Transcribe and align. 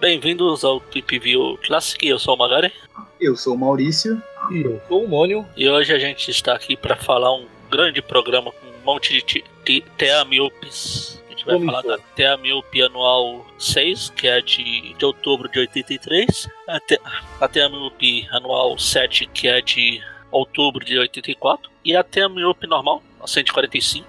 Bem-vindos 0.00 0.62
ao 0.64 0.78
Trip 0.78 1.18
View 1.18 1.58
Classic, 1.64 2.06
eu 2.06 2.16
sou 2.18 2.36
o 2.36 2.38
Magari. 2.38 2.72
Eu 3.20 3.36
sou 3.36 3.54
o 3.54 3.58
Maurício. 3.58 4.22
E 4.52 4.60
eu 4.62 4.80
sou 4.86 5.04
o 5.04 5.08
Mônio. 5.08 5.44
E 5.56 5.68
hoje 5.68 5.92
a 5.92 5.98
gente 5.98 6.30
está 6.30 6.54
aqui 6.54 6.76
para 6.76 6.94
falar 6.94 7.34
um 7.34 7.46
grande 7.68 8.00
programa 8.00 8.52
com 8.52 8.66
um 8.68 8.84
monte 8.84 9.12
de, 9.24 9.44
de 9.64 9.80
TA 9.98 10.24
Miopes. 10.24 11.20
A 11.26 11.30
gente 11.30 11.44
vai 11.44 11.54
Como 11.56 11.66
falar 11.66 11.82
foi? 11.82 11.96
da 11.96 11.98
TA 12.14 12.36
Miope 12.36 12.82
Anual 12.82 13.44
6, 13.58 14.10
que 14.10 14.28
é 14.28 14.40
de, 14.40 14.94
de 14.94 15.04
outubro 15.04 15.48
de 15.48 15.58
83. 15.58 16.48
A 16.68 16.78
T- 16.78 17.00
A 17.40 18.36
Anual 18.36 18.78
7, 18.78 19.26
que 19.26 19.48
é 19.48 19.60
de 19.60 20.00
outubro 20.30 20.84
de 20.84 20.98
84. 20.98 21.70
E 21.84 21.96
a 21.96 22.02
TA 22.02 22.28
Miope 22.28 22.66
Normal, 22.66 23.02
a 23.22 23.26
145, 23.26 24.06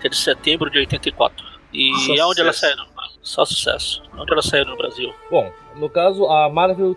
que 0.00 0.06
é 0.06 0.10
de 0.10 0.16
setembro 0.16 0.70
de 0.70 0.78
84. 0.78 1.44
E 1.72 1.92
Só 1.94 2.22
aonde 2.24 2.40
ela 2.40 2.52
sucesso. 2.52 2.76
saiu? 2.76 2.90
Só 3.22 3.44
sucesso. 3.44 4.02
Onde 4.18 4.32
ela 4.32 4.42
saiu 4.42 4.64
no 4.64 4.76
Brasil? 4.76 5.12
Bom, 5.30 5.52
no 5.76 5.88
caso, 5.88 6.26
a 6.26 6.48
Marvel 6.48 6.96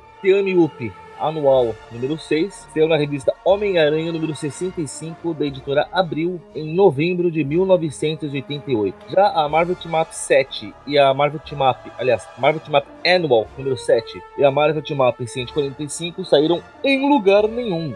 Up 0.58 0.94
Anual 1.20 1.76
número 1.92 2.18
6 2.18 2.68
saiu 2.74 2.88
na 2.88 2.98
revista 2.98 3.34
Homem-Aranha 3.46 4.12
número 4.12 4.36
65 4.36 5.34
da 5.34 5.46
editora 5.46 5.88
Abril 5.92 6.42
em 6.56 6.74
novembro 6.74 7.32
de 7.32 7.44
1988. 7.44 8.96
Já 9.10 9.28
a 9.30 9.48
Marvel 9.48 9.76
Team 9.76 10.02
Up 10.02 10.14
7 10.14 10.74
e 10.88 10.98
a 10.98 11.14
Marvel 11.14 11.40
Team 11.40 11.62
Up, 11.70 11.80
aliás, 11.98 12.28
Marvel 12.38 12.62
Team 12.62 12.78
Up 12.78 12.88
Annual 13.08 13.48
número 13.58 13.78
7 13.78 14.22
e 14.38 14.44
a 14.44 14.52
Marvel 14.52 14.82
Team 14.82 15.08
Up 15.08 15.26
145 15.26 16.26
saíram 16.26 16.62
em 16.84 17.10
lugar 17.10 17.48
nenhum. 17.48 17.96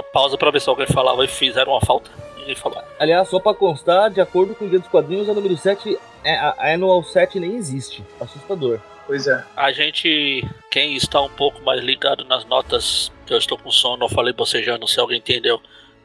A 0.00 0.02
pausa 0.02 0.38
pra 0.38 0.50
ver 0.50 0.62
se 0.62 0.68
alguém 0.70 0.86
falava 0.86 1.22
e 1.22 1.28
fizeram 1.28 1.72
uma 1.72 1.80
falta. 1.82 2.10
Ninguém 2.38 2.54
falou. 2.54 2.82
Aliás, 2.98 3.28
só 3.28 3.38
pra 3.38 3.52
constar, 3.52 4.08
de 4.10 4.18
acordo 4.18 4.54
com 4.54 4.64
o 4.64 4.68
Guia 4.68 4.78
dos 4.78 4.88
Quadrinhos, 4.88 5.28
a 5.28 5.34
número 5.34 5.54
7, 5.58 5.94
é- 6.24 6.36
a 6.36 6.54
a 6.56 6.74
Annual 6.74 7.02
7 7.04 7.38
nem 7.38 7.54
existe. 7.56 8.02
Assustador. 8.18 8.80
Pois 9.06 9.26
é. 9.26 9.44
A 9.54 9.70
gente, 9.72 10.42
quem 10.70 10.96
está 10.96 11.20
um 11.20 11.28
pouco 11.28 11.60
mais 11.62 11.82
ligado 11.82 12.24
nas 12.24 12.46
notas, 12.46 13.12
que 13.26 13.34
eu 13.34 13.38
estou 13.38 13.58
com 13.58 13.70
sono, 13.70 14.06
eu 14.06 14.08
falei 14.08 14.32
bocejando, 14.32 14.88
se 14.88 14.98
alguém 14.98 15.18
entendeu. 15.18 15.60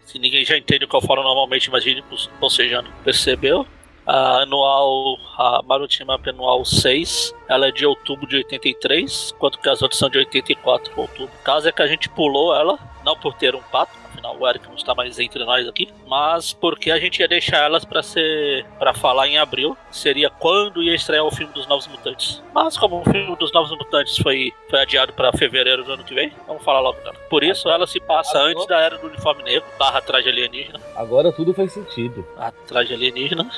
Se 0.06 0.20
ninguém 0.20 0.44
já 0.44 0.58
entende 0.58 0.84
o 0.84 0.88
que 0.90 0.96
eu 0.96 1.02
falo 1.02 1.24
normalmente, 1.24 1.68
imagine 1.68 2.04
bocejando. 2.40 2.90
Percebeu? 3.04 3.66
A 4.08 4.42
anual, 4.44 5.18
a 5.38 5.60
Up 5.60 6.30
anual 6.30 6.64
6, 6.64 7.34
ela 7.50 7.68
é 7.68 7.72
de 7.72 7.86
outubro 7.86 8.28
de 8.28 8.38
83, 8.38 9.34
enquanto 9.36 9.58
que 9.60 9.68
as 9.68 9.82
outras 9.82 9.98
são 9.98 10.10
de 10.10 10.20
84 10.20 10.94
de 10.94 11.00
outubro. 11.00 11.26
O 11.26 11.44
caso 11.44 11.68
é 11.68 11.72
que 11.72 11.82
a 11.82 11.88
gente 11.88 12.08
pulou 12.10 12.56
ela, 12.56 12.78
não 13.04 13.18
por 13.18 13.34
ter 13.34 13.56
um 13.56 13.62
pato, 13.64 13.92
afinal 14.12 14.38
o 14.40 14.48
Eric 14.48 14.68
não 14.68 14.76
está 14.76 14.94
mais 14.94 15.18
entre 15.20 15.44
nós 15.44 15.68
aqui, 15.68 15.90
mas 16.08 16.54
porque 16.54 16.92
a 16.92 17.00
gente 17.00 17.20
ia 17.20 17.28
deixar 17.28 17.58
elas 17.66 17.84
para 17.84 18.04
ser 18.04 18.64
para 18.78 18.94
falar 18.94 19.28
em 19.28 19.40
abril, 19.40 19.76
seria 19.90 20.30
quando 20.30 20.84
ia 20.84 20.94
estrear 20.94 21.26
o 21.26 21.32
filme 21.32 21.52
dos 21.54 21.66
Novos 21.68 21.88
Mutantes. 21.88 22.44
Mas 22.54 22.78
como 22.78 23.02
o 23.02 23.04
filme 23.04 23.36
dos 23.38 23.52
Novos 23.52 23.72
Mutantes 23.72 24.18
foi, 24.18 24.54
foi 24.70 24.82
adiado 24.82 25.14
para 25.14 25.32
fevereiro 25.34 25.84
do 25.84 25.94
ano 25.94 26.04
que 26.04 26.14
vem, 26.14 26.32
vamos 26.48 26.64
falar 26.64 26.80
logo 26.80 27.00
dela. 27.02 27.16
Por 27.30 27.44
isso 27.44 27.68
ela 27.70 27.88
se 27.88 28.00
passa 28.00 28.38
Agora- 28.38 28.52
antes 28.52 28.68
da 28.68 28.80
era 28.80 28.98
do 29.00 29.08
uniforme 29.08 29.42
negro, 29.44 29.66
barra 29.80 30.00
traje 30.02 30.30
alienígena, 30.30 30.80
Agora 30.96 31.32
tudo 31.32 31.54
faz 31.56 31.74
sentido. 31.74 32.24
a 32.38 32.52
traje 32.52 32.94
alienígena. 32.94 33.50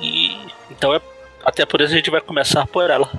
E 0.00 0.36
então 0.70 0.94
é 0.94 1.00
até 1.44 1.64
por 1.64 1.80
isso 1.80 1.92
a 1.92 1.96
gente 1.96 2.10
vai 2.10 2.20
começar 2.20 2.66
por 2.66 2.88
ela. 2.90 3.10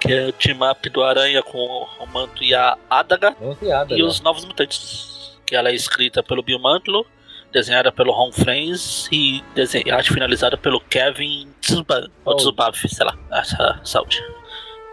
Que 0.00 0.12
é 0.12 0.26
o 0.26 0.32
team 0.32 0.58
up 0.68 0.88
do 0.90 1.02
Aranha 1.02 1.42
com 1.42 1.58
o 1.98 2.06
Manto 2.06 2.42
e 2.44 2.54
a 2.54 2.76
Adaga 2.88 3.34
tem 3.58 3.68
nada. 3.68 3.96
e 3.96 4.02
os 4.02 4.20
Novos 4.20 4.44
Mutantes. 4.44 5.36
Que 5.44 5.56
ela 5.56 5.70
é 5.70 5.74
escrita 5.74 6.22
pelo 6.22 6.42
Bill 6.42 6.58
Mantlo, 6.58 7.04
desenhada 7.52 7.90
pelo 7.90 8.12
Ron 8.12 8.30
Friends 8.30 9.08
e 9.10 9.42
desenhada 9.54 10.04
finalizada 10.04 10.56
pelo 10.56 10.80
Kevin 10.80 11.48
Tsuba, 11.60 12.08
ou 12.24 12.38
Saúde. 12.38 12.42
Tsubav, 12.42 12.76
sei 12.88 13.06
lá, 13.06 13.16
essa 13.32 13.80
saúde. 13.82 14.22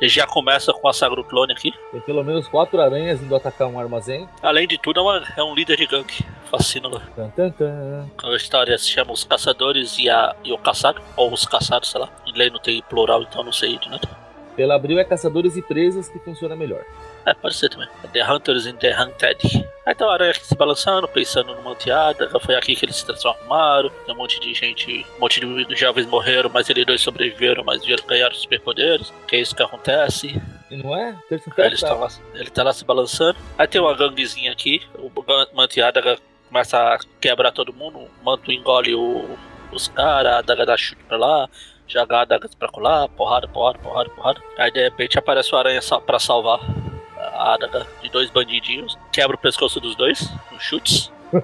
E 0.01 0.09
já 0.09 0.27
começa 0.27 0.73
com 0.73 0.87
a 0.87 0.93
Sagro 0.93 1.23
Clone 1.23 1.53
aqui. 1.53 1.73
Tem 1.91 2.01
pelo 2.01 2.23
menos 2.23 2.47
quatro 2.47 2.81
aranhas 2.81 3.21
indo 3.21 3.33
atacar 3.35 3.67
um 3.67 3.79
armazém. 3.79 4.27
Além 4.41 4.67
de 4.67 4.77
tudo, 4.77 4.99
é, 4.99 5.03
uma- 5.03 5.23
é 5.37 5.43
um 5.43 5.55
líder 5.55 5.77
de 5.77 5.87
tan, 7.35 7.49
tan. 7.51 8.05
A 8.23 8.35
história 8.35 8.77
se 8.77 8.89
chama 8.89 9.13
Os 9.13 9.23
Caçadores 9.23 9.97
e, 9.97 10.09
a, 10.09 10.35
e 10.43 10.51
o 10.51 10.57
Caçado, 10.57 11.01
ou 11.15 11.31
Os 11.33 11.45
Caçados, 11.45 11.89
sei 11.91 12.01
lá. 12.01 12.09
Em 12.27 12.33
lei 12.37 12.49
não 12.49 12.59
tem 12.59 12.81
plural, 12.83 13.21
então 13.23 13.43
não 13.43 13.53
sei 13.53 13.77
de 13.77 13.89
nada. 13.89 14.07
Pela 14.55 14.75
abril 14.75 14.99
é 14.99 15.03
caçadores 15.03 15.55
e 15.57 15.61
presas 15.61 16.07
que 16.09 16.19
funciona 16.19 16.55
melhor. 16.55 16.81
É, 17.25 17.33
pode 17.35 17.55
ser 17.55 17.69
também. 17.69 17.87
The 18.13 18.31
Hunters 18.31 18.65
and 18.67 18.75
the 18.77 18.95
Hunted. 19.01 19.67
Aí 19.85 19.93
tá 19.93 20.05
o 20.07 20.09
Aranha 20.09 20.31
aqui 20.31 20.45
se 20.45 20.55
balançando, 20.55 21.07
pensando 21.07 21.53
numa 21.55 21.71
anteada. 21.71 22.27
Foi 22.39 22.55
aqui 22.55 22.75
que 22.75 22.85
eles 22.85 22.95
se 22.95 23.05
transformaram. 23.05 23.89
Tem 24.05 24.15
um 24.15 24.17
monte 24.17 24.39
de 24.39 24.53
gente, 24.53 25.05
um 25.17 25.19
monte 25.19 25.39
de 25.39 25.75
jovens 25.75 26.07
morreram, 26.07 26.49
mas 26.51 26.69
eles 26.69 26.85
dois 26.85 27.01
sobreviveram, 27.01 27.63
mas 27.63 27.85
vieram- 27.85 28.03
ganharam 28.05 28.33
superpoderes. 28.35 29.13
Que 29.27 29.35
é 29.35 29.39
isso 29.41 29.55
que 29.55 29.61
acontece. 29.61 30.41
E 30.71 30.77
não 30.77 30.95
é? 30.95 31.15
Eles 31.57 31.81
tá. 31.81 31.93
lá, 31.93 32.07
ele 32.33 32.49
tá 32.49 32.63
lá 32.63 32.73
se 32.73 32.83
balançando. 32.83 33.37
Aí 33.57 33.67
tem 33.67 33.79
uma 33.79 33.93
ganguezinha 33.95 34.51
aqui. 34.51 34.81
O 34.97 35.11
anteada 35.61 36.17
começa 36.47 36.77
a 36.79 36.97
quebrar 37.21 37.51
todo 37.51 37.71
mundo. 37.73 37.99
O 37.99 38.09
manto 38.23 38.51
engole 38.51 38.95
o- 38.95 39.37
os 39.71 39.87
caras, 39.87 40.33
a 40.33 40.37
adaga 40.39 40.65
dá 40.65 40.75
chute 40.77 41.03
pra 41.03 41.17
lá. 41.17 41.47
Joga 41.87 42.17
a 42.17 42.21
adaga 42.21 42.49
pra 42.57 42.67
colar, 42.69 43.07
porrada, 43.09 43.47
porrada, 43.47 43.77
porrada, 43.77 44.09
porrada. 44.09 44.41
Aí 44.57 44.71
de 44.71 44.81
repente 44.81 45.19
aparece 45.19 45.53
o 45.53 45.57
aranha 45.59 45.79
pra 46.07 46.17
salvar 46.17 46.59
a 47.45 47.53
adaga 47.53 47.85
de 48.01 48.09
dois 48.09 48.29
bandidinhos. 48.29 48.97
Quebra 49.11 49.35
o 49.35 49.39
pescoço 49.39 49.79
dos 49.79 49.95
dois, 49.95 50.27
com 50.49 50.59
chutes. 50.59 51.11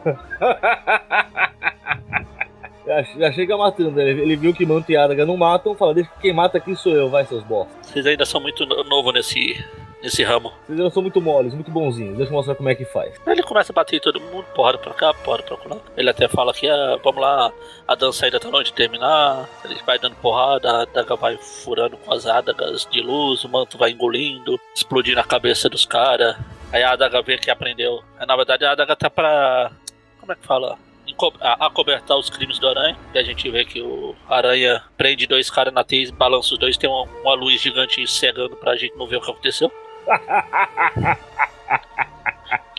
Já, 3.18 3.32
chega 3.32 3.58
matando. 3.58 3.92
né? 3.92 4.10
Ele, 4.10 4.22
ele 4.22 4.36
viu 4.36 4.54
que 4.54 4.66
Manto 4.66 4.92
e 4.92 4.98
Adaga 4.98 5.26
não 5.26 5.38
matam. 5.38 5.76
Fala, 5.76 5.94
deixa 5.94 6.10
que 6.10 6.22
quem 6.22 6.34
mata 6.34 6.58
aqui 6.58 6.76
sou 6.76 6.94
eu, 6.94 7.10
vai 7.10 7.26
seus 7.26 7.44
bosta. 7.44 7.72
Vocês 7.82 8.06
ainda 8.06 8.26
são 8.26 8.42
muito 8.42 8.66
no- 8.66 8.84
novo 8.84 9.12
nesse, 9.12 9.64
nesse 10.02 10.24
ramo. 10.24 10.52
Vocês 10.68 10.80
não 10.80 10.90
são 10.92 11.02
muito 11.02 11.22
moles, 11.22 11.54
muito 11.54 11.70
bonzinhos. 11.72 12.18
Deixa 12.18 12.32
eu 12.32 12.36
mostrar 12.36 12.56
como 12.56 12.70
é 12.70 12.76
que 12.76 12.86
faz. 12.86 13.14
Ele 13.28 13.44
começa 13.44 13.72
a 13.72 13.76
bater 13.76 13.98
em 13.98 14.00
todo 14.00 14.20
mundo, 14.20 14.44
porrada 14.56 14.78
pra 14.78 14.94
cá, 14.94 15.14
porrada 15.14 15.44
pra 15.44 15.76
lá. 15.76 15.82
Ele 15.98 16.10
até 16.10 16.28
fala 16.28 16.54
que, 16.54 16.68
ah, 16.68 16.98
vamos 17.04 17.22
lá, 17.22 17.52
a 17.88 17.96
dança 17.96 18.26
ainda 18.26 18.40
tá 18.40 18.50
longe 18.50 18.66
de 18.66 18.74
terminar. 18.74 19.48
Ele 19.66 19.76
vai 19.86 19.98
dando 20.00 20.16
porrada, 20.18 20.72
a 20.72 20.82
adaga 20.84 21.16
vai 21.16 21.38
furando 21.38 21.98
com 21.98 22.14
as 22.14 22.26
adagas 22.26 22.88
de 22.90 23.02
luz, 23.02 23.44
o 23.44 23.50
manto 23.50 23.78
vai 23.78 23.92
engolindo, 23.92 24.60
explodindo 24.76 25.20
a 25.20 25.24
cabeça 25.24 25.70
dos 25.70 25.86
caras. 25.86 26.36
Aí 26.72 26.82
a 26.84 26.92
adaga 26.94 27.22
vê 27.22 27.38
que 27.38 27.52
aprendeu. 27.52 28.02
Aí, 28.20 28.26
na 28.26 28.36
verdade 28.36 28.66
a 28.66 28.72
adaga 28.72 28.96
tá 28.96 29.10
pra. 29.10 29.72
Como 30.20 30.32
é 30.32 30.36
que 30.36 30.46
fala? 30.48 30.78
A- 31.42 31.66
Acobertar 31.68 32.18
os 32.18 32.30
crimes 32.30 32.58
do 32.58 32.68
Aranha. 32.70 32.98
E 33.14 33.20
a 33.20 33.24
gente 33.24 33.50
vê 33.52 33.66
que 33.66 33.82
o 33.82 34.16
Aranha 34.30 34.82
prende 34.98 35.28
dois 35.28 35.50
caras 35.52 35.74
na 35.74 35.84
teia, 35.84 36.12
balança 36.14 36.54
os 36.54 36.60
dois, 36.60 36.78
tem 36.78 36.90
uma, 36.90 37.04
uma 37.22 37.34
luz 37.36 37.62
gigante 37.62 38.06
cegando 38.08 38.56
pra 38.56 38.76
gente 38.78 38.96
não 38.96 39.06
ver 39.06 39.18
o 39.18 39.22
que 39.22 39.30
aconteceu. 39.30 39.72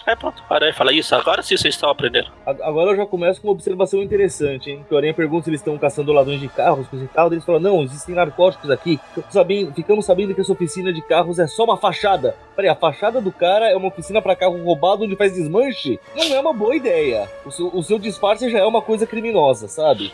Aí 0.04 0.16
pronto, 0.16 0.42
o 0.50 0.54
Aranha 0.54 0.74
fala 0.74 0.92
isso, 0.92 1.14
agora 1.14 1.42
sim 1.42 1.56
vocês 1.56 1.74
estão 1.74 1.88
aprendendo. 1.88 2.28
Agora 2.44 2.90
eu 2.90 2.96
já 2.96 3.06
começo 3.06 3.40
com 3.40 3.46
uma 3.46 3.52
observação 3.52 4.02
interessante, 4.02 4.70
hein? 4.70 4.84
Que 4.88 4.92
o 4.92 4.96
Aranha 4.96 5.14
pergunta 5.14 5.44
se 5.44 5.50
eles 5.50 5.60
estão 5.60 5.78
caçando 5.78 6.12
ladrões 6.12 6.40
de 6.40 6.48
carros, 6.48 6.88
coisa 6.88 7.04
e 7.04 7.08
tal. 7.08 7.32
Eles 7.32 7.44
falam, 7.44 7.60
não, 7.60 7.82
existem 7.82 8.14
narcóticos 8.14 8.68
aqui. 8.68 8.98
Ficamos 9.14 9.32
sabendo, 9.32 9.72
ficamos 9.72 10.04
sabendo 10.04 10.34
que 10.34 10.40
essa 10.40 10.52
oficina 10.52 10.92
de 10.92 11.00
carros 11.02 11.38
é 11.38 11.46
só 11.46 11.64
uma 11.64 11.76
fachada. 11.76 12.34
Peraí, 12.56 12.68
a 12.68 12.74
fachada 12.74 13.20
do 13.20 13.30
cara 13.30 13.70
é 13.70 13.76
uma 13.76 13.88
oficina 13.88 14.20
pra 14.20 14.34
carro 14.34 14.62
roubado 14.62 15.04
onde 15.04 15.14
faz 15.14 15.34
desmanche? 15.34 16.00
Não 16.16 16.34
é 16.34 16.40
uma 16.40 16.52
boa 16.52 16.74
ideia. 16.74 17.28
O 17.46 17.50
seu, 17.52 17.68
o 17.68 17.82
seu 17.82 17.98
disfarce 17.98 18.50
já 18.50 18.58
é 18.58 18.66
uma 18.66 18.82
coisa 18.82 19.06
criminosa, 19.06 19.68
sabe? 19.68 20.12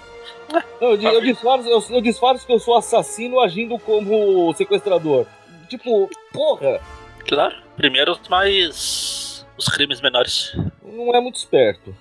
Não, 0.52 0.62
eu, 0.90 0.96
eu 1.00 1.20
disfarço, 1.22 1.66
eu, 1.66 1.82
eu 1.90 2.00
disfarço 2.02 2.46
que 2.46 2.52
eu 2.52 2.58
sou 2.58 2.76
assassino 2.76 3.40
agindo 3.40 3.78
como 3.78 4.52
sequestrador. 4.52 5.24
Tipo, 5.66 6.08
porra, 6.32 6.80
Claro, 7.28 7.54
primeiro 7.76 8.12
os 8.12 8.28
mais. 8.28 9.46
os 9.56 9.68
crimes 9.68 10.00
menores. 10.00 10.56
não 10.82 11.14
é 11.14 11.20
muito 11.20 11.36
esperto. 11.36 11.94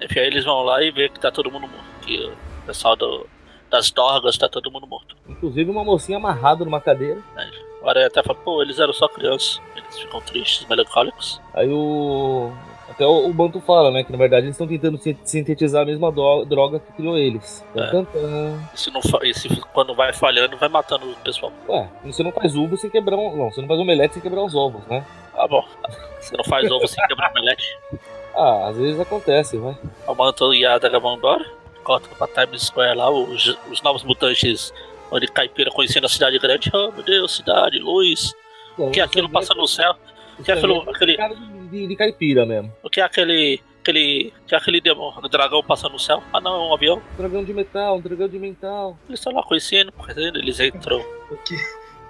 Enfim, 0.00 0.18
aí 0.18 0.26
eles 0.26 0.44
vão 0.44 0.62
lá 0.62 0.82
e 0.82 0.90
vê 0.90 1.08
que 1.08 1.20
tá 1.20 1.30
todo 1.30 1.50
mundo 1.50 1.68
morto. 1.68 1.84
Que 2.00 2.24
o 2.24 2.66
pessoal 2.66 2.96
do, 2.96 3.26
das 3.70 3.90
dorgas 3.90 4.38
tá 4.38 4.48
todo 4.48 4.70
mundo 4.70 4.86
morto. 4.86 5.14
Inclusive 5.28 5.70
uma 5.70 5.84
mocinha 5.84 6.16
amarrada 6.16 6.64
numa 6.64 6.80
cadeira. 6.80 7.20
Né? 7.34 7.50
O 7.82 7.88
Aranha 7.88 8.06
até 8.06 8.22
fala, 8.22 8.38
pô, 8.38 8.62
eles 8.62 8.78
eram 8.78 8.92
só 8.92 9.06
crianças. 9.08 9.60
Eles 9.76 9.98
ficam 9.98 10.20
tristes, 10.22 10.66
melancólicos. 10.66 11.40
Aí 11.52 11.68
o. 11.68 12.50
Até 12.94 13.06
o, 13.06 13.26
o 13.26 13.32
Banto 13.32 13.60
fala, 13.60 13.90
né? 13.90 14.04
Que 14.04 14.12
na 14.12 14.18
verdade 14.18 14.46
eles 14.46 14.54
estão 14.54 14.66
tentando 14.66 14.98
sin- 14.98 15.18
sintetizar 15.24 15.82
a 15.82 15.86
mesma 15.86 16.12
droga 16.12 16.78
que 16.78 16.92
criou 16.92 17.16
eles. 17.18 17.64
É. 17.74 17.90
Isso 18.74 18.90
não 18.92 19.00
esse, 19.22 19.48
quando 19.72 19.94
vai 19.94 20.12
falhando, 20.12 20.56
vai 20.56 20.68
matando 20.68 21.10
o 21.10 21.16
pessoal. 21.16 21.52
Ué, 21.68 21.88
você 22.04 22.22
não 22.22 22.32
faz 22.32 22.54
ovo 22.54 22.76
sem 22.76 22.90
quebrar 22.90 23.16
um. 23.16 23.36
Não, 23.36 23.50
você 23.50 23.60
não 23.60 23.68
faz 23.68 23.80
omelete 23.80 24.14
sem 24.14 24.22
quebrar 24.22 24.42
os 24.44 24.54
ovos, 24.54 24.84
né? 24.86 25.04
Ah, 25.34 25.48
bom. 25.48 25.64
Você 26.20 26.36
não 26.36 26.44
faz 26.44 26.70
ovo 26.70 26.86
sem 26.86 27.04
quebrar 27.06 27.30
omelete. 27.30 27.64
Ah, 28.34 28.68
às 28.68 28.78
vezes 28.78 28.98
acontece, 28.98 29.58
vai. 29.58 29.76
O 30.06 30.14
Manto 30.14 30.54
e 30.54 30.64
a 30.64 30.76
Adaga 30.76 30.98
vão 30.98 31.16
embora. 31.16 31.44
Corta 31.84 32.08
pra 32.16 32.46
Times 32.46 32.62
Square 32.62 32.96
lá, 32.96 33.10
os, 33.10 33.58
os 33.70 33.82
novos 33.82 34.02
mutantes 34.04 34.72
onde 35.10 35.26
caipira 35.28 35.70
conhecendo 35.70 36.06
a 36.06 36.08
cidade 36.08 36.38
grande. 36.38 36.70
Oh 36.72 36.90
meu 36.92 37.02
Deus, 37.02 37.36
cidade, 37.36 37.78
luz. 37.78 38.32
Bom, 38.78 38.90
que 38.90 39.00
é 39.00 39.04
aquilo 39.04 39.28
passa 39.28 39.52
no 39.52 39.66
céu? 39.68 39.94
Que 40.42 40.50
é 40.50 40.54
aquilo- 40.54 40.84
é 40.86 40.90
aquele- 40.90 41.16
cara 41.16 41.34
de, 41.34 41.68
de- 41.68 41.86
de 41.88 41.96
caipira 41.96 42.44
mesmo. 42.46 42.72
O 42.82 42.90
que 42.90 43.00
é 43.00 43.04
aquele 43.04 43.60
aquele. 43.82 44.32
Tinha 44.46 44.58
aquele 44.58 44.80
demo, 44.80 45.12
dragão 45.30 45.62
passando 45.62 45.92
no 45.92 45.98
céu. 45.98 46.22
Ah 46.32 46.40
não, 46.40 46.54
é 46.54 46.68
um 46.70 46.74
avião. 46.74 47.02
Dragão 47.16 47.42
de 47.44 47.52
metal, 47.52 47.96
um 47.96 48.00
dragão 48.00 48.28
de 48.28 48.38
metal. 48.38 48.96
Eles 49.08 49.18
estão 49.20 49.32
lá 49.32 49.42
conhecendo, 49.42 49.90
conhecendo, 49.92 50.38
eles 50.38 50.60
entram. 50.60 51.00
O 51.30 51.36
que 51.38 51.56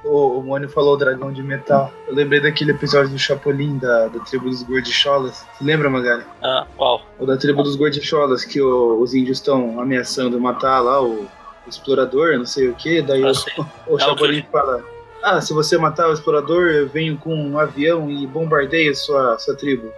o, 0.05 0.39
o 0.39 0.43
Mônio 0.43 0.69
falou 0.69 0.97
dragão 0.99 1.33
de 1.33 1.43
metal. 1.43 1.91
Eu 2.09 2.15
lembrei 2.15 2.41
daquele 2.41 2.73
episódio 2.73 3.11
do 3.11 3.19
Chapolin, 3.19 3.79
da, 3.79 4.09
da 4.09 4.21
tribo 4.21 4.51
dos 4.51 4.63
gordicholas. 4.65 5.47
Você 5.57 5.65
lembra, 5.65 5.89
Magali? 5.89 6.25
Ah, 6.43 6.67
qual? 6.77 7.03
O 7.19 7.25
da 7.25 7.37
tribo 7.39 7.63
dos 7.63 7.77
gordicholas, 7.77 8.45
que 8.45 8.61
o- 8.61 9.01
os 9.01 9.15
índios 9.15 9.39
estão 9.39 9.81
ameaçando 9.81 10.39
matar 10.41 10.81
lá 10.81 11.01
o, 11.01 11.23
o 11.25 11.69
explorador, 11.69 12.37
não 12.37 12.45
sei 12.47 12.69
o 12.69 12.75
que. 12.75 13.01
Daí 13.01 13.23
Ah, 13.25 13.29
o, 13.31 13.35
sim. 13.35 13.51
o 13.59 13.63
É 13.93 13.95
o 13.95 13.99
Chapolin 13.99 14.43
que 14.43 14.51
fala: 14.51 14.85
Ah, 15.23 15.41
se 15.41 15.53
você 15.53 15.79
matar 15.79 16.09
o 16.09 16.13
explorador, 16.13 16.71
eu 16.71 16.89
venho 16.89 17.17
com 17.17 17.35
um 17.35 17.59
avião 17.59 18.11
e 18.11 18.27
bombardeio 18.27 18.95
sua, 18.95 19.39
sua 19.39 19.55
tribo. 19.55 19.93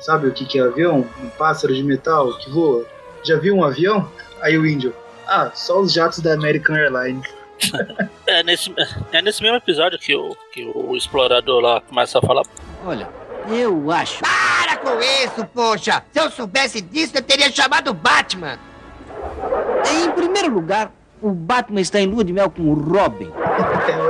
Sabe 0.00 0.28
o 0.28 0.32
que, 0.32 0.44
que 0.44 0.58
é 0.58 0.62
avião? 0.62 1.06
Um 1.22 1.30
pássaro 1.30 1.74
de 1.74 1.82
metal 1.82 2.36
que 2.38 2.50
voa. 2.50 2.84
Já 3.24 3.38
viu 3.38 3.56
um 3.56 3.64
avião? 3.64 4.10
Aí 4.42 4.58
o 4.58 4.66
índio: 4.66 4.94
Ah, 5.26 5.50
só 5.54 5.80
os 5.80 5.92
jatos 5.92 6.20
da 6.20 6.34
American 6.34 6.76
Airlines. 6.76 7.26
É 8.26 8.42
nesse, 8.42 8.74
é 9.12 9.22
nesse 9.22 9.40
mesmo 9.40 9.56
episódio 9.56 9.98
que 9.98 10.14
o, 10.14 10.36
que 10.52 10.64
o 10.74 10.96
explorador 10.96 11.60
lá 11.62 11.80
começa 11.80 12.18
a 12.18 12.20
falar. 12.20 12.42
Olha, 12.84 13.08
eu 13.48 13.90
acho. 13.90 14.20
Para 14.20 14.76
com 14.78 14.98
isso, 15.00 15.46
poxa! 15.54 16.02
Se 16.12 16.20
eu 16.20 16.28
soubesse 16.30 16.80
disso, 16.80 17.12
eu 17.16 17.22
teria 17.22 17.50
chamado 17.50 17.92
o 17.92 17.94
Batman! 17.94 18.58
Em 19.88 20.10
primeiro 20.10 20.52
lugar, 20.52 20.92
o 21.22 21.30
Batman 21.30 21.80
está 21.80 22.00
em 22.00 22.06
lua 22.06 22.24
de 22.24 22.32
mel 22.32 22.50
com 22.50 22.62
o 22.62 22.74
Robin. 22.74 23.30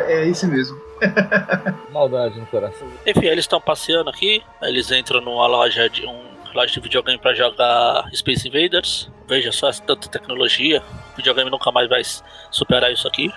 É, 0.09 0.13
é 0.13 0.25
isso 0.27 0.47
mesmo. 0.47 0.81
Maldade 1.93 2.39
no 2.39 2.47
coração. 2.47 2.89
Enfim, 3.07 3.27
eles 3.27 3.45
estão 3.45 3.61
passeando 3.61 4.11
aqui, 4.11 4.43
eles 4.63 4.91
entram 4.91 5.21
numa 5.21 5.47
loja 5.47 5.89
de 5.89 6.07
um 6.07 6.37
loja 6.55 6.73
de 6.73 6.81
videogame 6.81 7.19
pra 7.19 7.35
jogar 7.35 8.09
Space 8.15 8.49
Invaders. 8.49 9.11
Veja 9.29 9.53
só 9.53 9.69
essa 9.69 9.83
tanta 9.83 10.09
tecnologia, 10.09 10.83
o 11.13 11.17
videogame 11.17 11.51
nunca 11.51 11.71
mais 11.71 11.89
vai 11.89 12.03
superar 12.51 12.91
isso 12.91 13.07
aqui. 13.07 13.31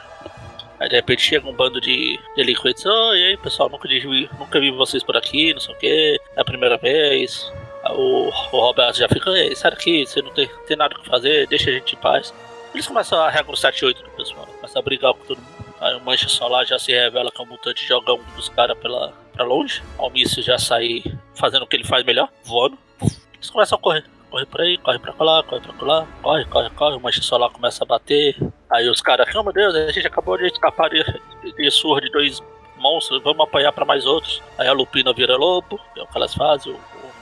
Aí 0.79 0.87
de 0.87 0.95
repente 0.95 1.21
chega 1.21 1.47
um 1.47 1.53
bando 1.53 1.81
de 1.81 2.17
delinquentes, 2.37 2.85
oi 2.85 3.19
e 3.19 3.25
aí 3.25 3.37
pessoal, 3.37 3.69
nunca 3.69 3.87
vi, 3.87 4.29
nunca 4.39 4.59
vi 4.59 4.71
vocês 4.71 5.03
por 5.03 5.17
aqui, 5.17 5.53
não 5.53 5.59
sei 5.59 5.75
o 5.75 5.77
que, 5.77 6.21
é 6.35 6.41
a 6.41 6.45
primeira 6.45 6.77
vez. 6.77 7.51
O, 7.89 8.29
o 8.51 8.59
Roberto 8.59 8.97
já 8.97 9.09
fica, 9.09 9.29
ei, 9.31 9.55
sai 9.55 9.71
daqui, 9.71 10.05
você 10.05 10.21
não 10.21 10.31
tem, 10.31 10.49
tem 10.67 10.77
nada 10.77 10.95
o 10.95 11.01
que 11.01 11.09
fazer, 11.09 11.47
deixa 11.47 11.69
a 11.69 11.73
gente 11.73 11.95
em 11.95 11.99
paz. 11.99 12.33
Eles 12.73 12.87
começam 12.87 13.19
a 13.19 13.29
regra 13.29 13.51
no 13.51 13.57
7-8 13.57 14.03
do 14.03 14.09
pessoal, 14.11 14.45
começam 14.45 14.79
a 14.79 14.83
brigar 14.83 15.13
com 15.13 15.25
todo 15.25 15.37
mundo. 15.37 15.68
Aí 15.81 15.95
o 15.95 16.01
Mancha 16.01 16.27
Solar 16.27 16.65
já 16.65 16.77
se 16.77 16.91
revela 16.91 17.31
um 17.39 17.45
mutante 17.45 17.83
e 17.83 17.87
joga 17.87 18.13
um 18.13 18.23
dos 18.35 18.49
caras 18.49 18.77
pra 18.77 19.43
longe. 19.43 19.81
O 19.97 20.09
míssil 20.09 20.43
já 20.43 20.57
sai 20.57 21.03
fazendo 21.35 21.63
o 21.63 21.67
que 21.67 21.75
ele 21.75 21.85
faz 21.85 22.05
melhor, 22.05 22.29
voando. 22.43 22.77
Eles 23.01 23.49
começam 23.49 23.77
a 23.77 23.81
correr. 23.81 24.05
Corre 24.29 24.45
por 24.45 24.61
aí, 24.61 24.77
corre 24.77 24.99
pra 24.99 25.13
lá, 25.19 25.41
corre 25.41 25.61
pra 25.61 25.87
lá, 25.87 26.07
corre, 26.21 26.45
corre, 26.45 26.69
corre. 26.71 26.95
O 26.97 26.99
Mancha 26.99 27.21
Solar 27.21 27.49
começa 27.49 27.83
a 27.83 27.87
bater. 27.87 28.35
Aí 28.69 28.87
os 28.89 29.01
caras, 29.01 29.33
oh 29.35 29.43
meu 29.43 29.53
Deus, 29.53 29.73
a 29.73 29.91
gente 29.91 30.05
acabou 30.05 30.37
de 30.37 30.45
escapar 30.45 30.89
de, 30.89 31.03
de 31.55 31.71
surra 31.71 32.01
de 32.01 32.11
dois 32.11 32.39
monstros, 32.77 33.21
vamos 33.23 33.41
apanhar 33.41 33.71
pra 33.71 33.85
mais 33.85 34.05
outros. 34.05 34.41
Aí 34.57 34.67
a 34.67 34.73
Lupina 34.73 35.13
vira 35.13 35.35
lobo, 35.35 35.79
é 35.97 36.01
o 36.01 36.07
que 36.07 36.17
elas 36.17 36.33
fazem. 36.33 36.71
O, 36.73 36.79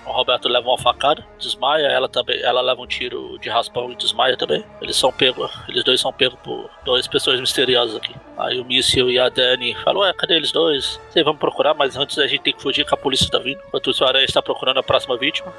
o- 0.09 0.11
Roberto 0.17 0.47
leva 0.49 0.67
uma 0.67 0.77
facada, 0.77 1.25
desmaia, 1.39 1.87
ela 1.87 2.09
também, 2.09 2.41
ela 2.41 2.61
leva 2.61 2.81
um 2.81 2.87
tiro 2.87 3.37
de 3.39 3.49
raspão 3.49 3.91
e 3.91 3.95
desmaia 3.95 4.35
também. 4.35 4.63
Eles 4.81 4.95
são 4.95 5.11
pegos, 5.11 5.51
eles 5.69 5.83
dois 5.83 5.99
são 6.01 6.11
pegos 6.11 6.37
por 6.43 6.69
duas 6.83 7.07
pessoas 7.07 7.39
misteriosas 7.39 7.95
aqui. 7.97 8.13
Aí 8.37 8.59
o 8.59 8.65
Míssil 8.65 9.09
e 9.09 9.17
a 9.19 9.29
Dani 9.29 9.73
falam, 9.83 10.01
ué, 10.01 10.13
cadê 10.13 10.35
eles 10.35 10.51
dois? 10.51 10.99
Sei, 11.09 11.23
vamos 11.23 11.39
procurar, 11.39 11.73
mas 11.73 11.97
antes 11.97 12.17
a 12.19 12.27
gente 12.27 12.41
tem 12.41 12.53
que 12.53 12.61
fugir 12.61 12.85
que 12.85 12.93
a 12.93 12.97
polícia 12.97 13.29
tá 13.29 13.39
vindo. 13.39 13.59
Enquanto 13.67 13.87
o 13.87 14.05
Aranha 14.05 14.25
está 14.25 14.41
procurando 14.41 14.79
a 14.79 14.83
próxima 14.83 15.17
vítima. 15.17 15.51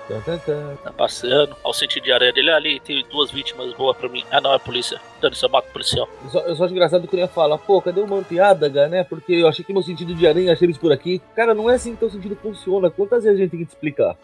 Tá 0.84 0.92
passeando. 0.92 1.56
Ao 1.64 1.72
sentido 1.72 2.04
de 2.04 2.12
areia 2.12 2.32
dele, 2.32 2.50
"Ah, 2.50 2.56
ali 2.56 2.78
tem 2.80 3.04
duas 3.10 3.30
vítimas 3.32 3.72
boas 3.74 3.96
pra 3.96 4.08
mim. 4.08 4.24
Ah 4.30 4.40
não, 4.40 4.52
é 4.52 4.56
a 4.56 4.60
polícia. 4.60 5.00
Dani, 5.20 5.34
você 5.34 5.48
mata 5.48 5.68
o 5.68 5.72
policial. 5.72 6.08
Eu 6.24 6.30
só, 6.30 6.38
eu 6.40 6.54
só 6.56 6.64
acho 6.64 6.72
engraçado 6.72 7.08
que 7.08 7.16
eu 7.16 7.20
ia 7.20 7.26
falar, 7.28 7.58
pô, 7.58 7.82
cadê 7.82 8.00
o 8.00 8.06
Manteádaga, 8.06 8.86
né? 8.86 9.02
Porque 9.02 9.32
eu 9.32 9.48
achei 9.48 9.64
que 9.64 9.72
meu 9.72 9.82
sentido 9.82 10.14
de 10.14 10.26
aranha 10.26 10.52
achei 10.52 10.66
eles 10.66 10.78
por 10.78 10.92
aqui. 10.92 11.20
Cara, 11.34 11.54
não 11.54 11.68
é 11.68 11.74
assim 11.74 11.96
que 11.96 12.04
o 12.04 12.10
sentido 12.10 12.36
funciona. 12.36 12.88
Quantas 12.90 13.24
vezes 13.24 13.38
a 13.38 13.42
gente 13.42 13.50
tem 13.50 13.60
que 13.60 13.66
te 13.66 13.70
explicar? 13.70 14.16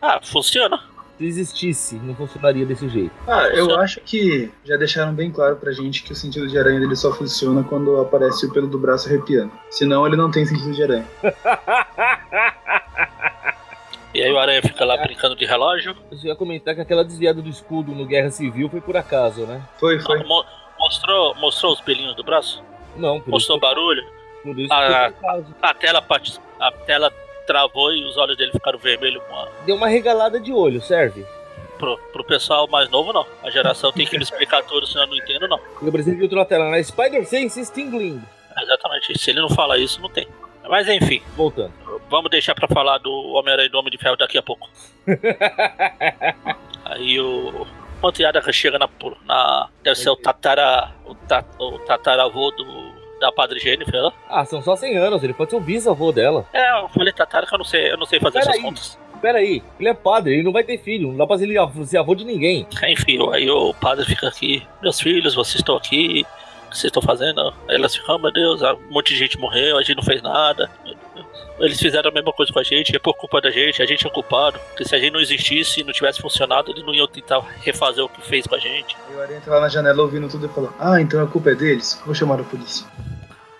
Ah, 0.00 0.20
funciona. 0.22 0.80
Se 1.18 1.24
existisse, 1.26 1.96
não 1.96 2.14
funcionaria 2.14 2.64
desse 2.64 2.88
jeito. 2.88 3.10
Ah, 3.26 3.48
eu 3.48 3.64
Funciona. 3.64 3.82
acho 3.82 4.00
que 4.02 4.52
já 4.64 4.76
deixaram 4.76 5.12
bem 5.12 5.32
claro 5.32 5.56
pra 5.56 5.72
gente 5.72 6.04
que 6.04 6.12
o 6.12 6.14
sentido 6.16 6.46
de 6.46 6.56
aranha 6.56 6.78
dele 6.78 6.94
só 6.94 7.12
funciona 7.12 7.64
quando 7.64 8.00
aparece 8.00 8.46
o 8.46 8.52
pelo 8.52 8.68
do 8.68 8.78
braço 8.78 9.08
arrepiando. 9.08 9.50
Senão 9.68 10.06
ele 10.06 10.14
não 10.14 10.30
tem 10.30 10.46
sentido 10.46 10.72
de 10.72 10.82
aranha. 10.82 11.04
E 14.14 14.22
aí 14.22 14.32
o 14.32 14.38
aranha 14.38 14.62
fica 14.62 14.84
lá 14.84 14.96
brincando 14.96 15.36
de 15.36 15.44
relógio. 15.44 15.94
Eu 16.10 16.16
só 16.16 16.26
ia 16.26 16.34
comentar 16.34 16.74
que 16.74 16.80
aquela 16.80 17.04
desviada 17.04 17.42
do 17.42 17.48
escudo 17.48 17.92
no 17.92 18.06
Guerra 18.06 18.30
Civil 18.30 18.68
foi 18.68 18.80
por 18.80 18.96
acaso, 18.96 19.42
né? 19.46 19.62
Foi, 19.78 20.00
foi. 20.00 20.24
Mo- 20.24 20.44
mostrou, 20.78 21.34
mostrou 21.36 21.72
os 21.74 21.80
pelinhos 21.82 22.16
do 22.16 22.24
braço? 22.24 22.62
Não, 22.96 23.20
por 23.20 23.30
Mostrou 23.32 23.58
isso, 23.58 23.66
barulho? 23.66 24.02
por 24.42 24.58
isso 24.58 24.72
Ah, 24.72 24.78
foi 25.04 25.12
por 25.12 25.26
acaso. 25.28 25.54
A 25.62 25.74
tela, 25.74 26.06
a 26.60 26.72
tela 26.72 27.12
travou 27.48 27.92
e 27.92 28.04
os 28.04 28.16
olhos 28.16 28.36
dele 28.36 28.52
ficaram 28.52 28.78
vermelhos 28.78 29.22
Deu 29.64 29.74
uma 29.74 29.88
regalada 29.88 30.38
de 30.38 30.52
olho, 30.52 30.80
serve? 30.80 31.26
pro, 31.78 31.96
pro 32.12 32.24
pessoal 32.24 32.68
mais 32.68 32.90
novo, 32.90 33.12
não. 33.12 33.26
A 33.42 33.50
geração 33.50 33.90
tem 33.92 34.06
que 34.06 34.16
me 34.18 34.22
explicar 34.24 34.62
tudo, 34.64 34.86
senão 34.86 35.04
eu 35.04 35.08
não 35.08 35.16
entendo, 35.16 35.48
não. 35.48 35.58
Eu 35.80 35.92
preciso 35.92 36.16
de 36.16 36.22
outra 36.24 36.44
tela, 36.44 36.70
né? 36.70 36.82
Spider 36.82 37.24
Sense 37.26 37.60
Stingling. 37.64 38.22
Exatamente. 38.60 39.18
Se 39.18 39.30
ele 39.30 39.40
não 39.40 39.48
fala 39.48 39.78
isso, 39.78 40.00
não 40.00 40.10
tem. 40.10 40.26
Mas 40.68 40.86
enfim, 40.88 41.22
Voltando. 41.34 41.72
vamos 42.10 42.30
deixar 42.30 42.54
pra 42.54 42.68
falar 42.68 42.98
do 42.98 43.10
Homem-Aranha 43.10 43.68
e 43.68 43.70
do 43.70 43.78
Homem 43.78 43.90
de 43.90 43.96
Ferro 43.96 44.16
daqui 44.16 44.36
a 44.36 44.42
pouco. 44.42 44.68
Aí 46.84 47.18
o 47.20 47.66
Manteada 48.02 48.42
chega 48.52 48.78
na, 48.78 48.88
na. 49.24 49.68
Deve 49.82 49.96
ser 49.96 50.10
o 50.10 50.16
Tatara. 50.16 50.92
O, 51.06 51.14
ta, 51.14 51.44
o 51.58 51.78
tataravô 51.78 52.50
do, 52.50 52.87
da 53.20 53.30
Padre 53.32 53.58
Jennifer 53.58 54.00
lá. 54.02 54.12
ah, 54.28 54.44
são 54.44 54.62
só 54.62 54.76
100 54.76 54.96
anos, 54.96 55.22
ele 55.22 55.34
pode 55.34 55.50
ser 55.50 55.56
o 55.56 55.60
bisavô 55.60 56.12
dela. 56.12 56.44
É, 56.52 56.80
eu 56.82 56.88
falei 56.88 57.12
Tatara 57.12 57.46
que 57.46 57.54
eu 57.54 57.58
não 57.58 57.64
sei, 57.64 57.92
eu 57.92 57.96
não 57.96 58.06
sei 58.06 58.20
fazer 58.20 58.38
essas 58.38 58.52
Peraí. 58.52 58.62
contas. 58.64 58.98
Pera 59.20 59.38
aí, 59.38 59.62
ele 59.80 59.88
é 59.88 59.94
padre, 59.94 60.34
ele 60.34 60.44
não 60.44 60.52
vai 60.52 60.62
ter 60.62 60.78
filho, 60.78 61.08
não 61.08 61.16
dá 61.16 61.26
pra 61.26 61.36
ser 61.38 61.44
ele- 61.50 61.86
ser 61.86 61.98
avô 61.98 62.14
de 62.14 62.24
ninguém. 62.24 62.66
Enfim, 62.88 63.18
aí 63.32 63.50
o 63.50 63.74
padre 63.74 64.04
fica 64.04 64.28
aqui, 64.28 64.64
meus 64.80 65.00
filhos, 65.00 65.34
vocês 65.34 65.56
estão 65.56 65.74
aqui, 65.76 66.24
o 66.66 66.70
que 66.70 66.76
vocês 66.78 66.84
estão 66.84 67.02
fazendo? 67.02 67.40
Aí 67.68 67.74
elas 67.74 67.96
ficam, 67.96 68.14
oh, 68.14 68.18
meu 68.20 68.32
Deus, 68.32 68.62
um 68.62 68.92
monte 68.92 69.08
de 69.14 69.18
gente 69.18 69.36
morreu, 69.36 69.76
a 69.76 69.82
gente 69.82 69.96
não 69.96 70.04
fez 70.04 70.22
nada. 70.22 70.70
Eles 71.60 71.78
fizeram 71.78 72.10
a 72.10 72.12
mesma 72.12 72.32
coisa 72.32 72.52
com 72.52 72.58
a 72.58 72.62
gente, 72.62 72.94
é 72.94 72.98
por 72.98 73.14
culpa 73.14 73.40
da 73.40 73.50
gente, 73.50 73.82
a 73.82 73.86
gente 73.86 74.06
é 74.06 74.10
culpado. 74.10 74.58
Porque 74.68 74.84
se 74.84 74.94
a 74.94 74.98
gente 74.98 75.12
não 75.12 75.20
existisse 75.20 75.80
e 75.80 75.84
não 75.84 75.92
tivesse 75.92 76.20
funcionado, 76.20 76.70
eles 76.70 76.84
não 76.84 76.94
iam 76.94 77.06
tentar 77.08 77.40
refazer 77.62 78.04
o 78.04 78.08
que 78.08 78.20
fez 78.22 78.46
com 78.46 78.54
a 78.54 78.58
gente. 78.58 78.96
Aí 79.08 79.36
o 79.36 79.40
tá 79.40 79.50
lá 79.50 79.60
na 79.62 79.68
janela 79.68 80.02
ouvindo 80.02 80.28
tudo 80.28 80.46
e 80.46 80.48
falou: 80.48 80.72
Ah, 80.78 81.00
então 81.00 81.22
a 81.22 81.26
culpa 81.26 81.50
é 81.50 81.54
deles? 81.54 82.00
Vou 82.06 82.14
chamar 82.14 82.40
a 82.40 82.44
polícia. 82.44 82.86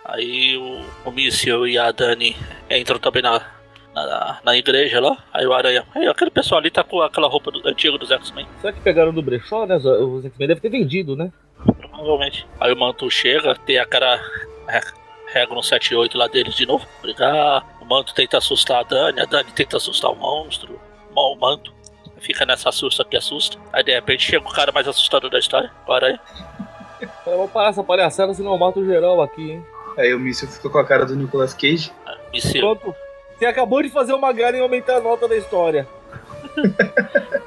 Aí 0.04 0.56
o, 0.56 1.08
o 1.08 1.12
Míssil 1.12 1.66
e 1.66 1.76
a 1.76 1.90
Dani 1.92 2.34
entram 2.70 2.98
também 2.98 3.22
na, 3.22 3.42
na, 3.94 4.38
na 4.44 4.56
igreja 4.56 5.00
lá. 5.00 5.18
Aí 5.34 5.46
o 5.46 5.52
Aranha, 5.52 5.84
aí 5.94 6.06
aquele 6.06 6.30
pessoal 6.30 6.60
ali 6.60 6.70
tá 6.70 6.82
com 6.82 7.02
aquela 7.02 7.28
roupa 7.28 7.50
do, 7.50 7.66
antiga 7.68 7.98
dos 7.98 8.10
X-Men. 8.10 8.46
Será 8.60 8.72
que 8.72 8.80
pegaram 8.80 9.12
do 9.12 9.20
brechó, 9.22 9.66
né? 9.66 9.76
Os- 9.76 10.24
X-Men 10.24 10.48
devem 10.48 10.62
ter 10.62 10.70
vendido, 10.70 11.14
né? 11.14 11.30
Provavelmente. 11.90 12.46
Aí 12.60 12.72
o 12.72 12.76
Manto 12.76 13.10
chega, 13.10 13.54
tem 13.54 13.78
a 13.78 13.84
cara. 13.84 14.16
re- 14.68 15.08
Rega 15.30 15.54
no 15.54 15.60
7-8 15.60 16.16
lá 16.16 16.26
deles 16.26 16.54
de 16.54 16.64
novo. 16.64 16.86
Brigar. 17.02 17.62
O 17.88 17.94
Manto 17.94 18.14
tenta 18.14 18.36
assustar 18.36 18.80
a 18.80 18.82
Dani, 18.82 19.18
a 19.18 19.24
Dani 19.24 19.50
tenta 19.50 19.78
assustar 19.78 20.10
o 20.10 20.14
monstro. 20.14 20.78
O 21.14 21.34
Manto. 21.36 21.72
Fica 22.18 22.44
nessa 22.44 22.68
assusta 22.68 23.02
que 23.02 23.16
assusta. 23.16 23.56
Aí 23.72 23.82
de 23.82 23.94
repente 23.94 24.26
chega 24.26 24.46
o 24.46 24.52
cara 24.52 24.70
mais 24.70 24.86
assustador 24.86 25.30
da 25.30 25.38
história, 25.38 25.70
o 25.86 25.92
Aranha. 25.92 26.20
Cara, 27.24 27.36
vou 27.38 27.48
parar 27.48 27.70
essa 27.70 27.82
palhaçada, 27.82 28.34
senão 28.34 28.52
eu 28.52 28.58
mato 28.58 28.84
geral 28.84 29.22
aqui, 29.22 29.52
hein? 29.52 29.66
Aí 29.96 30.12
o 30.12 30.20
míssil 30.20 30.48
ficou 30.48 30.70
com 30.70 30.78
a 30.78 30.84
cara 30.84 31.06
do 31.06 31.16
Nicolas 31.16 31.54
Cage. 31.54 31.90
Míssil. 32.30 32.60
Pronto. 32.60 32.94
Você 33.38 33.46
acabou 33.46 33.82
de 33.82 33.88
fazer 33.88 34.12
uma 34.12 34.34
grana 34.34 34.58
e 34.58 34.60
aumentar 34.60 34.96
a 34.96 35.00
nota 35.00 35.26
da 35.26 35.36
história. 35.36 35.88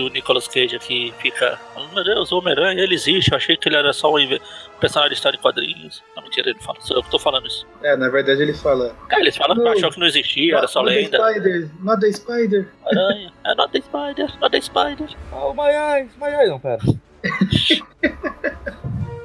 O 0.00 0.08
Nicolas 0.08 0.46
Cage 0.48 0.76
aqui 0.76 1.12
fica. 1.18 1.58
Oh, 1.76 1.94
meu 1.94 2.04
Deus, 2.04 2.30
o 2.32 2.38
Homem-Aranha, 2.38 2.80
ele 2.82 2.94
existe. 2.94 3.30
Eu 3.30 3.36
achei 3.36 3.56
que 3.56 3.68
ele 3.68 3.76
era 3.76 3.92
só 3.92 4.12
um 4.14 4.38
personagem 4.80 5.10
de 5.10 5.14
história 5.16 5.36
em 5.36 5.40
quadrinhos. 5.40 6.02
Não, 6.16 6.22
mentira, 6.22 6.50
ele 6.50 6.58
fala. 6.60 6.80
Sou 6.80 6.96
eu 6.96 7.02
que 7.02 7.10
tô 7.10 7.18
falando 7.18 7.46
isso. 7.46 7.66
É, 7.82 7.96
na 7.96 8.08
verdade 8.08 8.42
ele 8.42 8.54
fala: 8.54 8.94
Cara, 9.08 9.22
eles 9.22 9.36
falam 9.36 9.56
que 9.56 9.62
Não. 9.62 9.72
achou 9.72 9.90
que 9.90 9.98
não 10.00 10.06
existia, 10.06 10.56
era 10.56 10.66
só 10.68 10.82
"Not 10.82 10.94
the 10.94 11.00
lenda. 11.00 11.18
Spider, 11.18 11.70
not 11.80 12.00
the 12.00 12.12
Spider. 12.12 12.68
Aranha. 12.86 13.32
É 13.44 13.54
not 13.54 13.72
the 13.72 13.80
spider, 13.80 14.40
not 14.40 14.50
the 14.50 14.60
spider. 14.60 15.08
Ah, 15.32 15.46
o 15.46 15.54
My 15.54 15.70
Eyes, 15.70 16.10
My 16.20 16.28
Eyes, 16.28 16.48
não, 16.50 16.60
pera. 16.60 16.78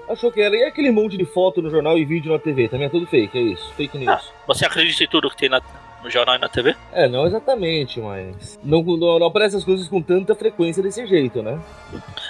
Achou 0.09 0.31
que 0.31 0.41
era. 0.41 0.55
E 0.55 0.63
aquele 0.63 0.89
monte 0.91 1.17
de 1.17 1.25
foto 1.25 1.61
no 1.61 1.69
jornal 1.69 1.97
e 1.97 2.03
vídeo 2.05 2.31
na 2.31 2.39
TV? 2.39 2.67
Também 2.67 2.87
é 2.87 2.89
tudo 2.89 3.05
fake, 3.05 3.37
é 3.37 3.41
isso? 3.41 3.71
Fake 3.75 3.97
news. 3.97 4.31
Você 4.47 4.65
acredita 4.65 5.03
em 5.03 5.07
tudo 5.07 5.29
que 5.29 5.37
tem 5.37 5.49
na- 5.49 5.61
no 6.03 6.09
jornal 6.09 6.35
e 6.35 6.39
na 6.39 6.49
TV? 6.49 6.75
É, 6.91 7.07
não 7.07 7.25
exatamente, 7.25 7.99
mas. 7.99 8.59
Não, 8.63 8.81
não, 8.81 9.19
não 9.19 9.27
aparecem 9.27 9.57
as 9.57 9.65
coisas 9.65 9.87
com 9.87 10.01
tanta 10.01 10.35
frequência 10.35 10.81
desse 10.81 11.05
jeito, 11.05 11.41
né? 11.41 11.59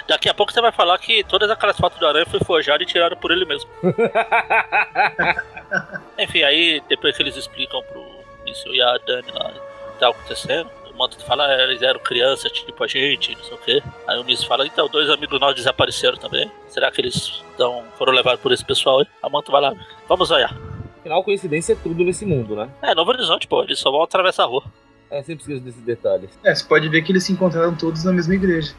Daqui 0.07 0.29
a 0.29 0.33
pouco 0.33 0.51
você 0.51 0.61
vai 0.61 0.71
falar 0.71 0.97
que 0.97 1.23
todas 1.23 1.49
aquelas 1.49 1.77
fotos 1.77 1.99
do 1.99 2.07
Aranha 2.07 2.25
foi 2.25 2.39
forjada 2.39 2.83
e 2.83 2.85
tiraram 2.85 3.17
por 3.17 3.31
ele 3.31 3.45
mesmo. 3.45 3.69
Enfim, 6.17 6.43
aí 6.43 6.81
depois 6.87 7.15
que 7.15 7.23
eles 7.23 7.35
explicam 7.35 7.81
pro 7.83 8.05
Míssil 8.45 8.73
e 8.73 8.81
a 8.81 8.97
Dani 8.97 9.31
lá 9.31 9.49
o 9.49 9.93
que 9.93 9.99
tá 9.99 10.09
acontecendo, 10.09 10.69
o 10.91 10.97
Manto 10.97 11.23
fala, 11.23 11.45
ah, 11.45 11.63
eles 11.63 11.81
eram 11.81 11.99
crianças, 11.99 12.51
tipo 12.51 12.83
a 12.83 12.87
gente, 12.87 13.35
não 13.35 13.43
sei 13.43 13.53
o 13.53 13.57
quê. 13.59 13.83
Aí 14.07 14.19
o 14.19 14.23
Miss 14.23 14.43
fala, 14.43 14.65
então, 14.65 14.87
dois 14.87 15.09
amigos 15.09 15.39
nossos 15.39 15.57
desapareceram 15.57 16.17
também. 16.17 16.51
Será 16.67 16.91
que 16.91 17.01
eles 17.01 17.43
tão, 17.57 17.83
foram 17.97 18.13
levados 18.13 18.41
por 18.41 18.51
esse 18.51 18.65
pessoal 18.65 18.99
aí? 18.99 19.07
A 19.21 19.29
Manto 19.29 19.51
vai 19.51 19.61
lá, 19.61 19.73
vamos 20.07 20.31
olhar. 20.31 20.68
Afinal, 21.09 21.23
coincidência 21.23 21.73
é 21.73 21.75
tudo 21.75 22.03
nesse 22.03 22.23
mundo, 22.23 22.55
né? 22.55 22.69
É, 22.83 22.93
Novo 22.93 23.09
Horizonte, 23.09 23.47
pô, 23.47 23.63
eles 23.63 23.79
só 23.79 23.89
vão 23.89 24.03
atravessar 24.03 24.43
a 24.43 24.45
rua. 24.45 24.63
É, 25.09 25.23
sempre 25.23 25.41
esqueço 25.41 25.61
desses 25.61 25.81
detalhes. 25.81 26.29
É, 26.43 26.53
você 26.53 26.63
pode 26.63 26.87
ver 26.87 27.01
que 27.01 27.11
eles 27.11 27.23
se 27.23 27.33
encontraram 27.33 27.75
todos 27.75 28.03
na 28.03 28.13
mesma 28.13 28.35
igreja. 28.35 28.75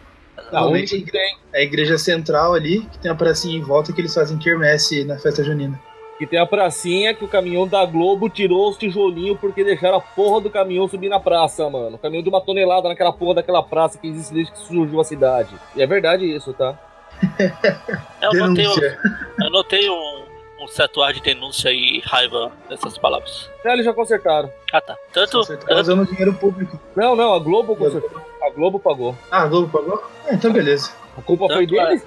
Normalmente 0.52 0.94
a 0.94 0.98
igreja, 0.98 1.36
a 1.52 1.60
igreja 1.60 1.98
central 1.98 2.54
ali, 2.54 2.82
que 2.82 3.00
tem 3.00 3.10
a 3.10 3.16
pracinha 3.16 3.58
em 3.58 3.60
volta 3.60 3.92
que 3.92 4.00
eles 4.00 4.14
fazem 4.14 4.38
quermesse 4.38 5.04
na 5.04 5.18
festa 5.18 5.42
junina. 5.42 5.76
Que 6.20 6.26
tem 6.26 6.38
a 6.38 6.46
pracinha 6.46 7.12
que 7.14 7.24
o 7.24 7.28
caminhão 7.28 7.66
da 7.66 7.84
Globo 7.84 8.30
tirou 8.30 8.70
os 8.70 8.78
tijolinhos 8.78 9.36
porque 9.40 9.64
deixaram 9.64 9.96
a 9.96 10.00
porra 10.00 10.40
do 10.40 10.50
caminhão 10.50 10.86
subir 10.86 11.08
na 11.08 11.18
praça, 11.18 11.68
mano. 11.68 11.96
O 11.96 11.98
caminhão 11.98 12.22
de 12.22 12.28
uma 12.28 12.40
tonelada 12.40 12.88
naquela 12.88 13.12
porra 13.12 13.36
daquela 13.36 13.62
praça 13.62 13.98
que 13.98 14.06
existe 14.06 14.32
desde 14.32 14.52
que 14.52 14.58
surgiu 14.60 15.00
a 15.00 15.04
cidade. 15.04 15.52
E 15.74 15.82
é 15.82 15.86
verdade 15.86 16.24
isso, 16.24 16.52
tá? 16.52 16.78
Eu 18.22 18.32
notei, 18.34 18.68
um, 18.68 19.44
eu 19.44 19.50
notei 19.50 19.90
um, 19.90 20.29
um 20.60 20.68
certo 20.68 21.02
ar 21.02 21.12
de 21.12 21.20
denúncia 21.20 21.70
e 21.70 22.00
raiva 22.04 22.52
nessas 22.68 22.96
palavras. 22.98 23.50
É, 23.64 23.72
eles 23.72 23.84
já 23.84 23.92
consertaram. 23.94 24.50
Ah, 24.72 24.80
tá. 24.80 24.96
Tanto, 25.12 25.40
tá 25.58 25.74
usando 25.80 26.06
dinheiro 26.06 26.34
público. 26.34 26.78
Não, 26.94 27.16
não, 27.16 27.32
a 27.34 27.38
Globo 27.38 27.74
consertou. 27.74 28.20
A 28.42 28.50
Globo 28.50 28.78
pagou. 28.78 29.16
Ah, 29.30 29.42
a 29.42 29.46
Globo 29.46 29.68
pagou? 29.68 30.02
Ah, 30.26 30.34
então 30.34 30.52
beleza. 30.52 30.92
A 31.16 31.22
culpa 31.22 31.46
foi 31.48 31.66
Tanto 31.66 31.80
é- 31.80 31.86
deles? 31.88 32.06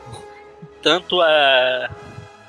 tanto 0.81 1.23
é 1.23 1.89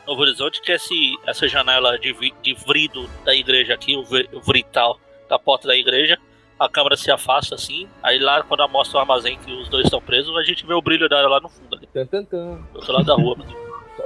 Novo 0.06 0.20
Horizonte 0.22 0.60
que 0.60 0.72
esse, 0.72 1.16
essa 1.26 1.48
janela 1.48 1.98
de, 1.98 2.12
vi- 2.12 2.34
de 2.42 2.52
vrido 2.54 3.08
da 3.24 3.34
igreja 3.34 3.72
aqui, 3.74 3.96
o, 3.96 4.40
vrital 4.40 4.98
da 5.28 5.38
porta 5.38 5.66
da 5.68 5.76
igreja, 5.76 6.18
a 6.58 6.68
câmera 6.68 6.96
se 6.96 7.10
afasta 7.10 7.54
assim, 7.54 7.88
aí 8.02 8.18
lá 8.18 8.42
quando 8.42 8.66
mostra 8.68 8.98
o 8.98 9.00
armazém 9.00 9.38
que 9.38 9.50
os 9.52 9.68
dois 9.68 9.84
estão 9.86 10.00
presos, 10.00 10.36
a 10.36 10.42
gente 10.42 10.66
vê 10.66 10.74
o 10.74 10.82
brilho 10.82 11.08
dela 11.08 11.28
lá 11.28 11.40
no 11.40 11.48
fundo, 11.48 11.74
ali, 11.76 11.86
Tan, 11.86 12.06
tan, 12.06 12.24
tan. 12.24 12.54
do 12.72 12.76
outro 12.76 12.92
lado 12.92 13.06
da 13.06 13.14
rua. 13.14 13.36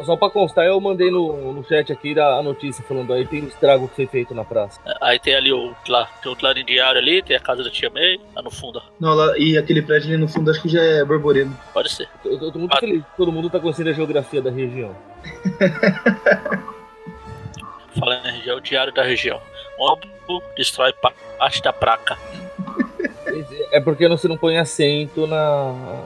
Só- 0.05 0.17
pra 0.17 0.31
constar, 0.31 0.65
eu 0.67 0.81
mandei 0.81 1.11
no, 1.11 1.53
no 1.53 1.65
chat 1.65 1.93
aqui 1.93 2.19
a 2.19 2.37
a 2.39 2.43
notícia 2.43 2.85
falando 2.87 3.13
aí 3.13 3.27
tem 3.27 3.43
um 3.43 3.47
estrago 3.49 3.89
que 3.89 3.97
foi 3.97 4.07
feito 4.07 4.35
na 4.35 4.45
praça. 4.45 4.79
Aí 5.01 5.19
tem 5.19 5.35
ali 5.35 5.53
o, 5.53 5.75
lá, 5.89 6.07
tem 6.23 6.31
o 6.31 6.37
clarim 6.37 6.65
diário 6.65 7.01
ali, 7.01 7.23
tem 7.23 7.37
a 7.37 7.41
casa 7.41 7.65
da 7.65 7.71
tia 7.71 7.91
May, 7.91 8.21
lá 8.37 8.43
no 8.43 8.51
fundo, 8.51 8.81
Não, 9.01 9.15
lá, 9.15 9.37
e 9.39 9.57
aquele 9.59 9.83
prédio 9.83 10.09
ali 10.09 10.17
no 10.19 10.29
fundo 10.29 10.51
acho 10.51 10.61
que 10.63 10.69
já 10.69 10.83
é 10.83 11.05
borborema. 11.05 11.53
pode 11.73 11.91
ser. 11.91 12.09
Eu, 12.25 12.39
eu 12.41 12.53
tô 12.53 12.59
muito 12.59 12.75
Ah. 12.75 12.79
feliz. 12.81 13.03
Todo 13.17 13.33
mundo 13.33 13.51
tá 13.51 13.59
conhecendo 13.59 13.91
a 13.91 13.93
geografia 13.93 14.41
da 14.43 14.51
região. 14.51 14.95
Falando 17.99 18.27
em 18.29 18.33
região, 18.39 18.59
o 18.59 18.61
diário 18.61 18.93
da 18.93 19.03
região. 19.03 19.41
Óbvio, 19.79 20.11
destrói 20.57 20.93
pa- 20.93 21.13
parte 21.39 21.63
da 21.63 21.73
placa. 21.73 22.17
É 23.73 23.81
porque 23.81 24.07
você 24.09 24.29
não 24.29 24.37
põe 24.37 24.59
acento 24.59 25.27
na. 25.27 26.05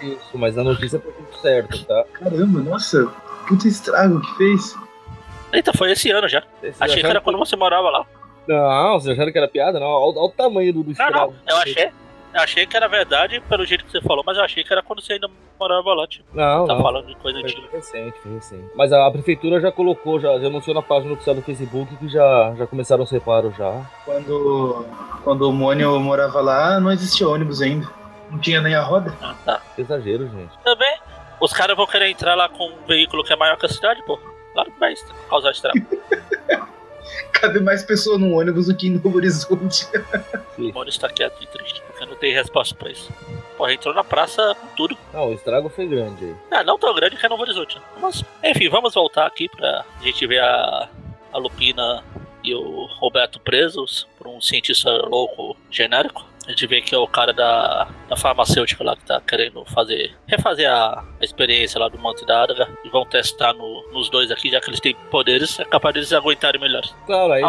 Isso, 0.00 0.38
mas 0.38 0.54
na 0.56 0.64
notícia 0.64 0.98
tá 0.98 1.08
tudo 1.10 1.40
certo, 1.40 1.84
tá? 1.84 2.04
Caramba, 2.12 2.60
nossa, 2.60 3.06
puta 3.48 3.66
estrago 3.68 4.20
que 4.20 4.36
fez. 4.36 4.76
Eita, 5.52 5.72
foi 5.72 5.90
esse 5.92 6.10
ano 6.10 6.28
já. 6.28 6.42
Vocês 6.60 6.76
Achei 6.80 7.00
que 7.00 7.06
era 7.06 7.20
quando 7.20 7.38
você 7.38 7.56
morava 7.56 7.88
lá. 7.90 8.06
Não, 8.46 8.98
vocês 9.00 9.14
acharam 9.14 9.32
que 9.32 9.38
era 9.38 9.48
piada? 9.48 9.78
Não, 9.80 9.86
olha, 9.86 10.18
o 10.20 10.28
tamanho 10.30 10.72
do, 10.72 10.80
do 10.82 10.86
Não, 10.86 10.92
estrago. 10.92 11.34
não, 11.46 11.56
eu 11.56 11.62
achei. 11.62 11.90
Eu 12.34 12.42
achei 12.42 12.66
que 12.66 12.76
era 12.76 12.86
verdade 12.86 13.40
pelo 13.48 13.64
jeito 13.64 13.84
que 13.86 13.90
você 13.90 14.02
falou, 14.02 14.22
mas 14.24 14.36
eu 14.36 14.44
achei 14.44 14.62
que 14.62 14.70
era 14.70 14.82
quando 14.82 15.00
você 15.02 15.14
ainda 15.14 15.28
morava 15.58 15.94
lá, 15.94 16.06
tipo. 16.06 16.28
Não, 16.34 16.66
Tá 16.66 16.74
não. 16.74 16.82
falando 16.82 17.06
de 17.06 17.16
coisa 17.16 17.40
Foi 17.40 17.48
antiga. 17.50 17.68
recente, 17.72 18.18
foi 18.22 18.34
recente. 18.34 18.64
Mas 18.76 18.92
a, 18.92 19.06
a 19.06 19.10
prefeitura 19.10 19.58
já 19.60 19.72
colocou, 19.72 20.20
já, 20.20 20.38
já 20.38 20.46
anunciou 20.46 20.74
na 20.74 20.82
página 20.82 21.14
oficial 21.14 21.34
do 21.34 21.42
Facebook 21.42 21.96
que 21.96 22.08
já, 22.08 22.54
já 22.56 22.66
começaram 22.66 23.02
os 23.02 23.10
reparos 23.10 23.56
já. 23.56 23.80
Quando, 24.04 24.84
quando 25.24 25.48
o 25.48 25.52
Mônio 25.52 25.98
morava 26.00 26.40
lá, 26.42 26.78
não 26.78 26.92
existia 26.92 27.26
ônibus 27.26 27.62
ainda. 27.62 27.88
Não 28.30 28.38
tinha 28.38 28.60
nem 28.60 28.74
a 28.74 28.82
roda. 28.82 29.14
Ah, 29.22 29.34
tá. 29.44 29.62
Exagero, 29.76 30.28
gente. 30.28 30.56
Também, 30.64 30.98
os 31.40 31.52
caras 31.52 31.76
vão 31.76 31.86
querer 31.86 32.08
entrar 32.10 32.34
lá 32.34 32.48
com 32.48 32.68
um 32.68 32.86
veículo 32.86 33.24
que 33.24 33.32
é 33.32 33.36
maior 33.36 33.56
que 33.56 33.66
a 33.66 33.68
cidade, 33.68 34.02
pô. 34.04 34.18
Claro 34.52 34.70
que 34.72 34.78
vai 34.80 34.94
causar 35.28 35.50
estrago. 35.50 35.78
Cabe 37.32 37.60
mais 37.60 37.84
pessoa 37.84 38.18
num 38.18 38.34
ônibus 38.36 38.66
do 38.66 38.76
que 38.76 38.88
em 38.88 38.90
Novo 38.92 39.16
Horizonte. 39.16 39.86
o 40.58 40.72
Mônio 40.72 40.88
está 40.90 41.08
quieto 41.08 41.42
e 41.42 41.46
triste, 41.46 41.80
porque 41.86 42.04
não 42.04 42.16
tem 42.16 42.32
resposta 42.34 42.74
pra 42.74 42.90
isso. 42.90 43.10
Porra, 43.56 43.72
entrou 43.72 43.94
na 43.94 44.04
praça 44.04 44.54
com 44.60 44.66
tudo. 44.68 44.98
Não, 45.12 45.28
o 45.30 45.32
estrago 45.34 45.68
foi 45.68 45.86
grande 45.86 46.24
aí. 46.24 46.36
Ah, 46.50 46.64
não 46.64 46.78
tão 46.78 46.94
grande 46.94 47.16
que 47.16 47.24
é 47.24 47.28
Novo 47.28 47.42
Horizonte. 47.42 47.76
né? 47.76 47.82
Mas, 48.00 48.24
enfim, 48.42 48.68
vamos 48.68 48.94
voltar 48.94 49.26
aqui 49.26 49.48
pra 49.48 49.84
gente 50.02 50.26
ver 50.26 50.40
a, 50.40 50.88
a 51.32 51.38
Lupina 51.38 52.04
e 52.42 52.54
o 52.54 52.86
Roberto 52.98 53.40
presos 53.40 54.06
por 54.18 54.26
um 54.28 54.40
cientista 54.40 54.90
louco 54.90 55.56
genérico. 55.70 56.24
A 56.48 56.50
gente 56.52 56.66
vê 56.66 56.80
que 56.80 56.94
é 56.94 56.98
o 56.98 57.06
cara 57.06 57.30
da, 57.34 57.86
da 58.08 58.16
farmacêutica 58.16 58.82
lá 58.82 58.96
que 58.96 59.04
tá 59.04 59.20
querendo 59.20 59.62
fazer 59.66 60.16
refazer 60.26 60.68
a, 60.72 61.04
a 61.20 61.24
experiência 61.24 61.78
lá 61.78 61.88
do 61.90 61.98
Monte 61.98 62.24
da 62.24 62.42
Adaga 62.42 62.66
e 62.82 62.88
vão 62.88 63.04
testar 63.04 63.52
no- 63.52 63.86
nos 63.92 64.08
dois 64.08 64.30
aqui, 64.30 64.50
já 64.50 64.58
que 64.58 64.70
eles 64.70 64.80
têm 64.80 64.94
poderes, 65.10 65.60
é 65.60 65.64
capaz 65.66 65.92
deles 65.94 66.10
aguentarem 66.10 66.58
melhor. 66.58 66.82
Claro, 67.04 67.32
aí 67.34 67.42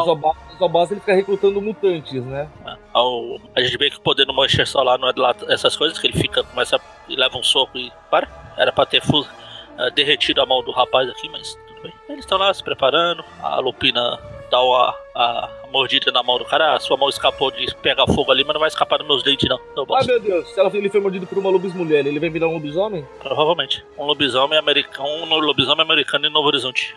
só 0.58 0.68
basta 0.68 0.94
ele 0.94 1.00
ficar 1.00 1.14
recrutando 1.14 1.62
mutantes, 1.62 2.22
né? 2.26 2.50
né? 2.66 2.78
Ao- 2.94 3.38
a 3.56 3.62
gente 3.62 3.78
vê 3.78 3.90
que 3.90 3.96
o 3.96 4.02
poder 4.02 4.26
do 4.26 4.34
Manchester 4.34 4.68
Solar 4.68 5.00
não 5.00 5.08
é 5.08 5.14
de 5.14 5.20
lá 5.22 5.34
essas 5.48 5.78
coisas, 5.78 5.98
que 5.98 6.06
ele 6.06 6.18
fica, 6.20 6.44
começa 6.44 6.78
e 7.08 7.16
leva 7.16 7.38
um 7.38 7.44
soco 7.44 7.78
e 7.78 7.90
para. 8.12 8.28
Era 8.58 8.74
pra 8.74 8.86
ter 8.86 9.02
eh, 9.02 9.92
derretido 9.92 10.42
a 10.42 10.46
mão 10.46 10.62
do 10.62 10.72
rapaz 10.72 11.10
aqui, 11.10 11.30
mas 11.30 11.56
tudo 11.68 11.84
bem. 11.84 11.94
Eles 12.10 12.26
estão 12.26 12.38
lá 12.38 12.54
se 12.54 12.62
preparando, 12.62 13.24
a 13.42 13.60
Lupina 13.62 14.20
dá 14.52 14.62
uma, 14.62 14.94
a, 15.16 15.50
a 15.59 15.59
mordida 15.72 16.12
na 16.12 16.24
mão 16.24 16.38
do 16.38 16.46
cara, 16.46 16.76
a 16.76 16.80
sua 16.80 16.98
mão 16.98 17.10
escapou 17.10 17.52
de 17.52 17.74
pegar 17.76 18.06
fogo 18.08 18.32
ali, 18.32 18.44
mas 18.44 18.54
não 18.54 18.60
vai 18.60 18.68
escapar 18.68 18.98
dos 18.98 19.08
meus 19.08 19.24
dentes 19.24 19.48
não. 19.50 19.58
Ai 19.58 19.86
bosta. 19.86 20.12
meu 20.12 20.20
Deus, 20.20 20.58
ela, 20.58 20.70
ele 20.74 20.90
foi 20.90 21.00
mordido 21.00 21.26
por 21.28 21.38
uma 21.38 21.50
lobismulher, 21.50 22.06
ele 22.06 22.20
vai 22.20 22.30
virar 22.30 22.48
um 22.48 22.54
lobisomem? 22.54 23.08
Provavelmente. 23.22 23.84
Um 23.98 24.06
lobisomem 24.06 24.58
americano, 24.58 25.10
um 25.10 25.36
lobisomem 25.36 25.84
americano 25.84 26.28
em 26.28 26.32
Novo 26.32 26.48
Horizonte. 26.48 26.96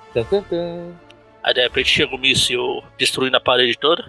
Aí 1.43 1.55
de 1.55 1.63
repente 1.63 1.89
chega 1.89 2.15
o 2.15 2.19
míssil 2.19 2.83
destruindo 2.97 3.37
a 3.37 3.41
parede 3.41 3.77
toda. 3.77 4.05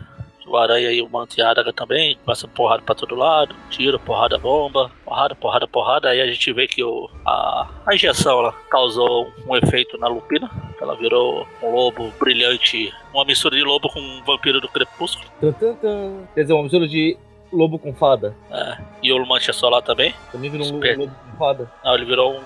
O 0.46 0.58
Aranha 0.58 0.92
e 0.92 1.02
o 1.02 1.10
Manto 1.10 1.38
e 1.38 1.42
a 1.42 1.52
Adaga 1.52 1.72
também. 1.72 2.18
Passa 2.26 2.48
porrada 2.48 2.82
pra 2.84 2.96
todo 2.96 3.16
lado. 3.16 3.56
Tiro, 3.70 4.00
porrada, 4.00 4.38
bomba. 4.38 4.92
Porrada, 5.06 5.36
porrada, 5.36 5.68
porrada. 5.68 6.10
Aí 6.10 6.22
a 6.22 6.28
gente 6.28 6.52
vê 6.54 6.68
que 6.68 6.84
o, 6.84 7.10
a, 7.26 7.70
a 7.86 7.96
injeção 7.96 8.40
ela 8.40 8.54
causou 8.70 9.32
um 9.48 9.56
efeito 9.56 9.98
na 9.98 10.08
Lupina. 10.08 10.50
Ela 10.82 10.96
virou 10.96 11.48
um 11.62 11.72
lobo 11.72 12.12
brilhante. 12.20 12.94
Uma 13.14 13.26
mistura 13.26 13.56
de 13.56 13.64
lobo 13.64 13.90
com 13.90 14.00
um 14.00 14.24
vampiro 14.24 14.60
do 14.60 14.68
crepúsculo. 14.68 15.26
Quer 15.40 16.42
dizer, 16.42 16.54
uma 16.54 16.64
mistura 16.64 16.88
de 16.88 17.18
lobo 17.52 17.80
com 17.80 17.94
fada. 17.94 18.36
É, 18.52 18.78
e 19.02 19.14
o 19.14 19.26
Mancha 19.26 19.54
Solar 19.54 19.82
também. 19.82 20.14
Também 20.32 20.50
virou 20.50 20.68
um 20.68 20.76
Espera. 20.76 21.00
lobo 21.00 21.14
com 21.14 21.38
fada. 21.38 21.72
Não, 21.84 21.96
ele 21.96 22.06
virou 22.06 22.36
um 22.36 22.44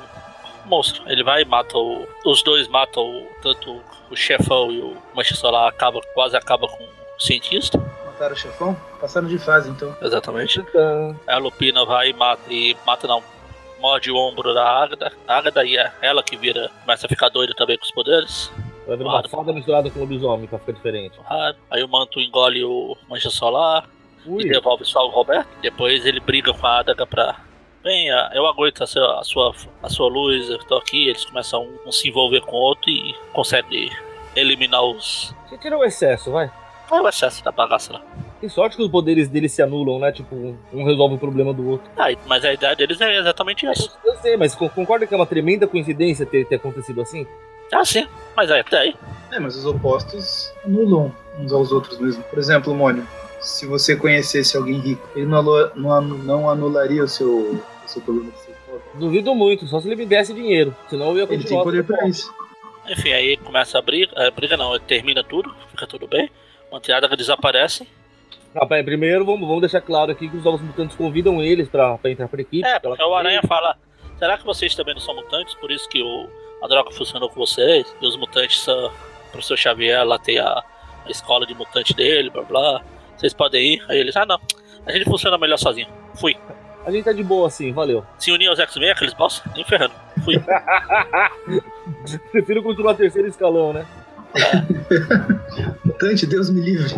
monstro. 0.68 1.04
Ele 1.08 1.24
vai 1.24 1.42
e 1.42 1.46
mata 1.46 1.78
o. 1.78 2.06
Os 2.26 2.44
dois 2.44 2.68
matam 2.68 3.04
o, 3.04 3.28
tanto 3.42 3.82
o 4.12 4.16
chefão 4.16 4.72
e 4.72 4.80
o 4.80 4.96
Mancha 5.16 5.36
Solar 5.36 5.68
acaba, 5.68 6.02
quase 6.14 6.36
acaba 6.36 6.68
com 6.68 6.97
cientista. 7.18 7.78
Mataram 8.06 8.34
o 8.34 8.38
chefão? 8.38 8.78
Passaram 9.00 9.28
de 9.28 9.38
fase 9.38 9.70
então. 9.70 9.96
Exatamente. 10.02 10.60
Aí 10.60 11.16
a 11.36 11.38
Lupina 11.38 11.86
vai 11.86 12.10
e 12.10 12.14
mata, 12.14 12.42
e 12.50 12.76
mata 12.86 13.08
não, 13.08 13.24
morde 13.80 14.12
o 14.12 14.16
ombro 14.16 14.54
da 14.54 14.68
Ágata, 14.84 15.12
a 15.28 15.38
Ágata 15.38 15.64
e 15.64 15.78
é 15.78 15.92
ela 16.02 16.24
que 16.24 16.36
vira, 16.36 16.72
começa 16.82 17.06
a 17.06 17.10
ficar 17.10 17.30
doida 17.30 17.54
também 17.56 17.78
com 17.78 17.86
os 17.86 17.92
poderes. 17.92 18.52
Vai 18.88 18.96
virar 18.96 19.10
uma 19.10 19.30
fada 19.30 19.52
misturada 19.52 19.90
com 19.90 20.00
lobisomem 20.00 20.48
pra 20.48 20.58
ficar 20.60 20.72
diferente. 20.72 21.20
Aí 21.70 21.84
o 21.84 21.90
manto 21.90 22.20
engole 22.22 22.64
o 22.64 22.96
mancha 23.10 23.30
solar 23.30 23.88
Ui, 24.26 24.44
e 24.44 24.50
devolve 24.50 24.86
só 24.86 25.06
o 25.06 25.10
Roberto. 25.10 25.50
Depois 25.62 26.06
ele 26.06 26.20
briga 26.20 26.54
com 26.54 26.66
a 26.66 26.80
Adaga 26.80 27.06
pra. 27.06 27.40
Venha, 27.84 28.32
eu 28.34 28.46
aguento 28.46 28.84
a 28.84 28.88
sua, 28.88 29.20
a 29.20 29.24
sua, 29.24 29.56
a 29.84 29.90
sua 29.90 30.10
luz, 30.10 30.50
eu 30.50 30.60
tô 30.60 30.76
aqui. 30.76 31.10
Eles 31.10 31.26
começam 31.26 31.62
a 31.62 31.88
um 31.88 31.92
se 31.92 32.10
envolver 32.10 32.42
com 32.42 32.56
o 32.56 32.60
outro 32.60 32.90
e 32.90 33.14
conseguem 33.34 33.92
eliminar 34.36 34.84
os. 34.84 35.34
você 35.48 35.58
tira 35.58 35.78
o 35.78 35.84
excesso, 35.84 36.32
vai. 36.32 36.52
É 36.92 37.02
o 37.02 37.08
excesso 37.08 37.44
da 37.44 37.52
bagaça 37.52 37.94
lá. 37.94 38.02
Tem 38.40 38.48
sorte 38.50 38.76
que 38.78 38.84
os 38.84 38.90
poderes 38.90 39.28
deles 39.28 39.52
se 39.52 39.62
anulam, 39.62 40.00
né? 40.00 40.12
Tipo, 40.12 40.36
um- 40.36 40.84
resolve 40.86 41.16
o 41.16 41.18
problema 41.18 41.54
do 41.54 41.68
outro. 41.72 41.90
Ah, 41.98 42.08
mas 42.28 42.46
a 42.46 42.54
ideia 42.54 42.76
deles 42.76 43.02
é 43.02 43.18
exatamente 43.20 43.66
isso. 43.66 43.98
Eu 44.06 44.16
sei, 44.18 44.38
mas 44.38 44.54
con- 44.56 44.70
concorda 44.70 45.08
que 45.08 45.14
é 45.14 45.18
uma 45.18 45.26
tremenda 45.26 45.68
coincidência 45.68 46.26
ter, 46.26 46.46
ter 46.46 46.56
acontecido 46.56 47.02
assim? 47.02 47.26
Ah, 47.74 47.84
sim, 47.84 48.08
mas 48.36 48.50
aí, 48.52 48.62
até 48.62 48.78
aí. 48.78 48.96
É, 49.32 49.40
mas 49.40 49.56
os 49.58 49.66
opostos 49.66 50.54
anulam 50.64 51.12
uns 51.40 51.52
aos 51.52 51.72
outros 51.72 51.98
mesmo. 52.00 52.24
Por 52.24 52.40
exemplo, 52.40 52.74
Mônio, 52.74 53.06
se 53.42 53.66
você 53.66 53.96
conhecesse 53.96 54.56
alguém 54.56 54.80
rico, 54.80 55.06
ele 55.16 55.26
não, 55.26 55.42
não 55.76 56.02
não 56.02 56.50
anularia 56.50 57.04
o 57.04 57.08
seu, 57.08 57.30
o 57.30 57.64
seu 57.88 58.02
problema 58.02 58.32
de 58.32 58.38
ser 58.40 58.56
pobre. 58.66 58.82
Duvido 58.94 59.34
muito, 59.36 59.66
só 59.68 59.82
se 59.82 59.88
ele 59.88 59.96
me 59.98 60.06
desse 60.06 60.34
dinheiro. 60.34 60.74
Senão 60.90 61.08
eu 61.10 61.18
ia 61.18 61.24
Ele 61.24 61.28
tem 61.30 61.40
continuar. 61.40 61.64
poder 61.64 61.84
pra 61.84 62.08
isso. 62.08 62.34
Enfim, 62.88 63.12
aí 63.12 63.36
começa 63.38 63.78
a 63.78 63.82
briga. 63.82 64.14
A 64.28 64.32
briga 64.32 64.56
não, 64.56 64.80
termina 64.80 65.24
tudo, 65.24 65.54
fica 65.72 65.86
tudo 65.88 66.08
bem. 66.08 66.30
Manteada 66.72 67.08
desaparece. 67.16 67.88
Ah, 68.56 68.66
peraí, 68.66 68.84
primeiro 68.84 69.24
vamos, 69.26 69.48
vamos 69.48 69.62
deixar 69.62 69.82
claro 69.82 70.12
aqui 70.12 70.28
que 70.28 70.38
os 70.38 70.44
novos 70.44 70.62
mutantes 70.62 70.96
convidam 70.96 71.42
eles 71.42 71.70
pra, 71.70 71.98
pra 71.98 72.10
entrar 72.10 72.28
pra 72.28 72.42
equipe. 72.42 72.68
É, 72.68 72.80
porque 72.80 73.04
o 73.04 73.16
Aranha 73.16 73.42
fala: 73.48 73.78
será 74.18 74.38
que 74.38 74.46
vocês 74.46 74.76
também 74.76 74.94
não 74.94 75.02
são 75.02 75.16
mutantes? 75.16 75.54
Por 75.56 75.72
isso 75.72 75.88
que 75.88 76.02
o, 76.02 76.30
a 76.64 76.68
droga 76.68 76.92
funcionou 76.92 77.30
com 77.30 77.36
vocês? 77.36 77.86
E 78.02 78.08
os 78.08 78.18
mutantes 78.18 78.60
são. 78.62 78.88
O 78.88 79.32
professor 79.32 79.58
Xavier 79.58 80.04
lá 80.06 80.18
tem 80.18 80.40
a, 80.40 80.64
a 81.06 81.10
escola 81.10 81.46
de 81.46 81.54
mutante 81.54 81.94
dele, 81.94 82.30
blá 82.30 82.44
blá. 82.44 82.82
Vocês 83.16 83.34
podem 83.34 83.76
ir? 83.76 83.86
Aí 83.90 84.00
eles: 84.00 84.16
ah, 84.16 84.26
não. 84.26 84.40
A 84.86 84.92
gente 84.92 85.06
funciona 85.06 85.38
melhor 85.38 85.58
sozinho. 85.58 85.88
Fui. 86.16 86.36
A 86.86 86.92
gente 86.92 87.04
tá 87.04 87.12
de 87.12 87.22
boa 87.22 87.48
assim, 87.48 87.74
valeu. 87.74 88.06
Se 88.18 88.32
unir 88.32 88.48
aos 88.48 88.60
X-Men, 88.60 88.92
aqueles 88.92 89.14
boss, 89.14 89.44
nem 89.54 89.66
ferrando. 89.66 89.94
Fui. 90.24 90.36
Prefiro 92.32 92.64
continuar 92.64 92.94
terceiro 92.94 93.28
escalão, 93.28 93.74
né? 93.74 93.86
Tante, 96.00 96.26
Deus 96.26 96.50
me 96.50 96.62
livre. 96.62 96.94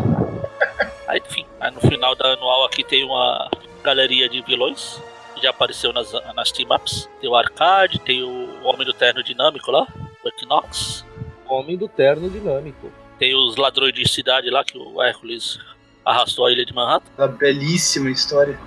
Aí, 1.07 1.21
enfim, 1.25 1.45
aí 1.59 1.71
no 1.71 1.81
final 1.81 2.15
da 2.15 2.33
anual 2.33 2.65
aqui 2.65 2.83
tem 2.83 3.03
uma 3.03 3.49
galeria 3.83 4.29
de 4.29 4.41
vilões. 4.41 5.01
que 5.35 5.41
Já 5.41 5.49
apareceu 5.49 5.91
nas, 5.93 6.11
nas 6.35 6.51
team 6.51 6.69
ups. 6.73 7.09
Tem 7.19 7.29
o 7.29 7.35
Arcade, 7.35 7.99
tem 7.99 8.23
o 8.23 8.63
Homem 8.63 8.85
do 8.85 8.93
Terno 8.93 9.23
Dinâmico 9.23 9.71
lá, 9.71 9.87
o 10.23 10.27
Equinox. 10.27 11.05
Homem 11.47 11.75
do 11.75 11.87
terno 11.87 12.29
dinâmico. 12.29 12.91
Tem 13.17 13.35
os 13.35 13.55
ladrões 13.55 13.91
de 13.93 14.07
cidade 14.07 14.51
lá 14.51 14.63
que 14.63 14.77
o 14.77 15.01
Hércules 15.01 15.57
arrastou 16.05 16.45
a 16.45 16.51
ilha 16.51 16.63
de 16.63 16.73
Manhattan. 16.73 17.09
Uma 17.17 17.27
belíssima 17.27 18.11
história. 18.11 18.57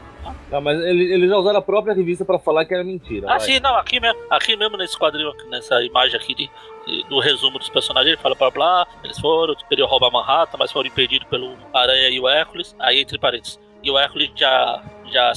Não, 0.51 0.61
mas 0.61 0.79
ele- 0.81 1.13
eles 1.13 1.29
já 1.31 1.37
usaram 1.37 1.59
a 1.59 1.63
própria 1.63 1.95
revista 1.95 2.25
pra 2.25 2.39
falar 2.39 2.65
que 2.65 2.75
era 2.75 2.85
mentira. 2.85 3.27
Ah, 3.27 3.39
vai. 3.39 3.41
sim, 3.41 3.59
não, 3.61 3.75
aqui 3.77 3.99
mesmo, 3.99 4.21
aqui 4.31 4.57
mesmo 4.57 4.77
nesse 4.77 4.97
quadrinho, 4.99 5.33
nessa 5.49 5.83
imagem 5.83 6.17
aqui 6.21 6.35
de, 6.35 6.51
de- 6.87 7.03
do 7.09 7.19
resumo 7.19 7.59
dos 7.59 7.69
personagens, 7.69 8.13
ele 8.15 8.23
fala 8.23 8.35
blá 8.35 8.51
blá, 8.51 8.87
eles 9.03 9.19
foram, 9.19 9.55
queriam 9.69 9.89
roubar 9.89 10.11
Manhattan, 10.13 10.57
mas 10.59 10.71
foram 10.71 10.87
impedidos 10.89 11.27
pelo 11.29 11.57
Aranha 11.75 12.09
e 12.11 12.21
o 12.21 12.29
Hércules, 12.29 12.77
aí 12.79 13.01
entre 13.01 13.19
parênteses. 13.19 13.59
E 13.83 13.91
o 13.91 13.99
Hércules 13.99 14.31
já, 14.37 14.83
já, 15.11 15.33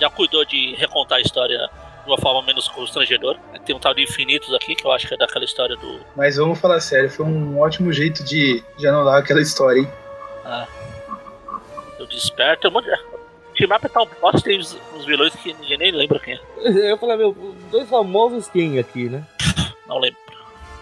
já 0.00 0.10
cuidou 0.10 0.44
de 0.44 0.74
recontar 0.76 1.18
a 1.18 1.20
história 1.20 1.68
de 2.04 2.10
uma 2.10 2.18
forma 2.18 2.42
menos 2.42 2.68
constrangedora. 2.68 3.38
Tem 3.64 3.74
um 3.74 3.78
tal 3.78 3.94
de 3.94 4.02
Infinitos 4.02 4.52
aqui, 4.54 4.74
que 4.74 4.84
eu 4.86 4.92
acho 4.92 5.08
que 5.08 5.14
é 5.14 5.16
daquela 5.16 5.44
história 5.44 5.74
do. 5.74 6.00
Mas 6.14 6.36
vamos 6.36 6.60
falar 6.60 6.78
sério, 6.80 7.10
foi 7.10 7.24
um 7.26 7.58
ótimo 7.58 7.90
jeito 7.92 8.22
de, 8.22 8.62
de 8.76 8.86
anular 8.86 9.18
aquela 9.18 9.40
história, 9.40 9.80
hein? 9.80 9.88
do 11.98 12.06
Desperto. 12.06 12.68
Um 12.68 12.72
Team 13.66 13.76
Up 13.76 13.88
tá 13.88 14.02
um 14.02 14.08
boss, 14.20 14.42
tem 14.42 14.58
uns, 14.58 14.78
uns 14.94 15.04
vilões 15.04 15.34
que 15.36 15.52
ninguém 15.54 15.78
nem 15.78 15.90
lembra 15.92 16.18
quem 16.18 16.34
é. 16.34 16.40
Eu 16.90 16.98
falei, 16.98 17.16
meu, 17.16 17.32
dois 17.70 17.88
famosos 17.88 18.48
quem 18.48 18.78
aqui, 18.78 19.08
né? 19.08 19.26
Não 19.86 19.98
lembro. 19.98 20.18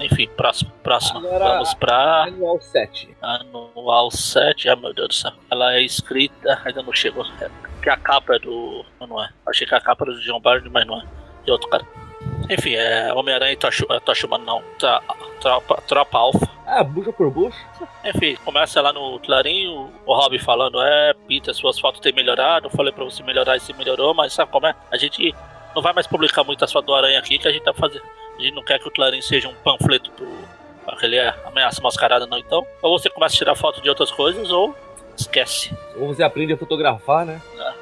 Enfim, 0.01 0.29
próximo, 0.37 0.71
próximo. 0.83 1.19
Agora- 1.21 1.53
Vamos 1.55 1.75
pra. 1.75 2.25
Anual 2.25 2.61
7. 2.61 3.17
Anual 3.23 4.11
7, 4.11 4.69
ah 4.69 4.77
meu 4.77 4.93
Deus 4.93 5.09
do 5.09 5.15
céu. 5.15 5.33
Ela 5.51 5.75
é 5.75 5.83
escrita, 5.83 6.61
ainda 6.65 6.83
não 6.83 6.93
chegou. 6.93 7.25
É, 7.41 7.49
que 7.83 7.89
a 7.89 7.97
capa 7.97 8.35
é 8.35 8.39
do. 8.41 8.85
Não, 9.01 9.23
é. 9.23 9.29
Achei 9.47 9.67
que 9.67 9.75
a 9.75 9.81
capa 9.81 10.05
era 10.05 10.13
do 10.13 10.21
John 10.23 10.41
Byrne, 10.41 10.69
mas 10.71 10.87
não 10.87 11.01
é. 11.01 11.05
De 11.45 11.53
outro 11.53 11.69
cara. 11.69 11.85
Enfim, 12.53 12.75
é 12.75 13.13
Homem-Aranha 13.15 13.53
e 13.53 13.57
Tocha 13.57 14.27
Humana, 14.27 14.45
não. 14.45 14.63
Tra- 14.79 15.03
Tropa, 15.41 15.83
tropa 15.89 16.19
Alpha. 16.19 16.49
Ah, 16.67 16.85
bucha 16.85 17.13
por 17.13 17.29
bucha? 17.31 17.59
Enfim, 18.05 18.37
começa 18.45 18.81
lá 18.81 18.93
no 18.93 19.19
Clarim, 19.21 19.67
o, 19.69 19.91
Rob 20.15 20.39
falando: 20.39 20.81
É, 20.81 21.15
Peter, 21.27 21.53
suas 21.55 21.79
fotos 21.81 22.01
têm 22.01 22.13
melhorado. 22.13 22.67
Eu 22.67 22.71
falei 22.71 22.93
pra 22.93 23.05
você 23.05 23.23
melhorar 23.23 23.57
e 23.57 23.61
você 23.61 23.73
melhorou, 23.73 24.15
mas 24.15 24.33
sabe 24.33 24.51
como 24.53 24.67
é? 24.67 24.75
A 24.91 24.97
gente 24.97 25.35
não 25.75 25.83
vai 25.83 25.93
mais 25.93 26.07
publicar 26.07 26.45
muitas 26.45 26.71
fotos 26.71 26.87
do 26.87 26.95
Aranha 26.95 27.19
aqui 27.19 27.39
que 27.39 27.49
a 27.49 27.53
gente 27.53 27.65
tá 27.65 27.75
fazendo. 27.75 28.05
A 28.39 28.43
gente 28.43 28.55
não 28.55 28.63
quer 28.63 28.79
que 28.79 28.87
o 28.89 28.91
Clarim 28.91 29.21
seja 29.21 29.49
um 29.49 29.55
panfleto 29.55 30.11
pro. 30.13 30.29
aquele 30.87 31.17
é, 31.17 31.35
ameaça 31.45 31.81
mascarada, 31.83 32.27
não. 32.27 32.39
Então, 32.39 32.65
ou 32.81 32.99
você 32.99 33.11
começa 33.11 33.35
a 33.35 33.39
tirar 33.39 33.55
foto 33.57 33.81
de 33.83 33.89
outras 33.89 34.11
coisas, 34.13 34.51
ou 34.51 34.75
esquece. 35.17 35.75
Ou 35.97 36.09
você 36.09 36.23
aprende 36.23 36.53
a 36.53 36.57
fotografar, 36.57 37.25
né? 37.27 37.41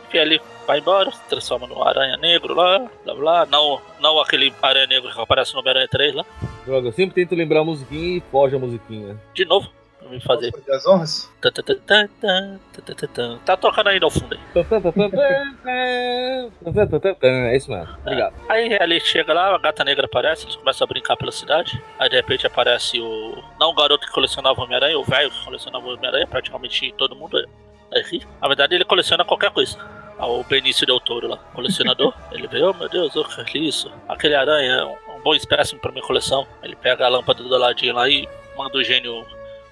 Enfim, 0.09 0.19
ele 0.19 0.41
vai 0.67 0.79
embora, 0.79 1.11
se 1.11 1.21
transforma 1.29 1.67
no 1.67 1.83
Aranha 1.83 2.17
Negro 2.17 2.55
lá, 2.55 2.89
blá 3.05 3.15
blá. 3.15 3.47
Não, 3.47 3.81
não 4.01 4.21
aquele 4.21 4.53
Aranha 4.61 4.87
Negro 4.87 5.13
que 5.13 5.21
aparece 5.21 5.53
no 5.55 5.61
Homem-Aranha 5.61 5.89
3 5.89 6.15
lá. 6.15 6.25
Droga, 6.65 6.89
eu 6.89 6.93
sempre 6.93 7.15
tento 7.15 7.35
lembrar 7.35 7.61
a 7.61 7.65
musiquinha 7.65 8.19
e 8.19 8.23
foge 8.31 8.57
a 8.57 8.59
musiquinha. 8.59 9.17
De 9.35 9.45
novo, 9.45 9.69
me 10.11 10.21
fazer. 10.21 10.53
Das 10.67 10.87
honras? 10.87 11.31
Tá, 11.41 11.51
tá, 11.51 11.63
tá, 11.63 11.75
tá, 11.75 12.09
tá, 12.21 12.59
tá, 12.83 12.95
tá, 12.95 13.07
tá. 13.09 13.39
Tá 13.45 13.57
tocando 13.57 13.89
ainda 13.89 14.05
ao 14.07 14.11
fundo 14.11 14.35
aí. 14.35 14.41
É 17.23 17.57
isso 17.57 17.71
mesmo. 17.71 17.89
Obrigado. 18.01 18.35
Aí 18.49 18.73
ele 18.73 19.01
chega 19.01 19.33
lá, 19.33 19.55
a 19.55 19.59
gata 19.59 19.85
negra 19.85 20.07
aparece, 20.07 20.45
eles 20.45 20.57
começam 20.57 20.85
a 20.85 20.89
brincar 20.89 21.17
pela 21.17 21.33
cidade. 21.33 21.83
Aí 21.99 22.09
de 22.09 22.17
repente 22.17 22.47
aparece 22.47 23.01
o. 23.01 23.43
Não 23.59 23.71
o 23.71 23.75
garoto 23.75 24.07
que 24.07 24.13
colecionava 24.13 24.61
Homem-Aranha, 24.63 24.99
o 24.99 25.05
velho 25.05 25.31
que 25.31 25.45
colecionava 25.45 25.87
Homem-Aranha, 25.87 26.27
praticamente 26.27 26.93
todo 26.97 27.17
mundo 27.17 27.39
é 27.93 28.01
aqui. 28.01 28.21
Na 28.41 28.49
verdade 28.49 28.75
ele 28.75 28.85
coleciona 28.85 29.25
qualquer 29.25 29.51
coisa. 29.51 29.79
Ah, 30.19 30.27
O 30.27 30.45
Benício 30.45 30.87
Del 30.87 31.01
Toro 31.01 31.29
lá, 31.29 31.39
colecionador. 31.55 32.13
ele 32.31 32.47
vê, 32.47 32.63
oh 32.63 32.75
meu 32.75 32.89
Deus, 32.91 33.17
oh, 33.17 33.25
que 33.45 33.57
é 33.59 33.63
isso? 33.63 33.91
Aquele 34.07 34.35
aranha 34.35 34.73
é 34.75 34.85
um, 34.85 35.17
um 35.17 35.23
bom 35.23 35.35
espécime 35.35 35.81
pra 35.81 35.91
minha 35.91 36.05
coleção. 36.05 36.47
Ele 36.63 36.77
pega 36.77 37.07
a 37.07 37.09
lâmpada 37.09 37.43
do 37.43 37.49
ladinho 37.57 37.95
lá 37.95 38.07
e 38.09 38.29
manda 38.57 38.77
o 38.77 38.85
gênio 38.85 39.25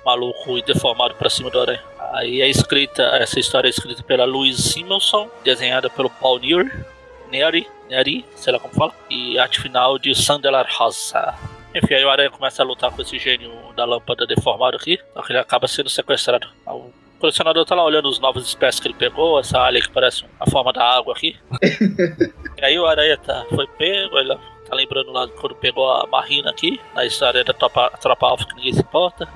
maluco 0.09 0.57
e 0.57 0.63
deformado 0.63 1.15
pra 1.15 1.29
cima 1.29 1.51
do 1.51 1.61
aranha. 1.61 1.83
Aí 2.13 2.41
é 2.41 2.49
escrita, 2.49 3.03
essa 3.21 3.39
história 3.39 3.69
é 3.69 3.71
escrita 3.71 4.03
pela 4.03 4.25
Louise 4.25 4.63
Simonson, 4.63 5.29
desenhada 5.45 5.91
pelo 5.91 6.09
Paul 6.09 6.39
Neer, 6.39 6.87
Neri, 7.31 7.67
Neri, 7.91 8.25
sei 8.35 8.55
lá 8.55 8.59
como 8.59 8.73
fala, 8.73 8.95
e 9.11 9.39
arte 9.39 9.61
final 9.61 9.99
de 9.99 10.15
Sandelar 10.15 10.67
Rosa. 10.79 11.35
Enfim, 11.75 11.95
aí 11.95 12.05
o 12.05 12.11
Aranha 12.11 12.31
começa 12.31 12.63
a 12.63 12.65
lutar 12.65 12.91
com 12.91 13.03
esse 13.03 13.19
gênio 13.19 13.53
da 13.77 13.85
lâmpada 13.85 14.27
deformado 14.27 14.77
aqui, 14.79 14.99
só 15.13 15.23
que 15.23 15.33
ele 15.33 15.39
acaba 15.39 15.69
sendo 15.69 15.91
sequestrado. 15.91 16.49
O 16.67 16.91
colecionador 17.21 17.67
tá 17.67 17.75
lá 17.75 17.85
olhando 17.85 18.09
os 18.09 18.19
novos 18.19 18.47
espécies 18.47 18.81
que 18.81 18.89
ele 18.89 18.95
pegou, 18.95 19.39
essa 19.39 19.59
alha 19.59 19.81
que 19.81 19.91
parece 19.91 20.25
a 20.41 20.51
forma 20.51 20.73
da 20.73 20.83
água 20.83 21.13
aqui. 21.13 21.37
e 22.57 22.65
aí 22.65 22.79
o 22.79 22.87
Aranha 22.87 23.19
tá, 23.19 23.45
foi 23.55 23.67
pego, 23.67 24.19
ele 24.19 24.35
tá 24.35 24.75
lembrando 24.75 25.13
lá 25.13 25.29
quando 25.29 25.55
pegou 25.57 25.91
a 25.91 26.07
Marina 26.07 26.51
aqui, 26.51 26.81
na 26.95 27.05
história 27.05 27.45
da 27.45 27.53
tropa, 27.53 27.91
tropa 28.01 28.27
alfa 28.27 28.47
que 28.47 28.55
ninguém 28.55 28.73
se 28.73 28.81
importa. 28.81 29.29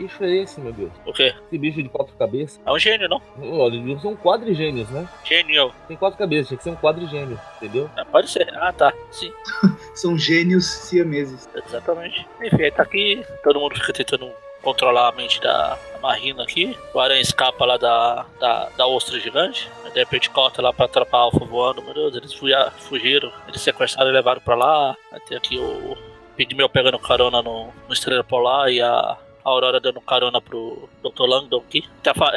Que 0.00 0.04
bicho 0.04 0.24
é 0.24 0.36
esse, 0.36 0.60
meu 0.60 0.72
Deus? 0.72 0.90
O 1.04 1.12
quê? 1.12 1.34
Esse 1.46 1.58
bicho 1.58 1.82
de 1.82 1.88
quatro 1.88 2.14
cabeças. 2.16 2.58
É 2.64 2.72
um 2.72 2.78
gênio, 2.78 3.08
não? 3.08 3.20
Olha, 3.38 3.76
eles 3.76 4.00
são 4.00 4.16
quadrigênios, 4.16 4.88
né? 4.88 5.06
Gênio. 5.24 5.72
Tem 5.86 5.96
quatro 5.96 6.18
cabeças, 6.18 6.48
tinha 6.48 6.58
que 6.58 6.64
ser 6.64 6.70
um 6.70 6.76
quadrigênio, 6.76 7.38
entendeu? 7.56 7.90
É, 7.96 8.04
pode 8.04 8.30
ser. 8.30 8.48
Ah, 8.56 8.72
tá. 8.72 8.94
Sim. 9.10 9.30
São 9.94 10.16
gênios 10.16 10.64
siameses. 10.64 11.48
Exatamente. 11.66 12.26
Enfim, 12.42 12.62
aí 12.62 12.70
tá 12.70 12.82
aqui, 12.82 13.22
todo 13.44 13.60
mundo 13.60 13.74
fica 13.74 13.92
tentando 13.92 14.30
controlar 14.62 15.08
a 15.08 15.12
mente 15.12 15.40
da, 15.40 15.78
Marina 16.00 16.44
aqui. 16.44 16.74
O 16.94 17.00
Aranha 17.00 17.20
escapa 17.20 17.66
lá 17.66 17.76
da, 17.76 18.24
da, 18.38 18.68
da 18.70 18.86
ostra 18.86 19.20
gigante. 19.20 19.70
Aí, 19.84 19.92
de 19.92 19.98
repente 19.98 20.30
corta 20.30 20.62
lá 20.62 20.72
pra 20.72 20.88
tropa 20.88 21.18
alfa 21.18 21.44
voando. 21.44 21.82
Meu 21.82 21.92
Deus, 21.92 22.16
eles 22.16 22.32
fugiram. 22.32 23.30
Eles 23.46 23.60
sequestraram 23.60 24.10
e 24.10 24.14
levaram 24.14 24.40
pra 24.40 24.54
lá. 24.54 24.96
Aí 25.12 25.20
tem 25.20 25.36
aqui 25.36 25.58
o 25.58 25.94
Pigmeu 26.36 26.70
pegando 26.70 26.98
carona 26.98 27.42
no, 27.42 27.68
no 27.86 27.92
Estrela 27.92 28.24
Polar 28.24 28.70
e 28.70 28.80
a 28.80 29.18
a 29.44 29.50
Aurora 29.50 29.80
dando 29.80 30.00
carona 30.00 30.40
pro 30.40 30.88
Dr. 31.02 31.26
Langdon 31.26 31.58
aqui. 31.58 31.84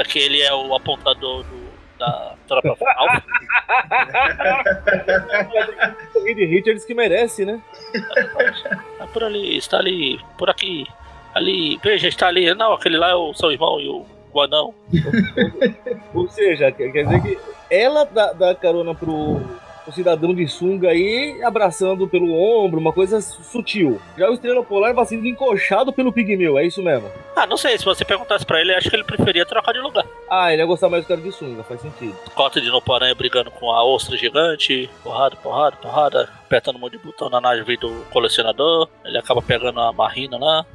Que 0.08 0.20
ele 0.20 0.42
é 0.42 0.54
o 0.54 0.76
apontador 0.76 1.44
do, 1.44 1.74
da 1.98 2.36
tropa 2.48 2.78
alfa. 2.98 3.24
Reed 6.24 6.38
Richards 6.38 6.86
que 6.86 6.94
merece, 6.94 7.46
né? 7.46 7.62
Tá 8.98 9.08
por 9.08 9.24
ali, 9.24 9.58
está 9.58 9.78
ali, 9.78 10.20
por 10.38 10.50
aqui, 10.50 10.86
ali, 11.34 11.80
veja, 11.84 12.08
está 12.08 12.28
ali. 12.28 12.54
Não, 12.54 12.74
aquele 12.74 12.98
lá 12.98 13.10
é 13.10 13.16
o 13.16 13.34
seu 13.34 13.52
irmão 13.52 13.80
e 13.80 13.88
o, 13.88 14.06
o 14.32 14.42
anão. 14.42 14.74
Ou 16.14 16.28
seja, 16.30 16.72
quer 16.72 16.92
quer 16.92 17.04
dizer 17.06 17.22
que 17.22 17.38
ela 17.70 18.06
dá, 18.06 18.34
dá 18.34 18.56
carona 18.56 18.94
pro, 18.94 19.42
pro 19.84 19.94
cidadão 19.94 20.34
de 20.34 20.48
sunga 20.48 20.90
aí, 20.90 21.42
abraçando 21.44 22.08
pelo 22.08 22.34
ombro, 22.34 22.80
uma 22.80 22.94
coisa 22.94 23.22
sutil. 23.22 24.02
Já 24.18 24.30
o 24.30 24.34
Estrela 24.34 24.64
Polar 24.64 24.94
vai 24.94 25.06
sendo 25.06 25.28
encoxado 25.28 25.92
pelo 25.92 26.12
Pigmeu, 26.12 26.58
é 26.58 26.66
isso 26.66 26.82
mesmo? 26.82 27.12
Ah, 27.36 27.46
não 27.46 27.58
sei, 27.58 27.78
se 27.78 27.86
você 27.86 28.06
perguntasse 28.06 28.46
pra 28.46 28.62
ele, 28.62 28.74
acho 28.74 28.90
que 28.90 28.96
ele 28.96 29.04
preferia 29.04 29.46
trocar 29.46 29.74
de 29.74 29.80
lugar. 29.80 30.06
Ah, 30.30 30.52
ele 30.52 30.62
ia 30.62 30.66
gostar 30.66 30.90
mais 30.90 31.04
do 31.04 31.08
cara 31.08 31.22
de 31.22 31.32
sunga, 31.32 31.64
faz 31.64 31.82
sentido. 31.82 32.16
Cota 32.34 32.62
de 32.62 32.70
novo 32.70 32.94
aranha 32.94 33.16
brigando 33.16 33.52
com 33.52 33.72
a 33.72 33.84
ostra 33.84 34.18
gigante, 34.18 34.90
porrada, 35.04 35.36
porrada, 35.36 35.76
porrada, 35.78 36.30
apertando 36.46 36.78
um 36.78 36.80
monte 36.80 36.94
de 36.94 37.00
botão 37.00 37.30
na 37.30 37.42
nave 37.42 37.78
do 37.78 38.06
colecionador. 38.12 38.88
Ele 39.04 39.18
acaba 39.18 39.42
pegando 39.42 39.80
a 39.80 39.92
Marina 39.92 40.38
lá. 40.38 40.66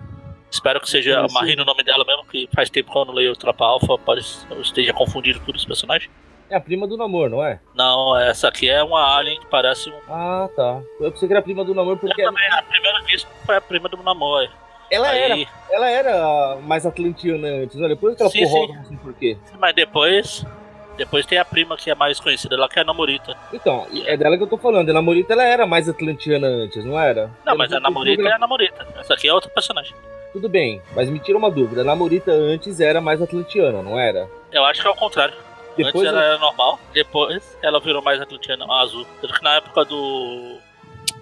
Espero 0.51 0.81
que 0.81 0.89
seja 0.89 1.21
a. 1.21 1.29
Marina 1.29 1.63
o 1.63 1.65
nome 1.65 1.83
dela 1.85 2.05
mesmo, 2.07 2.25
que 2.25 2.49
faz 2.55 2.71
tempo 2.71 2.91
que 2.91 2.99
eu 2.99 3.05
não 3.05 3.15
leio 3.15 3.33
o 3.33 3.37
Tropa 3.37 3.65
Alpha, 3.65 3.99
pode 3.99 4.25
eu 4.51 4.61
esteja 4.63 4.93
confundindo 4.93 5.41
tudo 5.41 5.57
os 5.57 5.65
personagens. 5.65 6.11
É 6.51 6.57
a 6.57 6.61
prima 6.61 6.87
do 6.87 6.97
namoro, 6.97 7.31
não 7.31 7.45
é? 7.45 7.61
Não, 7.75 8.17
essa 8.19 8.49
aqui 8.49 8.69
é 8.71 8.83
uma 8.83 9.17
alien 9.17 9.39
que 9.41 9.47
parece 9.47 9.91
um. 9.91 9.99
Ah, 10.09 10.49
tá. 10.57 10.81
Eu 11.01 11.13
pensei 11.13 11.29
que 11.29 11.33
era 11.35 11.41
a 11.41 11.43
prima 11.43 11.65
do 11.65 11.75
namoro 11.75 11.99
porque 11.99 12.21
Eu 12.23 12.27
também, 12.27 12.49
a 12.53 12.63
primeira 12.63 13.03
vista 13.03 13.29
foi 13.45 13.57
a 13.57 13.61
prima 13.61 13.89
do 13.89 13.97
Namor. 14.03 14.49
ela 14.91 15.09
Aí, 15.09 15.19
era, 15.21 15.51
ela 15.71 15.91
era 15.91 16.57
mais 16.63 16.87
atlantiana 16.87 17.49
antes, 17.49 17.77
né? 17.77 17.89
Depois 17.89 18.17
que 18.17 18.23
ela 18.23 18.31
Sim, 18.31 18.47
ficou 18.47 18.67
rosa, 18.67 18.79
não 18.79 18.85
sei 18.87 18.97
por 18.97 19.15
quê. 19.15 19.37
Mas 19.59 19.75
depois. 19.75 20.45
Depois 20.97 21.25
tem 21.27 21.39
a 21.39 21.45
prima 21.45 21.77
que 21.77 21.89
é 21.91 21.95
mais 21.95 22.19
conhecida 22.19 22.57
lá, 22.59 22.69
que 22.69 22.77
é 22.77 22.83
a 22.83 22.85
Namorita. 22.85 23.37
Então, 23.53 23.87
é 24.05 24.17
dela 24.17 24.37
que 24.37 24.43
eu 24.43 24.49
tô 24.49 24.59
falando. 24.59 24.91
A 24.91 24.93
namorita 24.93 25.33
ela 25.33 25.45
era 25.45 25.65
mais 25.65 25.89
atlantiana 25.89 26.49
antes, 26.49 26.85
não 26.85 26.99
era? 26.99 27.31
Não, 27.45 27.53
Eu 27.53 27.59
mas 27.59 27.73
a 27.73 27.79
Namorita 27.79 28.23
é 28.29 28.33
a 28.33 28.39
Namorita. 28.39 28.85
Essa 28.99 29.15
aqui 29.15 29.29
é 29.29 29.33
outra 29.33 29.49
personagem. 29.49 29.95
Tudo 30.33 30.49
bem, 30.49 30.83
mas 30.97 31.09
me 31.09 31.21
tira 31.21 31.39
uma 31.39 31.51
dúvida. 31.53 31.83
A 31.83 31.85
namorita 31.85 32.33
antes 32.33 32.81
era 32.81 33.01
mais 33.01 33.23
atlantiana, 33.23 33.81
não 33.81 33.99
era? 33.99 34.29
Eu 34.51 34.65
acho 34.65 34.83
que 34.83 34.89
é 34.89 34.91
o 34.91 34.95
contrário. 34.95 35.35
Depois 35.85 36.07
Antes 36.07 36.09
ela 36.17 36.25
era 36.25 36.39
normal, 36.39 36.79
depois 36.93 37.59
ela 37.63 37.81
virou 37.81 38.03
mais 38.03 38.21
atlantiana 38.21 38.67
azul. 38.71 39.07
Tanto 39.21 39.35
que 39.35 39.43
na 39.43 39.55
época 39.57 39.85
do. 39.85 40.59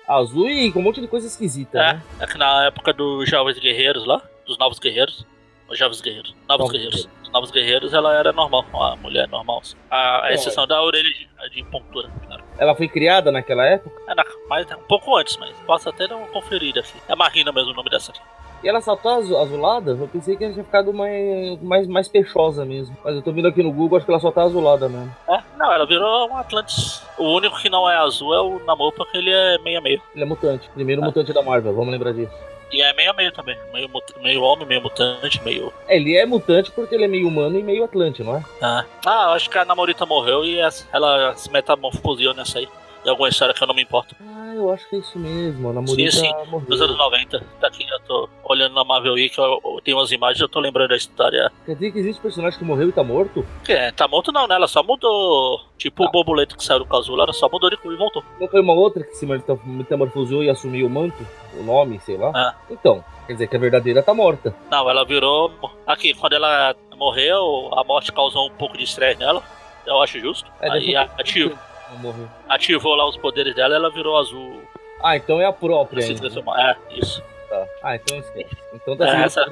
Azul 0.09 0.49
e 0.49 0.71
com 0.73 0.79
um 0.81 0.83
monte 0.83 1.01
de 1.01 1.09
coisa 1.09 1.27
esquisita, 1.27 1.79
É, 1.79 1.93
né? 1.95 2.03
é 2.21 2.27
que 2.27 2.39
na 2.39 2.67
época 2.67 2.93
dos 2.93 3.29
Jovens 3.29 3.59
Guerreiros 3.59 4.07
lá, 4.07 4.23
dos 4.47 4.57
Novos 4.59 4.79
Guerreiros. 4.79 5.25
Os 5.69 5.77
Jovens 5.77 6.01
Guerreiros. 6.01 6.31
Novos 6.49 6.59
Novos 6.67 6.73
Guerreiros. 6.73 7.09
Os 7.25 7.29
Novos 7.33 7.51
Guerreiros 7.51 7.93
ela 7.93 8.15
era 8.17 8.33
normal, 8.33 8.65
uma 8.73 8.95
mulher 8.97 9.27
normal. 9.29 9.59
assim. 9.63 9.75
A, 9.91 10.27
a 10.27 10.31
É. 10.31 10.35
exceção 10.35 10.65
da 10.65 10.81
orelha 10.81 11.09
de, 11.09 11.29
de 11.51 11.65
pontura, 11.65 12.09
claro. 12.25 12.45
Ela 12.57 12.75
foi 12.77 12.87
criada 12.89 13.33
naquela 13.33 13.67
época? 13.67 14.01
Era 14.09 14.25
mais, 14.49 14.65
um 14.71 14.77
pouco 14.89 15.17
antes, 15.17 15.37
mas 15.39 15.51
posso 15.67 15.89
até 15.89 16.07
dar 16.07 16.15
uma 16.17 16.29
conferida 16.29 16.79
aqui. 16.81 16.93
É 17.09 17.17
Marina 17.17 17.51
mesmo 17.51 17.73
o 17.73 17.75
nome 17.75 17.91
dessa 17.91 18.13
aqui. 18.13 18.21
E 18.67 18.69
ela 18.69 18.81
só 18.81 18.97
tá 18.97 19.15
azu- 19.15 19.37
azulada? 19.39 19.93
Eu 19.93 20.09
pensei 20.09 20.35
que 20.35 20.43
ela 20.43 20.53
tinha 20.53 20.65
ficado 20.65 20.93
mais, 20.93 21.63
mais, 21.63 21.87
mais 21.87 22.09
peixosa 22.09 22.65
mesmo. 22.65 22.97
Mas 23.05 23.15
eu 23.15 23.23
tô 23.23 23.31
vendo 23.31 23.47
aqui 23.47 23.63
no 23.63 23.71
Google, 23.71 23.97
acho 23.97 24.05
que 24.05 24.11
ela 24.11 24.19
só 24.19 24.33
tá 24.33 24.43
azulada 24.43 24.89
mesmo. 24.89 25.15
É? 25.29 25.39
Não, 25.57 25.73
ela 25.73 25.87
virou 25.87 26.29
um 26.29 26.37
Atlantis. 26.37 27.01
O 27.17 27.29
único 27.37 27.57
que 27.63 27.71
não 27.71 27.89
é 27.89 27.97
azul 27.97 28.35
é 28.35 28.41
o 28.41 28.59
Namor, 28.67 28.91
porque 28.91 29.19
ele 29.19 29.31
é 29.31 29.59
meio 29.59 29.79
a 29.79 29.81
meio. 29.81 30.03
Ele 30.13 30.25
é 30.25 30.27
mutante. 30.27 30.69
Primeiro 30.75 31.01
Ah. 31.01 31.05
mutante 31.05 31.33
da 31.33 31.43
Marvel, 31.43 31.73
vamos 31.77 31.93
lembrar 31.93 32.13
disso. 32.13 32.33
E 32.73 32.83
é 32.83 32.93
meio 32.95 33.13
a 33.13 33.15
meio 33.15 33.31
também. 33.31 33.57
Meio, 33.73 33.89
meio 34.21 34.43
homem, 34.43 34.67
meio 34.67 34.83
mutante, 34.83 35.41
meio. 35.45 35.73
É, 35.87 35.95
ele 35.97 36.17
é 36.17 36.27
mutante 36.27 36.73
porque 36.73 36.93
ele 36.97 37.05
é 37.05 37.09
meio 37.09 37.29
humano 37.29 37.57
e 37.57 37.63
meio 37.63 37.85
atlante, 37.85 38.25
não 38.25 38.37
é? 38.37 38.45
Ah, 38.61 38.85
ah 39.07 39.25
eu 39.29 39.31
acho 39.35 39.49
que 39.49 39.59
a 39.59 39.65
Namorita 39.65 40.05
morreu 40.05 40.45
e 40.45 40.59
ela 40.93 41.37
se 41.37 41.53
metamorfoseou 41.53 42.35
nessa 42.35 42.59
aí. 42.59 42.69
Em 43.05 43.09
alguma 43.11 43.29
história 43.29 43.55
que 43.55 43.63
eu 43.63 43.69
não 43.69 43.75
me 43.77 43.83
importo. 43.85 44.17
Ah, 44.49 44.55
eu 44.55 44.71
acho 44.73 44.89
que 44.89 44.95
é 44.95 44.99
isso 45.01 45.19
mesmo. 45.19 45.71
A 45.71 45.73
namorita 45.73 46.13
sim. 46.13 46.31
morreu. 46.49 46.69
Dos 46.69 46.81
anos 46.81 46.97
90. 46.97 47.43
Tá 47.61 47.67
aqui, 47.67 47.85
eu 47.89 47.99
tô 48.01 48.29
olhando 48.45 48.75
na 48.75 48.85
Marvel 48.85 49.15
Week, 49.15 49.37
eu, 49.37 49.61
eu 49.65 49.81
tenho 49.83 49.97
umas 49.97 50.13
imagens, 50.13 50.41
eu 50.41 50.49
tô 50.49 50.61
lembrando 50.61 50.91
da 50.91 50.97
história. 50.97 51.51
Quer 51.65 51.75
dizer 51.75 51.91
que 51.91 51.99
existe 51.99 52.23
personagem 52.23 52.57
que 52.57 52.65
morreu 52.65 52.89
e 52.89 52.93
tá 52.93 53.03
morto? 53.03 53.45
É, 53.69 53.91
tá 53.91 54.07
morto 54.07 54.31
não, 54.31 54.47
né? 54.47 54.55
Ela 54.55 54.69
só 54.69 54.85
mudou. 54.85 55.63
Tipo 55.77 56.05
Ah. 56.05 56.09
o 56.09 56.13
borboleta 56.13 56.57
que 56.57 56.63
saiu 56.65 56.79
do 56.79 56.87
casulo, 56.87 57.21
ela 57.23 57.33
só 57.33 57.49
mudou 57.49 57.69
de 57.69 57.77
cor 57.77 57.93
e 57.93 57.97
voltou. 57.97 58.23
Não 58.41 58.47
foi 58.47 58.61
uma 58.61 58.73
outra 58.73 59.03
que 59.03 59.15
se 59.17 59.27
meta- 59.27 59.59
metamorfoseou 59.65 60.45
e 60.45 60.49
assumiu 60.51 60.87
o 60.87 60.91
manto? 60.91 61.27
O 61.59 61.63
nome, 61.65 61.99
sei 62.01 62.17
lá? 62.17 62.31
Ah. 62.35 62.55
Então, 62.71 63.05
quer 63.27 63.33
dizer 63.33 63.49
que 63.49 63.57
a 63.57 63.59
verdadeira 63.61 64.03
tá 64.03 64.15
morta. 64.15 64.55
Não, 64.71 64.89
ela 64.89 65.05
virou. 65.05 65.51
Aqui, 65.87 66.15
quando 66.15 66.35
ela 66.35 66.75
morreu, 66.97 67.71
a 67.73 67.83
morte 67.83 68.13
causou 68.13 68.47
um 68.47 68.51
pouco 68.53 68.77
de 68.79 68.85
estresse 68.85 69.19
nela. 69.19 69.43
Eu 69.87 70.01
acho 70.03 70.19
justo. 70.21 70.49
É, 70.61 70.71
Aí 70.71 70.87
ter- 70.87 70.97
ativou, 70.97 71.57
Não 71.91 71.99
morreu. 71.99 72.29
ativou 72.49 72.95
lá 72.95 73.07
os 73.09 73.17
poderes 73.17 73.55
dela 73.55 73.75
ela 73.75 73.91
virou 73.91 74.17
azul. 74.19 74.63
Ah, 75.03 75.17
então 75.17 75.41
é 75.41 75.45
a 75.47 75.53
própria. 75.53 76.03
Se 76.03 76.15
transformou. 76.15 76.57
É, 76.57 76.77
isso. 76.91 77.23
Tá. 77.49 77.65
Ah, 77.83 77.95
então 77.95 78.19
esquece. 78.19 78.57
Então 78.75 78.97
tá 78.97 79.07
É, 79.07 79.23
essa- 79.23 79.47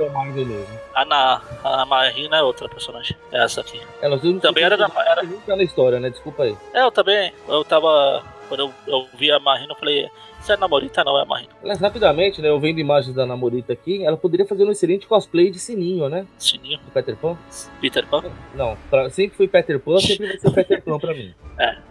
mesmo. 0.45 0.81
A, 0.95 1.05
Na, 1.05 1.41
a 1.63 1.87
Marina 1.87 2.39
é 2.39 2.43
outra 2.43 2.69
personagem. 2.69 3.17
É 3.31 3.45
essa 3.45 3.61
aqui. 3.61 3.81
Temos 4.01 4.43
Também 4.43 4.65
era 4.65 4.77
da- 4.77 4.91
era- 5.07 5.23
história, 5.63 6.01
né? 6.01 6.11
Desculpa 6.11 6.43
aí. 6.43 6.57
É, 6.73 6.83
eu 6.83 6.91
também. 6.91 7.33
Eu 7.47 7.65
tava. 7.65 8.23
Quando 8.55 8.61
eu, 8.61 8.75
eu 8.87 9.09
vi 9.19 9.33
a 9.33 9.41
Marina, 9.41 9.73
eu 9.73 9.77
falei: 9.77 10.09
Isso 10.41 10.53
é 10.53 10.57
namorita? 10.57 11.03
Não, 11.03 11.19
é 11.19 11.23
a 11.23 11.25
Marina. 11.25 11.51
Aliás, 11.61 11.81
rapidamente, 11.81 12.41
né? 12.41 12.49
Eu 12.49 12.61
vendo 12.61 12.79
imagens 12.79 13.13
da 13.13 13.27
namorita 13.27 13.73
aqui, 13.73 14.05
ela 14.05 14.17
poderia 14.17 14.47
fazer 14.47 14.65
um 14.65 14.71
excelente 14.71 15.09
cosplay 15.09 15.51
de 15.51 15.59
sininho, 15.59 16.09
né? 16.09 16.25
Sininho. 16.39 16.79
Do 16.79 16.93
Peter 16.93 17.17
Pan. 17.17 17.37
Peter 17.81 18.07
Pan. 18.07 18.23
Não, 18.55 18.77
pra, 18.89 19.11
sempre 19.11 19.37
foi 19.37 19.49
Peter 19.49 19.81
Pan, 19.81 19.99
sempre 19.99 20.29
vai 20.29 20.39
ser 20.39 20.51
Peter 20.53 20.83
Pan 20.83 20.99
pra 21.01 21.13
mim. 21.13 21.35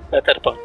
Peter 0.10 0.40
Pan. 0.40 0.56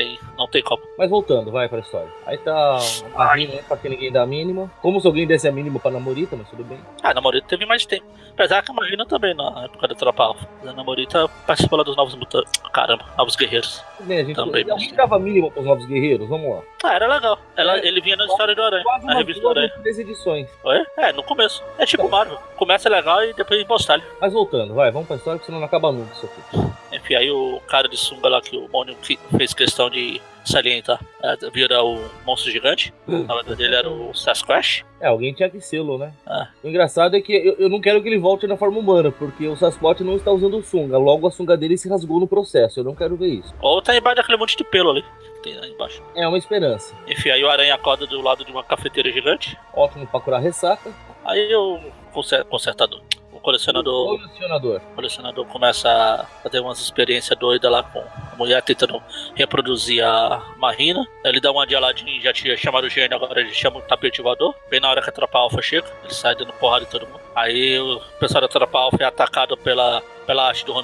Não 0.00 0.16
tem, 0.16 0.18
não 0.38 0.46
tem 0.48 0.62
como. 0.62 0.82
Mas 0.96 1.10
voltando, 1.10 1.50
vai 1.50 1.68
pra 1.68 1.80
história. 1.80 2.08
Aí 2.26 2.38
tá 2.38 2.78
a 3.14 3.18
Marina, 3.18 3.54
né? 3.56 3.62
Pra 3.66 3.76
que 3.76 3.88
ninguém 3.88 4.10
dá 4.10 4.22
a 4.22 4.26
mínima. 4.26 4.70
Como 4.80 5.00
se 5.00 5.06
alguém 5.06 5.26
desse 5.26 5.46
a 5.48 5.52
mínima 5.52 5.78
pra 5.78 5.90
namorita, 5.90 6.36
mas 6.36 6.48
tudo 6.48 6.64
bem. 6.64 6.78
Ah, 7.02 7.10
a 7.10 7.14
namorita 7.14 7.46
teve 7.48 7.66
mais 7.66 7.84
tempo. 7.84 8.06
Apesar 8.32 8.62
que 8.62 8.70
a 8.70 8.74
Marina 8.74 9.04
também, 9.04 9.34
na 9.34 9.64
época 9.64 9.86
da 9.88 9.94
Tropa 9.94 10.22
Alpha. 10.24 10.48
A 10.66 10.72
namorita 10.72 11.28
participou 11.46 11.76
lá 11.78 11.84
dos 11.84 11.96
Novos 11.96 12.14
Mutantes. 12.14 12.52
Caramba, 12.72 13.04
Novos 13.18 13.36
Guerreiros. 13.36 13.82
A 14.00 14.04
gente 14.04 14.34
Também, 14.34 14.62
alguém 14.62 14.88
mas- 14.88 14.96
dava 14.96 15.16
a 15.16 15.18
mínima 15.18 15.50
pros 15.50 15.64
novos 15.66 15.84
guerreiros, 15.86 16.26
vamos 16.28 16.50
lá. 16.50 16.62
Ah, 16.84 16.94
era 16.94 17.06
legal. 17.06 17.38
Ela, 17.56 17.78
É. 17.78 17.86
ele 17.86 18.00
vinha 18.00 18.16
na 18.16 18.24
história 18.24 18.54
do 18.54 18.62
Aranha, 18.62 18.84
na 19.04 19.14
revista 19.18 19.42
do 19.42 19.48
Aranha. 19.50 19.68
três 19.82 19.98
edições. 19.98 20.48
Oi? 20.64 20.82
É, 20.96 21.12
no 21.12 21.22
começo. 21.22 21.62
É 21.78 21.84
tipo 21.84 22.08
Marvel. 22.08 22.38
Começa 22.56 22.88
legal 22.88 23.22
e 23.24 23.34
depois 23.34 23.66
mostra 23.66 24.00
Mas 24.20 24.32
voltando, 24.32 24.72
vai, 24.74 24.90
vamos 24.90 25.06
pra 25.08 25.16
história, 25.16 25.38
porque 25.38 25.46
senão 25.46 25.58
não 25.58 25.66
acaba 25.66 25.92
nunca 25.92 26.12
isso 26.14 26.26
aqui. 26.26 26.70
Enfim, 27.02 27.14
aí 27.14 27.30
o 27.30 27.60
cara 27.66 27.88
de 27.88 27.96
sunga 27.96 28.28
lá 28.28 28.40
que 28.40 28.56
o 28.56 28.68
Mônio 28.68 28.94
que 28.96 29.18
fez 29.36 29.52
questão 29.54 29.88
de 29.90 30.20
salientar 30.44 30.98
é, 31.22 31.36
vira 31.50 31.82
o 31.84 31.98
monstro 32.26 32.50
gigante. 32.50 32.92
Na 33.06 33.34
verdade 33.34 33.56
dele 33.56 33.74
era 33.74 33.88
o 33.90 34.12
Sasquatch. 34.14 34.82
É, 35.00 35.06
alguém 35.08 35.32
tinha 35.34 35.48
que 35.50 35.60
sê-lo, 35.60 35.98
né? 35.98 36.12
Ah. 36.26 36.48
O 36.62 36.68
engraçado 36.68 37.14
é 37.16 37.20
que 37.20 37.32
eu, 37.32 37.56
eu 37.58 37.68
não 37.68 37.80
quero 37.80 38.02
que 38.02 38.08
ele 38.08 38.18
volte 38.18 38.46
na 38.46 38.56
forma 38.56 38.78
humana, 38.78 39.10
porque 39.12 39.46
o 39.46 39.56
Sasquatch 39.56 40.00
não 40.00 40.16
está 40.16 40.30
usando 40.30 40.62
sunga. 40.62 40.96
Logo 40.98 41.26
a 41.26 41.30
sunga 41.30 41.56
dele 41.56 41.76
se 41.78 41.88
rasgou 41.88 42.18
no 42.20 42.26
processo. 42.26 42.80
Eu 42.80 42.84
não 42.84 42.94
quero 42.94 43.16
ver 43.16 43.28
isso. 43.28 43.54
Ou 43.60 43.80
tá 43.82 43.94
embaixo 43.96 44.16
daquele 44.16 44.38
monte 44.38 44.56
de 44.56 44.64
pelo 44.64 44.90
ali. 44.90 45.04
Que 45.36 45.42
tem 45.50 45.58
lá 45.58 45.66
embaixo. 45.66 46.02
É 46.14 46.26
uma 46.26 46.38
esperança. 46.38 46.94
Enfim, 47.06 47.30
aí 47.30 47.42
o 47.44 47.50
aranha 47.50 47.74
acorda 47.74 48.06
do 48.06 48.20
lado 48.20 48.44
de 48.44 48.50
uma 48.50 48.64
cafeteira 48.64 49.10
gigante. 49.12 49.56
Ótimo 49.74 50.06
pra 50.06 50.20
curar 50.20 50.40
ressaca. 50.40 50.90
Aí 51.24 51.54
o 51.54 51.78
conser- 52.12 52.44
consertador. 52.46 53.02
O 53.40 53.42
colecionador. 53.42 54.18
Colecionador. 54.18 54.76
O 54.76 54.94
colecionador 54.94 55.46
começa 55.46 55.88
a 55.88 56.26
fazer 56.42 56.60
umas 56.60 56.78
experiências 56.78 57.38
doidas 57.38 57.72
lá 57.72 57.82
com 57.82 58.00
a 58.00 58.36
mulher 58.36 58.62
tentando 58.62 59.02
reproduzir 59.34 60.04
a 60.04 60.54
Marina. 60.58 61.08
Ele 61.24 61.40
dá 61.40 61.50
uma 61.50 61.66
de 61.66 61.74
Aladdin, 61.74 62.20
já 62.20 62.34
tinha 62.34 62.54
chamado 62.54 62.84
o 62.84 62.90
gênio, 62.90 63.16
agora 63.16 63.40
ele 63.40 63.54
chama 63.54 63.78
o 63.78 63.82
tapete 63.82 64.20
voador. 64.20 64.54
Bem 64.68 64.78
na 64.78 64.90
hora 64.90 65.00
que 65.00 65.08
a 65.08 65.12
tropa 65.12 65.38
alfa 65.38 65.62
chega, 65.62 65.90
ele 66.04 66.12
sai 66.12 66.34
dando 66.34 66.52
porrada 66.52 66.84
em 66.84 66.88
todo 66.88 67.06
mundo. 67.06 67.20
Aí 67.34 67.80
o 67.80 67.98
pessoal 68.18 68.42
da 68.42 68.48
tropa 68.48 68.78
alfa 68.78 69.02
é 69.02 69.06
atacado 69.06 69.56
pela, 69.56 70.02
pela 70.26 70.46
arte 70.48 70.66
do. 70.66 70.74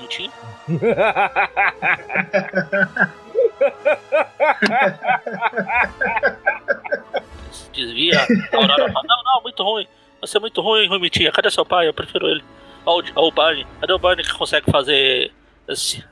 Se 7.52 7.70
desvia, 7.74 8.18
a 8.18 8.56
Aurora 8.56 8.90
fala, 8.90 9.04
não, 9.06 9.22
não, 9.24 9.42
muito 9.42 9.62
ruim. 9.62 9.86
Você 10.20 10.36
é 10.36 10.40
muito 10.40 10.60
ruim, 10.60 10.88
Rumitinha. 10.88 11.30
Cadê 11.32 11.50
seu 11.50 11.64
pai? 11.64 11.88
Eu 11.88 11.94
prefiro 11.94 12.26
ele. 12.28 12.42
Ó, 12.84 13.02
o- 13.16 13.30
Barney. 13.30 13.66
Cadê 13.80 13.92
o 13.92 13.98
Barney 13.98 14.24
que 14.24 14.32
consegue 14.34 14.70
fazer 14.70 15.32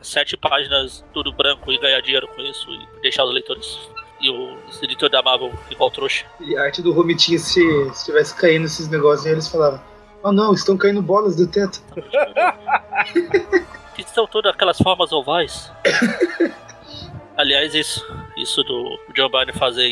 sete 0.02 0.36
páginas 0.36 1.04
tudo 1.12 1.32
branco 1.32 1.70
e 1.72 1.78
ganhar 1.78 2.00
dinheiro 2.00 2.26
com 2.28 2.42
isso 2.42 2.68
e 2.72 3.00
deixar 3.02 3.24
os 3.24 3.32
leitores 3.32 3.78
e 4.20 4.28
o 4.30 4.58
editor 4.82 5.08
da 5.08 5.22
Marvel 5.22 5.52
igual 5.70 5.90
trouxa? 5.90 6.24
E 6.40 6.56
a 6.56 6.62
arte 6.62 6.82
do 6.82 6.92
Romitinha, 6.92 7.38
se 7.38 7.60
se 7.94 8.04
tivesse 8.06 8.34
caindo 8.36 8.64
esses 8.64 8.88
negócios, 8.88 9.26
eles 9.26 9.48
falavam: 9.48 9.80
Oh 10.24 10.32
não, 10.32 10.52
estão 10.54 10.76
caindo 10.76 11.00
bolas 11.02 11.36
do 11.36 11.46
teto. 11.46 11.80
Que 13.94 14.02
são 14.10 14.26
todas 14.26 14.52
aquelas 14.52 14.76
formas 14.78 15.12
ovais. 15.12 15.70
Aliás, 17.36 17.74
isso, 17.74 18.04
isso 18.44 18.62
do 18.62 18.98
John 19.14 19.28
Byrne 19.28 19.52
fazer 19.52 19.90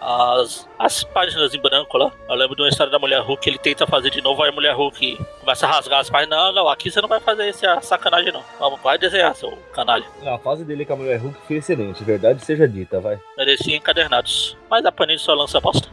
as, 0.00 0.68
as 0.78 1.02
páginas 1.02 1.52
em 1.52 1.60
branco 1.60 1.98
lá. 1.98 2.12
Eu 2.28 2.36
lembro 2.36 2.54
de 2.54 2.62
uma 2.62 2.68
história 2.68 2.92
da 2.92 2.98
Mulher 2.98 3.20
Hulk, 3.20 3.48
ele 3.48 3.58
tenta 3.58 3.86
fazer 3.86 4.10
de 4.10 4.20
novo, 4.20 4.42
aí 4.42 4.50
a 4.50 4.52
Mulher 4.52 4.74
Hulk 4.74 5.18
começa 5.40 5.66
a 5.66 5.70
rasgar 5.70 6.00
as 6.00 6.08
páginas. 6.08 6.38
Não, 6.38 6.52
não, 6.52 6.68
aqui 6.68 6.90
você 6.90 7.00
não 7.00 7.08
vai 7.08 7.20
fazer 7.20 7.48
essa 7.48 7.80
sacanagem 7.80 8.32
não. 8.32 8.44
Vamos, 8.60 8.80
vai 8.80 8.96
desenhar, 8.96 9.34
seu 9.34 9.50
canalha. 9.72 10.04
A 10.24 10.38
fase 10.38 10.64
dele 10.64 10.84
com 10.84 10.92
a 10.92 10.96
mulher 10.96 11.18
Hulk 11.18 11.36
foi 11.46 11.56
excelente, 11.56 12.04
verdade 12.04 12.44
seja 12.44 12.68
dita, 12.68 13.00
vai. 13.00 13.18
Merecia 13.36 13.76
encadernados. 13.76 14.56
Mas 14.70 14.84
a 14.84 14.92
Panini 14.92 15.18
só 15.18 15.34
lança 15.34 15.60
bosta. 15.60 15.88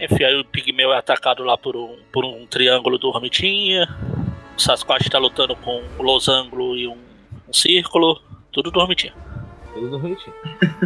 Enfim, 0.00 0.24
aí 0.24 0.36
o 0.36 0.44
Pigmeu 0.44 0.92
é 0.92 0.98
atacado 0.98 1.42
lá 1.42 1.58
por 1.58 1.76
um, 1.76 1.96
por 2.12 2.24
um 2.24 2.46
triângulo 2.46 2.98
do 2.98 3.10
Romitinha. 3.10 3.88
O 4.56 4.60
Sasquatch 4.60 5.08
tá 5.08 5.18
lutando 5.18 5.56
com 5.56 5.82
um 5.98 6.02
losango 6.02 6.76
e 6.76 6.86
um, 6.86 6.96
um 7.48 7.52
círculo. 7.52 8.20
Tudo 8.52 8.70
do 8.70 8.80
Romitinha. 8.80 9.12
Tudo 9.78 9.90
do 9.90 9.98
bonitinho. 9.98 10.34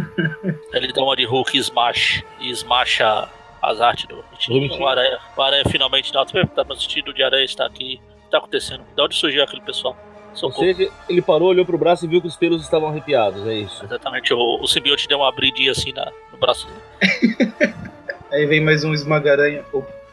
Ele 0.73 0.93
dá 0.93 1.01
uma 1.01 1.15
de 1.15 1.25
Hulk 1.25 1.57
Smash 1.57 2.23
e 2.39 2.49
smasha 2.51 3.29
as 3.61 3.81
artes 3.81 4.05
do. 4.07 4.23
Romitinha. 4.47 4.79
O 4.81 4.87
Aranha, 4.87 5.19
o 5.35 5.41
Aranha 5.41 5.63
finalmente 5.69 6.13
nota. 6.13 6.45
Tá 6.47 6.63
no 6.63 6.75
sentido 6.75 7.13
de 7.13 7.23
Aranha 7.23 7.45
está 7.45 7.65
aqui. 7.65 7.99
O 8.19 8.23
que 8.25 8.31
tá 8.31 8.37
acontecendo? 8.37 8.83
De 8.95 9.01
onde 9.01 9.15
surgiu 9.15 9.43
aquele 9.43 9.61
pessoal? 9.61 9.95
Ou 10.41 10.51
seja, 10.51 10.91
ele 11.07 11.21
parou, 11.21 11.49
olhou 11.49 11.63
pro 11.63 11.77
braço 11.77 12.05
e 12.05 12.07
viu 12.07 12.19
que 12.19 12.27
os 12.27 12.35
pelos 12.35 12.63
estavam 12.63 12.89
arrepiados, 12.89 13.45
é 13.45 13.53
isso. 13.53 13.85
Exatamente, 13.85 14.33
o, 14.33 14.59
o 14.59 14.67
simbionte 14.67 15.07
deu 15.07 15.19
uma 15.19 15.29
abridinha 15.29 15.71
assim 15.71 15.93
na, 15.93 16.11
no 16.31 16.39
braço 16.39 16.67
dele. 16.67 17.73
Aí 18.33 18.47
vem 18.47 18.59
mais 18.59 18.83
um 18.83 18.93
esmagaranha. 18.93 19.63
Opa. 19.71 20.03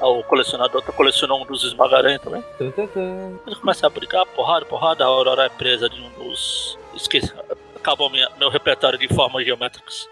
Ah, 0.00 0.08
O 0.08 0.22
colecionador 0.24 0.82
tá 0.82 0.92
colecionando 0.92 1.42
um 1.42 1.46
dos 1.46 1.64
esmagaranha 1.64 2.18
também. 2.18 2.42
Ele 2.60 3.56
começa 3.56 3.86
a 3.86 3.90
brigar, 3.90 4.24
porrada, 4.26 4.64
porrada, 4.64 5.04
a 5.04 5.06
Aurora 5.06 5.44
é 5.44 5.48
presa 5.48 5.88
de 5.88 6.00
um 6.00 6.10
dos. 6.10 6.78
Esqueci. 6.94 7.32
Acabou 7.84 8.08
minha, 8.08 8.26
meu 8.38 8.48
repertório 8.48 8.98
de 8.98 9.06
formas 9.08 9.44
geométricas. 9.44 10.08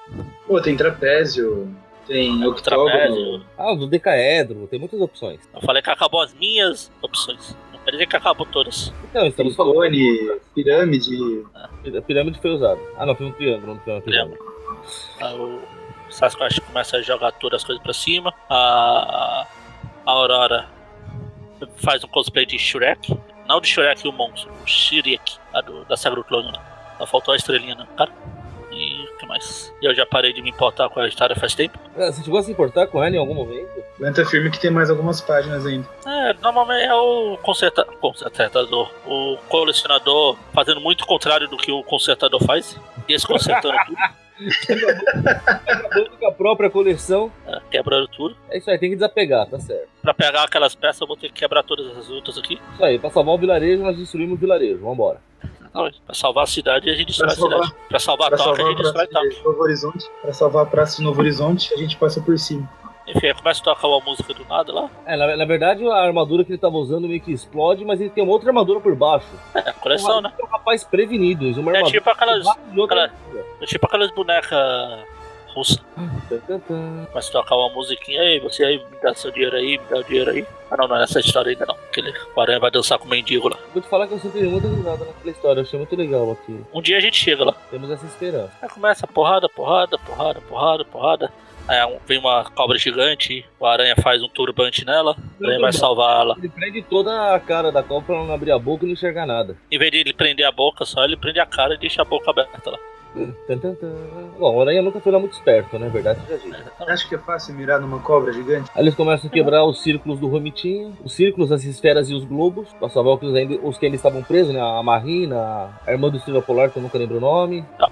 Pô, 0.46 0.60
tem 0.60 0.76
trapézio, 0.76 1.74
tem 2.06 2.46
octógono. 2.46 2.90
Trapézio. 2.90 3.46
Ah, 3.56 3.74
do 3.74 3.86
decaedro, 3.86 4.66
tem 4.66 4.78
muitas 4.78 5.00
opções. 5.00 5.40
Eu 5.54 5.62
falei 5.62 5.80
que 5.80 5.88
acabou 5.88 6.20
as 6.20 6.34
minhas 6.34 6.92
opções. 7.00 7.56
Não 7.72 7.78
quer 7.78 7.92
dizer 7.92 8.06
que 8.06 8.14
acabou 8.14 8.44
todas. 8.44 8.92
Então, 9.08 9.26
estamos 9.26 9.56
falando. 9.56 9.76
Cone, 9.76 10.38
pirâmide. 10.54 11.46
A 11.54 12.02
pirâmide 12.02 12.38
foi 12.42 12.50
usada. 12.50 12.78
Ah, 12.98 13.06
não, 13.06 13.16
foi 13.16 13.24
um 13.24 13.32
triângulo, 13.32 13.72
não 13.72 13.80
foi 13.80 13.94
uma 13.94 14.02
pirâmide. 14.02 14.38
Aí 15.22 15.34
o 15.34 15.62
Sasquatch 16.10 16.60
começa 16.60 16.98
a 16.98 17.00
jogar 17.00 17.32
todas 17.32 17.62
as 17.62 17.64
coisas 17.64 17.82
pra 17.82 17.94
cima. 17.94 18.34
A, 18.50 19.46
a 20.04 20.10
Aurora 20.10 20.68
faz 21.76 22.04
um 22.04 22.08
cosplay 22.08 22.44
de 22.44 22.58
Shrek. 22.58 23.18
Não 23.48 23.62
de 23.62 23.68
Shrek 23.68 24.06
o 24.06 24.12
monstro, 24.12 24.52
o 24.62 24.66
Shirek, 24.66 25.38
do, 25.64 25.86
da 25.86 25.96
Sagra 25.96 26.20
do 26.20 26.24
Clone. 26.24 26.52
Só 27.02 27.06
faltou 27.06 27.34
a 27.34 27.36
estrelinha, 27.36 27.74
né, 27.74 27.84
cara? 27.96 28.12
E 28.70 29.02
O 29.12 29.16
que 29.18 29.26
mais? 29.26 29.74
E 29.82 29.86
eu 29.86 29.92
já 29.94 30.06
parei 30.06 30.32
de 30.32 30.40
me 30.40 30.50
importar 30.50 30.88
com 30.88 31.00
a 31.00 31.08
história 31.08 31.34
faz 31.34 31.52
tempo. 31.52 31.76
Ah, 31.96 32.12
Você 32.12 32.22
chegou 32.22 32.38
a 32.38 32.42
se 32.44 32.52
importar 32.52 32.86
com 32.86 33.02
ela 33.02 33.14
em 33.16 33.18
algum 33.18 33.34
momento? 33.34 33.68
Aguenta 33.98 34.24
firme 34.24 34.50
que 34.52 34.60
tem 34.60 34.70
mais 34.70 34.88
algumas 34.88 35.20
páginas 35.20 35.66
ainda. 35.66 35.86
É, 36.06 36.32
normalmente 36.34 36.84
é 36.86 36.94
o 36.94 37.36
conserta... 37.42 37.84
consertador. 38.00 38.88
O 39.04 39.36
colecionador 39.48 40.36
fazendo 40.54 40.80
muito 40.80 41.04
contrário 41.04 41.48
do 41.48 41.56
que 41.56 41.72
o 41.72 41.82
consertador 41.82 42.40
faz. 42.44 42.78
Desconcertando 43.08 43.76
tudo, 43.86 43.98
Acabando 45.56 46.10
com 46.18 46.26
a 46.28 46.32
própria 46.32 46.70
coleção. 46.70 47.32
é, 47.48 47.60
quebrando 47.68 48.06
tudo. 48.08 48.36
É 48.48 48.58
isso 48.58 48.70
aí, 48.70 48.78
tem 48.78 48.90
que 48.90 48.96
desapegar, 48.96 49.46
tá 49.48 49.58
certo. 49.58 49.88
Pra 50.00 50.14
pegar 50.14 50.44
aquelas 50.44 50.74
peças, 50.76 51.00
eu 51.00 51.06
vou 51.08 51.16
ter 51.16 51.28
que 51.28 51.34
quebrar 51.34 51.64
todas 51.64 51.96
as 51.98 52.08
outras 52.10 52.38
aqui. 52.38 52.60
Isso 52.74 52.84
aí, 52.84 52.96
pra 52.98 53.10
salvar 53.10 53.34
o 53.34 53.38
vilarejo, 53.38 53.82
nós 53.82 53.96
destruímos 53.96 54.34
o 54.38 54.40
vilarejo. 54.40 54.78
Vambora. 54.84 55.20
Pra 55.72 56.14
salvar 56.14 56.44
a 56.44 56.46
cidade, 56.46 56.90
a 56.90 56.94
gente 56.94 57.06
destrói 57.08 57.30
a 57.30 57.34
cidade. 57.34 57.50
salvar- 57.52 57.72
Pra 57.88 57.98
salvar 57.98 58.34
a 58.34 58.36
toca, 58.36 58.62
a 58.62 58.66
gente 58.68 58.82
destrói 58.82 59.06
toca. 59.06 59.28
de 59.28 59.42
Novo 59.42 59.62
Horizonte, 59.62 60.10
pra 60.20 60.32
salvar 60.32 60.62
a 60.64 60.66
praça 60.66 60.96
de 60.98 61.02
Novo 61.04 61.20
Horizonte, 61.20 61.72
a 61.72 61.76
gente 61.76 61.96
passa 61.96 62.20
por 62.20 62.38
cima. 62.38 62.68
Enfim, 63.06 63.26
aí 63.26 63.34
começa 63.34 63.60
a 63.60 63.64
tocar 63.64 63.88
uma 63.88 64.00
música 64.00 64.32
do 64.32 64.44
nada 64.44 64.72
lá. 64.72 64.88
É, 65.04 65.16
na, 65.16 65.36
na 65.36 65.44
verdade, 65.44 65.84
a 65.84 65.96
armadura 65.96 66.44
que 66.44 66.52
ele 66.52 66.58
tava 66.58 66.76
usando 66.76 67.08
meio 67.08 67.20
que 67.20 67.32
explode, 67.32 67.84
mas 67.84 68.00
ele 68.00 68.10
tem 68.10 68.22
uma 68.22 68.32
outra 68.32 68.50
armadura 68.50 68.78
por 68.80 68.94
baixo. 68.94 69.26
É, 69.54 69.72
coleção, 69.72 70.20
né? 70.20 70.32
É 70.38 70.44
um 70.44 70.48
rapaz 70.48 70.84
prevenido. 70.84 71.46
Uma 71.46 71.72
É 71.72 71.76
armadura 71.78 71.90
tipo 71.98 72.10
aquelas. 72.10 72.38
por 72.38 72.44
baixo 72.54 72.70
de 72.72 72.80
outra 72.80 73.04
aquela- 73.06 73.18
armadura. 73.18 73.46
É 73.60 73.66
tipo 73.66 73.86
aquelas 73.86 74.10
bonecas 74.12 74.58
russas. 75.52 75.78
Tan, 76.28 76.38
tan, 76.38 76.58
tan. 76.60 77.06
Começa 77.06 77.28
a 77.28 77.32
tocar 77.32 77.56
uma 77.56 77.70
musiquinha, 77.70 78.22
ei, 78.22 78.40
você 78.40 78.64
aí, 78.64 78.78
me 78.78 78.98
dá 79.02 79.14
seu 79.14 79.30
dinheiro 79.30 79.56
aí, 79.56 79.78
me 79.78 79.84
dá 79.88 79.98
o 79.98 80.04
dinheiro 80.04 80.30
aí. 80.30 80.46
Ah 80.70 80.76
não, 80.78 80.88
não 80.88 80.96
é 80.96 81.00
nessa 81.00 81.20
história 81.20 81.50
ainda 81.50 81.66
não. 81.66 81.74
Aquele 81.74 82.14
aranha 82.36 82.58
vai 82.58 82.70
dançar 82.70 82.98
com 82.98 83.04
o 83.04 83.08
mendigo 83.08 83.48
lá. 83.48 83.58
Vou 83.74 83.82
te 83.82 83.88
falar 83.88 84.06
que 84.06 84.14
eu 84.14 84.18
sempre 84.18 84.40
dei 84.40 84.50
muita 84.50 84.68
risada 84.68 85.04
naquela 85.04 85.30
história. 85.30 85.60
Eu 85.60 85.64
achei 85.64 85.78
muito 85.78 85.94
legal 85.94 86.30
aquilo. 86.32 86.66
Um 86.72 86.80
dia 86.80 86.96
a 86.96 87.00
gente 87.00 87.16
chega 87.16 87.44
lá. 87.44 87.54
Temos 87.70 87.90
essa 87.90 88.06
esperança. 88.06 88.52
Aí 88.62 88.68
começa 88.70 89.06
porrada, 89.06 89.48
porrada, 89.50 89.98
porrada, 89.98 90.40
porrada, 90.40 90.84
porrada. 90.86 91.32
Aí 91.68 91.78
vem 92.06 92.18
uma 92.18 92.44
cobra 92.50 92.76
gigante, 92.76 93.44
o 93.60 93.66
aranha 93.66 93.94
faz 94.02 94.22
um 94.22 94.28
turbante 94.28 94.84
nela, 94.84 95.16
o 95.40 95.44
aranha 95.44 95.60
vai 95.60 95.72
salvar 95.72 96.20
ela. 96.20 96.34
Ele 96.38 96.48
prende 96.48 96.82
toda 96.82 97.34
a 97.34 97.38
cara 97.38 97.70
da 97.70 97.82
cobra 97.82 98.06
pra 98.06 98.16
ela 98.16 98.26
não 98.26 98.34
abrir 98.34 98.50
a 98.50 98.58
boca 98.58 98.84
e 98.84 98.88
não 98.88 98.94
enxergar 98.94 99.26
nada. 99.26 99.56
Em 99.70 99.78
vez 99.78 99.92
de 99.92 99.98
ele 99.98 100.12
prender 100.12 100.44
a 100.44 100.50
boca 100.50 100.84
só, 100.84 101.04
ele 101.04 101.16
prende 101.16 101.38
a 101.38 101.46
cara 101.46 101.74
e 101.74 101.78
deixa 101.78 102.02
a 102.02 102.04
boca 102.04 102.30
aberta 102.30 102.70
lá. 102.70 102.78
Bom, 104.38 104.56
o 104.56 104.60
Aranha 104.60 104.82
nunca 104.82 105.00
foi 105.00 105.12
lá 105.12 105.18
muito 105.18 105.32
esperto, 105.32 105.78
né? 105.78 105.88
Verdade 105.88 106.20
seja 106.26 106.38
dita. 106.38 106.72
Você 106.78 106.90
acha 106.90 107.08
que 107.08 107.14
é 107.14 107.18
fácil 107.18 107.54
mirar 107.54 107.80
numa 107.80 107.98
cobra 107.98 108.32
gigante? 108.32 108.70
Aí 108.74 108.82
eles 108.82 108.94
começam 108.94 109.28
a 109.28 109.32
quebrar 109.32 109.64
os 109.64 109.82
círculos 109.82 110.18
do 110.18 110.28
Romitinho, 110.28 110.96
os 111.04 111.12
círculos, 111.12 111.52
as 111.52 111.64
esferas 111.64 112.08
e 112.08 112.14
os 112.14 112.24
globos, 112.24 112.68
pra 112.78 112.88
salvar 112.88 113.14
os 113.14 113.20
que 113.20 113.26
ainda, 113.36 113.54
os 113.62 113.78
que 113.78 113.86
ainda 113.86 113.96
estavam 113.96 114.22
presos, 114.22 114.54
né? 114.54 114.60
A 114.60 114.82
Marina, 114.82 115.70
a 115.86 115.92
irmã 115.92 116.08
do 116.08 116.16
Estrela 116.16 116.42
Polar, 116.42 116.70
que 116.70 116.78
eu 116.78 116.82
nunca 116.82 116.98
lembro 116.98 117.18
o 117.18 117.20
nome. 117.20 117.64
Tá. 117.78 117.90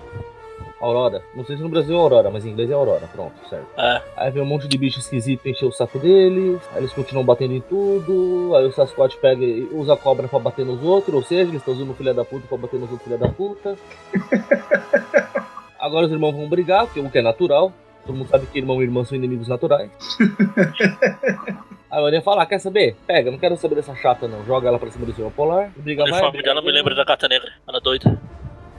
Aurora. 0.81 1.23
Não 1.35 1.45
sei 1.45 1.57
se 1.57 1.63
no 1.63 1.69
Brasil 1.69 1.95
é 1.95 1.99
Aurora, 2.01 2.31
mas 2.31 2.47
em 2.47 2.51
inglês 2.51 2.71
é 2.71 2.75
Aurora. 2.75 3.07
Pronto, 3.13 3.35
certo. 3.49 3.67
É, 3.79 4.03
Aí 4.17 4.31
vem 4.31 4.43
um 4.43 4.47
monte 4.47 4.67
de 4.67 4.79
bicho 4.79 4.99
esquisito 4.99 5.47
encher 5.47 5.67
o 5.67 5.73
saco 5.73 5.99
deles. 5.99 6.61
Aí 6.73 6.79
eles 6.79 6.93
continuam 6.93 7.25
batendo 7.25 7.53
em 7.55 7.61
tudo. 7.61 8.55
Aí 8.57 8.65
o 8.67 8.73
Sasquatch 8.73 9.17
pega 9.17 9.45
e 9.45 9.69
usa 9.73 9.93
a 9.93 9.97
cobra 9.97 10.27
pra 10.27 10.39
bater 10.39 10.65
nos 10.65 10.83
outros. 10.83 11.15
Ou 11.15 11.23
seja, 11.23 11.43
eles 11.43 11.57
estão 11.57 11.75
usando 11.75 11.91
o 11.91 11.95
filho 11.95 12.15
da 12.15 12.25
puta 12.25 12.47
pra 12.49 12.57
bater 12.57 12.81
nos 12.81 12.91
outros 12.91 13.05
filha 13.05 13.19
da 13.19 13.29
puta. 13.29 13.77
Agora 15.79 16.07
os 16.07 16.13
irmãos 16.13 16.33
vão 16.33 16.49
brigar, 16.49 16.87
porque 16.87 17.01
o 17.01 17.11
que 17.11 17.19
é 17.19 17.23
natural. 17.23 17.73
Todo 18.07 18.17
mundo 18.17 18.29
sabe 18.29 18.47
que 18.47 18.59
irmão 18.59 18.81
e 18.81 18.85
irmã 18.85 19.05
são 19.05 19.17
inimigos 19.17 19.49
naturais. 19.49 19.91
Aí 21.91 22.01
o 22.01 22.07
Aranha 22.07 22.23
fala, 22.23 22.43
ah, 22.43 22.47
quer 22.47 22.59
saber? 22.61 22.97
Pega, 23.07 23.31
não 23.31 23.39
quero 23.39 23.57
saber 23.57 23.75
dessa 23.75 23.95
chata 23.97 24.29
não. 24.29 24.45
Joga 24.45 24.69
ela 24.69 24.79
pra 24.79 24.91
cima 24.91 25.05
do 25.05 25.13
seu 25.13 25.31
polar. 25.31 25.73
Briga 25.77 26.03
o 26.03 26.05
mais. 26.05 26.13
uniforme 26.13 26.39
briga 26.39 26.51
dela 26.55 26.63
me 26.65 26.71
lembra 26.73 26.95
da 26.95 27.05
gata 27.05 27.27
negra, 27.29 27.51
ela 27.67 27.79
é 27.79 27.81
doida. 27.81 28.21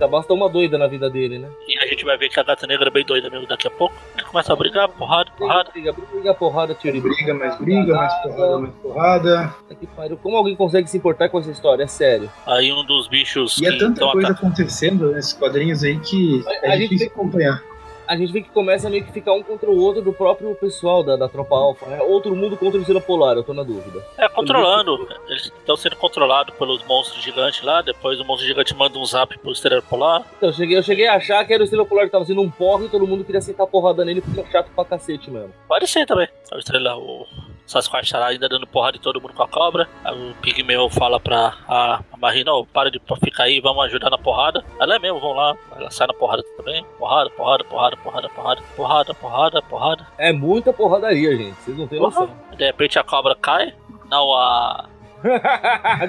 Só 0.02 0.08
basta 0.08 0.34
uma 0.34 0.50
doida 0.50 0.80
na 0.80 0.88
vida 0.88 1.08
dele, 1.12 1.38
né? 1.38 1.48
E 1.68 1.78
a 1.78 1.86
gente 1.86 2.04
vai 2.04 2.18
ver 2.18 2.28
que 2.28 2.40
a 2.40 2.44
gata 2.44 2.66
negra 2.66 2.88
é 2.88 2.90
bem 2.92 3.06
doida 3.06 3.30
mesmo 3.30 3.46
daqui 3.46 3.68
a 3.68 3.70
pouco. 3.70 3.94
Aí 4.18 4.24
começa 4.24 4.52
a 4.52 4.56
brigar, 4.56 4.90
porrada, 4.90 5.30
porrada. 5.38 5.70
Briga, 5.72 5.94
briga, 5.94 6.08
briga, 6.12 6.34
porrada, 6.34 6.74
tiro 6.74 6.98
e 6.98 7.02
Briga, 7.02 7.36
mais 7.36 7.56
briga, 7.60 7.94
mais 7.96 8.12
porrada, 8.24 8.58
mais 8.58 8.74
porrada. 8.82 9.56
Puta 9.60 9.76
que 9.76 9.86
pariu. 9.86 10.18
Como 10.18 10.36
alguém 10.38 10.56
consegue 10.56 10.88
se 10.90 10.98
importar 10.98 11.30
com 11.30 11.38
essa 11.38 11.52
história? 11.52 11.84
É 11.84 11.88
sério. 11.88 12.32
Aí 12.48 12.74
um 12.74 12.84
dos 12.84 13.08
bichos 13.08 13.60
E 13.62 13.68
é 13.68 13.78
tanta 13.78 14.02
coisa 14.12 14.30
atacando. 14.30 14.48
acontecendo 14.48 15.12
nesses 15.12 15.34
quadrinhos 15.34 15.84
aí 15.84 16.00
que 16.00 16.44
A- 16.48 16.66
é 16.66 16.72
a 16.72 16.78
gente 16.78 16.90
difícil 16.90 17.10
tem- 17.12 17.16
acompanhar. 17.16 17.64
A 18.12 18.18
gente 18.18 18.34
vê 18.34 18.42
que 18.42 18.50
começa 18.50 18.90
meio 18.90 19.06
que 19.06 19.12
ficar 19.14 19.32
um 19.32 19.42
contra 19.42 19.72
o 19.72 19.80
outro 19.80 20.02
do 20.02 20.12
próprio 20.12 20.54
pessoal 20.56 21.02
da, 21.02 21.16
da 21.16 21.30
tropa 21.30 21.56
alfa, 21.56 21.86
né? 21.86 22.02
Outro 22.02 22.36
mundo 22.36 22.58
contra 22.58 22.78
o 22.78 22.82
Estrela 22.82 23.00
Polar, 23.00 23.38
eu 23.38 23.44
tô 23.44 23.54
na 23.54 23.64
dúvida. 23.64 24.06
É, 24.18 24.28
controlando. 24.28 25.08
Eles 25.30 25.44
estão 25.46 25.78
sendo 25.78 25.96
controlados 25.96 26.54
pelos 26.56 26.84
monstros 26.84 27.24
gigantes 27.24 27.62
lá. 27.62 27.82
Depois 27.82 28.20
o 28.20 28.26
monstro 28.26 28.46
gigante 28.46 28.76
manda 28.76 29.00
um 29.00 29.06
zap 29.06 29.40
pro 29.40 29.54
estrela 29.54 29.82
polar. 29.82 30.26
Então, 30.36 30.50
eu 30.50 30.54
cheguei, 30.54 30.78
eu 30.78 30.84
cheguei 30.84 31.08
a 31.08 31.16
achar 31.16 31.46
que 31.46 31.54
era 31.54 31.62
o 31.62 31.64
Estrela 31.64 31.86
Polar 31.86 32.04
que 32.04 32.12
tava 32.12 32.26
sendo 32.26 32.42
um 32.42 32.52
porre 32.52 32.88
e 32.88 32.90
todo 32.90 33.08
mundo 33.08 33.24
queria 33.24 33.40
sentar 33.40 33.66
porrada 33.66 34.04
nele 34.04 34.20
porque 34.20 34.42
é 34.42 34.46
chato 34.52 34.70
pra 34.76 34.84
cacete 34.84 35.32
mesmo. 35.32 35.54
Pode 35.66 35.88
ser 35.88 36.06
também. 36.06 36.28
A 36.52 36.58
estrela, 36.58 36.98
o 36.98 37.26
Sasquatch 37.72 38.12
tá 38.12 38.20
lá 38.20 38.28
ainda 38.28 38.50
dando 38.50 38.68
porrada 38.68 38.98
em 38.98 39.00
todo 39.00 39.22
mundo 39.22 39.34
com 39.34 39.44
a 39.44 39.48
cobra. 39.48 39.88
Aí 40.04 40.14
o 40.14 40.36
Pigmeu 40.36 40.90
fala 40.90 41.22
pra 41.22 41.54
a, 41.68 42.02
a 42.12 42.18
Marina: 42.18 42.54
"Ô, 42.54 42.66
para 42.66 42.92
de 42.92 43.02
ficar 43.24 43.44
aí, 43.44 43.62
vamos 43.62 43.86
ajudar 43.86 44.10
na 44.10 44.18
porrada. 44.18 44.64
Ela 44.80 44.96
é 44.96 45.00
mesmo, 45.00 45.20
vão 45.22 45.32
lá. 45.32 45.56
Ela 45.76 45.90
sai 45.90 46.08
na 46.08 46.14
porrada 46.14 46.44
também. 46.58 46.86
Porrada, 47.00 47.30
porrada, 47.30 47.64
porrada, 47.64 47.96
porrada, 47.98 48.30
porrada, 48.30 48.62
porrada, 48.76 49.14
porrada, 49.14 49.62
porrada. 49.62 50.08
É 50.18 50.34
muita 50.34 50.74
porradaria, 50.74 51.38
gente. 51.38 51.56
Vocês 51.62 51.78
não 51.78 51.88
têm 51.88 52.00
noção. 52.00 52.30
De 52.58 52.66
repente 52.66 53.00
a 53.00 53.04
cobra 53.04 53.36
cai. 53.36 53.74
Não 54.10 54.34
a. 54.34 54.86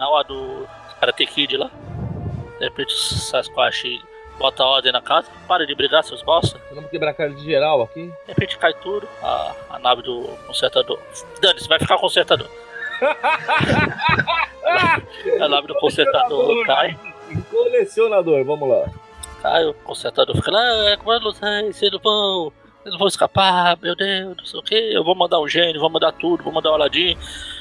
Não 0.00 0.16
a 0.16 0.22
do 0.22 0.66
Karate 0.98 1.26
Kid 1.26 1.56
lá. 1.56 1.70
De 2.58 2.64
repente 2.64 2.94
o 2.94 2.98
Sasquatch 2.98 4.00
bota 4.38 4.64
ordem 4.64 4.92
na 4.92 5.00
casa. 5.00 5.28
Para 5.48 5.66
de 5.66 5.74
brigar, 5.74 6.02
seus 6.04 6.22
bosta. 6.22 6.60
Vamos 6.72 6.90
quebrar 6.90 7.10
a 7.10 7.14
cara 7.14 7.30
de 7.30 7.42
geral 7.44 7.82
aqui. 7.82 8.06
De 8.06 8.12
repente 8.28 8.58
cai 8.58 8.74
tudo. 8.74 9.08
A, 9.22 9.52
a 9.70 9.78
nave 9.78 10.02
do 10.02 10.22
consertador. 10.46 10.98
Dane-se, 11.40 11.68
vai 11.68 11.78
ficar 11.78 11.96
consertador. 11.98 12.48
a 15.40 15.48
nave 15.48 15.66
do 15.68 15.74
consertador 15.76 16.66
cai. 16.66 16.98
Colecionador, 17.50 18.44
vamos 18.44 18.68
lá. 18.68 18.86
Cai, 19.42 19.64
o 19.66 19.74
consertador 19.74 20.34
fica 20.36 20.50
lá. 20.50 20.90
"É, 20.90 20.96
Como 20.96 21.12
eu 21.12 21.20
não 21.20 21.32
sei, 21.32 21.72
vocês 21.72 21.92
não 21.92 21.98
vão. 22.00 22.52
Não 22.86 22.98
vão 22.98 23.08
escapar, 23.08 23.78
meu 23.80 23.96
Deus, 23.96 24.36
não 24.36 24.44
sei 24.44 24.60
o 24.60 24.62
que. 24.62 24.74
Eu 24.74 25.02
vou 25.02 25.14
mandar 25.14 25.40
um 25.40 25.48
gênio, 25.48 25.80
vou 25.80 25.88
mandar 25.88 26.12
tudo, 26.12 26.44
vou 26.44 26.52
mandar 26.52 26.70
o 26.70 26.74
Aladdin. 26.74 27.16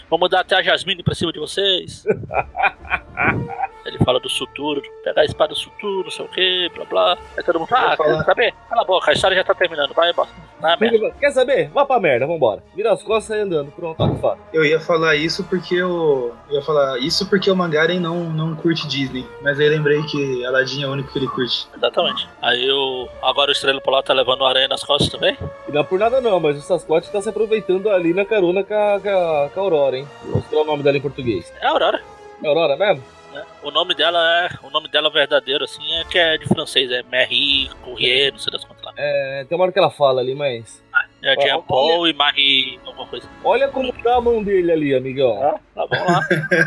Vou 0.10 0.20
mandar 0.20 0.42
até 0.42 0.58
a 0.58 0.62
Jasmine 0.62 1.02
pra 1.02 1.16
cima 1.16 1.32
de 1.32 1.40
vocês. 1.40 2.04
Ele 3.86 3.98
fala 4.00 4.20
do 4.20 4.30
futuro, 4.30 4.82
pegar 5.04 5.22
a 5.22 5.26
espada 5.26 5.54
do 5.54 5.60
futuro, 5.60 6.04
não 6.06 6.12
sei 6.12 6.26
o 6.26 6.30
que, 6.30 6.70
blá 6.74 6.86
blá. 6.86 7.18
Aí 7.38 7.44
todo 7.44 7.60
mundo, 7.60 7.70
ah, 7.74 7.96
quer 7.98 8.24
saber? 8.24 8.54
Cala 8.70 8.82
a 8.82 8.86
boca, 8.86 9.12
a 9.12 9.14
história 9.14 9.36
já 9.36 9.44
tá 9.44 9.54
terminando, 9.54 9.94
vai, 9.94 10.12
bosta. 10.14 10.34
Ah, 10.62 10.78
merda. 10.80 11.12
Quer 11.20 11.32
saber? 11.32 11.70
Vá 11.70 11.86
pra 11.86 12.00
merda, 12.00 12.26
vambora. 12.26 12.64
Vira 12.74 12.94
as 12.94 13.04
costas 13.04 13.26
e 13.26 13.28
sai 13.28 13.40
andando. 13.42 13.72
Pronto, 13.74 13.98
tá 13.98 14.16
fato. 14.22 14.40
Eu 14.54 14.64
ia 14.64 14.80
falar 14.80 15.16
isso 15.16 15.44
porque 15.44 15.76
eu. 15.76 16.34
eu 16.50 16.56
ia 16.56 16.62
falar 16.62 16.98
isso 17.00 17.30
porque 17.30 17.52
o 17.52 17.56
Mangaren 17.56 18.00
não, 18.00 18.24
não 18.30 18.56
curte 18.56 18.88
Disney. 18.88 19.28
Mas 19.42 19.60
aí 19.60 19.68
lembrei 19.68 20.02
que 20.04 20.46
Aladdin 20.46 20.84
é 20.84 20.88
o 20.88 20.92
único 20.94 21.12
que 21.12 21.20
ele 21.20 21.28
curte. 21.28 21.68
Exatamente. 21.76 22.30
Aí 22.42 22.72
o. 22.72 23.10
Agora 23.22 23.50
o 23.50 23.52
Estrela 23.52 23.82
Polar 23.82 24.04
tá 24.04 24.14
levando 24.14 24.40
o 24.42 24.46
aranha 24.46 24.70
nas 24.70 24.84
costas 24.86 25.10
também. 25.10 25.38
E 25.68 25.72
não 25.74 25.82
é 25.82 25.84
por 25.84 26.00
nada 26.00 26.22
não, 26.22 26.40
mas 26.40 26.58
o 26.58 26.62
Sasquatch 26.62 27.10
tá 27.12 27.22
se 27.22 27.28
aproveitando 27.28 27.90
ali 27.90 28.14
na 28.14 28.24
carona 28.24 28.64
com 28.64 28.74
a, 28.74 29.00
com 29.02 29.10
a- 29.10 29.50
com 29.54 29.60
a 29.60 29.64
Aurora, 29.64 29.98
hein? 29.98 30.08
Vou 30.24 30.38
mostrar 30.38 30.62
o 30.62 30.64
nome 30.66 30.82
dela 30.84 30.96
em 30.98 31.02
português. 31.02 31.52
É 31.60 31.66
a 31.68 31.72
Aurora. 31.72 32.02
É 32.42 32.48
Aurora 32.48 32.78
mesmo? 32.78 33.04
Né? 33.34 33.46
O 33.64 33.72
nome 33.72 33.96
dela 33.96 34.20
é. 34.44 34.50
O 34.66 34.70
nome 34.70 34.88
dela 34.88 35.10
verdadeiro, 35.10 35.64
assim, 35.64 35.84
é 35.96 36.04
que 36.06 36.18
é 36.18 36.38
de 36.38 36.46
francês, 36.48 36.92
é 36.92 37.04
Marie 37.04 37.70
Courrier, 37.84 38.32
não 38.32 38.40
sei 38.40 38.52
das 38.52 38.64
quantas 38.64 38.84
lá. 38.84 38.94
É, 38.98 39.46
tem 39.48 39.58
uma 39.58 39.64
hora 39.64 39.72
que 39.74 39.80
ela 39.80 39.92
fala 39.92 40.22
ali, 40.22 40.36
mas... 40.36 40.84
É 41.24 41.40
Jean 41.42 41.62
Paul 41.62 42.06
e 42.08 42.14
Marie. 42.14 42.80
alguma 42.86 43.08
coisa. 43.08 43.28
Olha 43.44 43.70
como 43.70 43.94
tá 43.94 44.18
a 44.18 44.22
mão 44.22 44.44
dele 44.44 44.72
ali, 44.72 44.94
amigão. 44.94 45.42
Ah, 45.42 45.58
tá 45.74 45.88
bom 45.88 46.06
lá. 46.06 46.20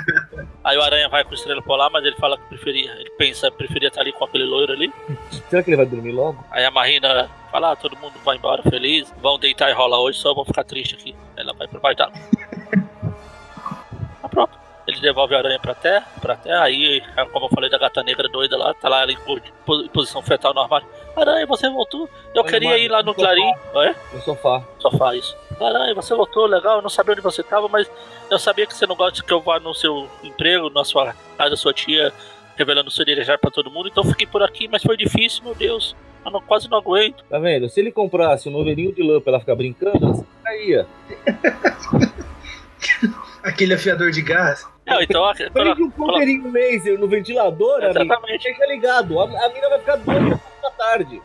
Aí 0.65 0.79
o 0.79 0.83
aranha 0.83 1.11
vai 1.11 1.23
com 1.25 1.33
o 1.33 1.35
Estrela 1.35 1.61
Polar, 1.61 1.91
mas 1.93 2.05
ele 2.05 2.17
fala 2.17 2.39
que 2.39 2.49
preferia. 2.49 2.91
Ele 2.93 3.11
pensa, 3.19 3.51
preferia 3.51 3.89
estar 3.89 4.01
ali 4.01 4.13
com 4.13 4.25
aquele 4.25 4.45
loiro 4.45 4.73
ali. 4.73 4.91
Será 5.51 5.63
que 5.63 5.69
ele 5.69 5.77
vai 5.77 5.85
dormir 5.85 6.13
logo? 6.13 6.43
Aí 6.51 6.65
a 6.65 6.71
Marina 6.71 7.29
fala, 7.53 7.73
ah, 7.73 7.77
todo 7.77 7.99
mundo 7.99 8.15
vai 8.25 8.37
embora 8.37 8.63
feliz, 8.63 9.13
vão 9.21 9.39
deitar 9.39 9.71
e 9.71 9.75
rolar 9.75 10.01
hoje, 10.01 10.19
só 10.19 10.33
vão 10.33 10.45
ficar 10.45 10.65
tristes 10.65 10.99
aqui. 10.99 11.15
Ela 11.37 11.53
vai 11.53 11.69
pro 11.69 11.79
baixo 11.79 11.99
d'água. 11.99 12.19
Ele 14.87 15.01
devolve 15.01 15.35
a 15.35 15.39
aranha 15.39 15.59
pra 15.59 15.75
terra, 15.75 16.07
pra 16.21 16.37
terra, 16.37 16.63
aí, 16.63 17.03
como 17.33 17.47
eu 17.47 17.51
falei 17.51 17.69
da 17.69 17.77
gata 17.77 18.05
negra 18.05 18.29
doida 18.29 18.57
lá, 18.57 18.73
tá 18.73 18.89
lá 18.89 19.03
ela 19.03 19.11
em 19.11 19.17
po- 19.17 19.41
em 19.83 19.89
posição 19.89 20.23
fetal 20.23 20.55
no 20.55 20.61
armário. 20.61 20.87
Aranha, 21.17 21.45
você 21.47 21.69
voltou? 21.69 22.09
Eu 22.33 22.43
Olha, 22.43 22.53
queria 22.53 22.71
mano, 22.71 22.83
ir 22.83 22.89
lá 22.89 22.99
no 23.03 23.07
no 23.07 23.15
sofá. 23.15 23.25
Clarim. 23.27 23.53
É? 23.91 23.95
No 24.15 24.23
sofá. 24.23 24.63
Faz 24.97 25.19
isso. 25.25 25.37
Aranha, 25.61 25.93
você 25.95 26.15
voltou, 26.15 26.47
legal, 26.47 26.77
eu 26.77 26.83
não 26.83 26.89
sabia 26.89 27.13
onde 27.13 27.21
você 27.21 27.43
tava, 27.43 27.69
mas 27.69 27.91
eu 28.31 28.39
sabia 28.39 28.65
que 28.67 28.75
você 28.77 28.87
não 28.87 28.95
gosta 28.95 29.23
que 29.25 29.33
eu 29.33 29.41
vá 29.41 29.59
no 29.59 29.75
seu 29.75 30.09
emprego, 30.23 30.71
na 30.71 30.85
sua 30.85 31.13
casa 31.37 31.57
sua 31.57 31.73
tia, 31.75 32.13
revelando 32.55 32.89
o 32.89 32.93
seu 32.93 33.05
desejar 33.05 33.39
pra 33.39 33.51
todo 33.51 33.71
mundo, 33.71 33.89
então 33.89 34.05
eu 34.05 34.11
fiquei 34.11 34.27
por 34.27 34.43
aqui, 34.43 34.69
mas 34.69 34.83
foi 34.85 34.97
difícil, 34.97 35.43
meu 35.43 35.55
Deus. 35.57 35.97
Eu 36.25 36.31
não- 36.31 36.41
quase 36.41 36.69
não 36.71 36.79
aguento. 36.79 37.25
Tá 37.29 37.39
vendo? 37.41 37.69
Se 37.69 37.81
ele 37.81 37.91
comprasse 37.91 38.49
um 38.49 38.53
noverinho 38.53 38.93
de 38.95 39.03
lã 39.03 39.21
pra 39.21 39.33
ela 39.33 39.41
ficar 39.41 39.55
brincando, 39.57 39.99
ela 40.07 40.25
caía. 40.45 40.87
Aquele 43.43 43.75
afiador 43.75 44.11
de 44.11 44.23
gás. 44.23 44.67
Não, 44.87 45.03
então, 45.03 45.25
a- 45.25 45.35
Prende 45.35 45.83
um 45.83 45.91
ponteirinho 45.91 46.51
laser 46.53 46.99
no 46.99 47.09
ventilador, 47.09 47.85
amigo. 47.85 47.91
Exatamente. 48.03 48.45
Deixa 48.45 48.67
ligado. 48.67 49.21
A, 49.21 49.25
a 49.25 49.49
mina 49.49 49.69
vai 49.69 49.79
ficar 49.81 49.97
doida 49.97 50.41
da 50.63 50.71
tarde. 50.71 51.21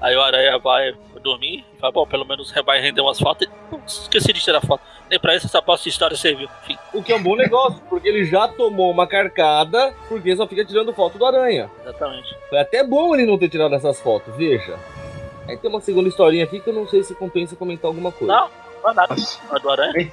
Aí 0.00 0.16
o 0.16 0.20
Aranha 0.22 0.58
vai 0.58 0.94
dormir 1.22 1.64
e 1.74 1.78
fala, 1.80 1.92
bom, 1.92 2.06
pelo 2.06 2.26
menos 2.26 2.52
vai 2.66 2.80
render 2.80 3.00
umas 3.00 3.18
fotos. 3.18 3.48
Esqueci 3.86 4.32
de 4.32 4.40
tirar 4.40 4.60
foto. 4.60 4.82
Nem 5.10 5.18
pra 5.18 5.34
isso 5.34 5.46
essa 5.46 5.62
posta 5.62 5.84
de 5.84 5.88
história 5.90 6.16
serviu. 6.16 6.48
Enfim, 6.62 6.76
O 6.92 7.02
que 7.02 7.12
é 7.12 7.16
um 7.16 7.22
bom 7.22 7.34
negócio, 7.36 7.80
porque 7.88 8.08
ele 8.08 8.24
já 8.24 8.46
tomou 8.48 8.90
uma 8.90 9.06
carcada, 9.06 9.94
porque 10.08 10.34
só 10.36 10.46
fica 10.46 10.64
tirando 10.64 10.92
foto 10.92 11.16
do 11.18 11.24
aranha. 11.26 11.70
exatamente. 11.82 12.34
Foi 12.50 12.58
até 12.58 12.84
bom 12.84 13.14
ele 13.14 13.24
não 13.26 13.38
ter 13.38 13.48
tirado 13.48 13.74
essas 13.74 13.98
fotos, 14.00 14.34
veja. 14.36 14.78
Aí 15.48 15.56
tem 15.56 15.70
uma 15.70 15.80
segunda 15.80 16.08
historinha 16.08 16.44
aqui 16.44 16.60
que 16.60 16.68
eu 16.68 16.74
não 16.74 16.86
sei 16.86 17.02
se 17.02 17.14
compensa 17.14 17.56
comentar 17.56 17.86
alguma 17.88 18.12
coisa. 18.12 18.32
Não, 18.34 18.50
não 18.82 18.90
é 18.90 18.94
nada. 18.94 19.14
Não 19.48 19.56
é 19.56 19.60
do 19.60 19.70
Aranha. 19.70 20.12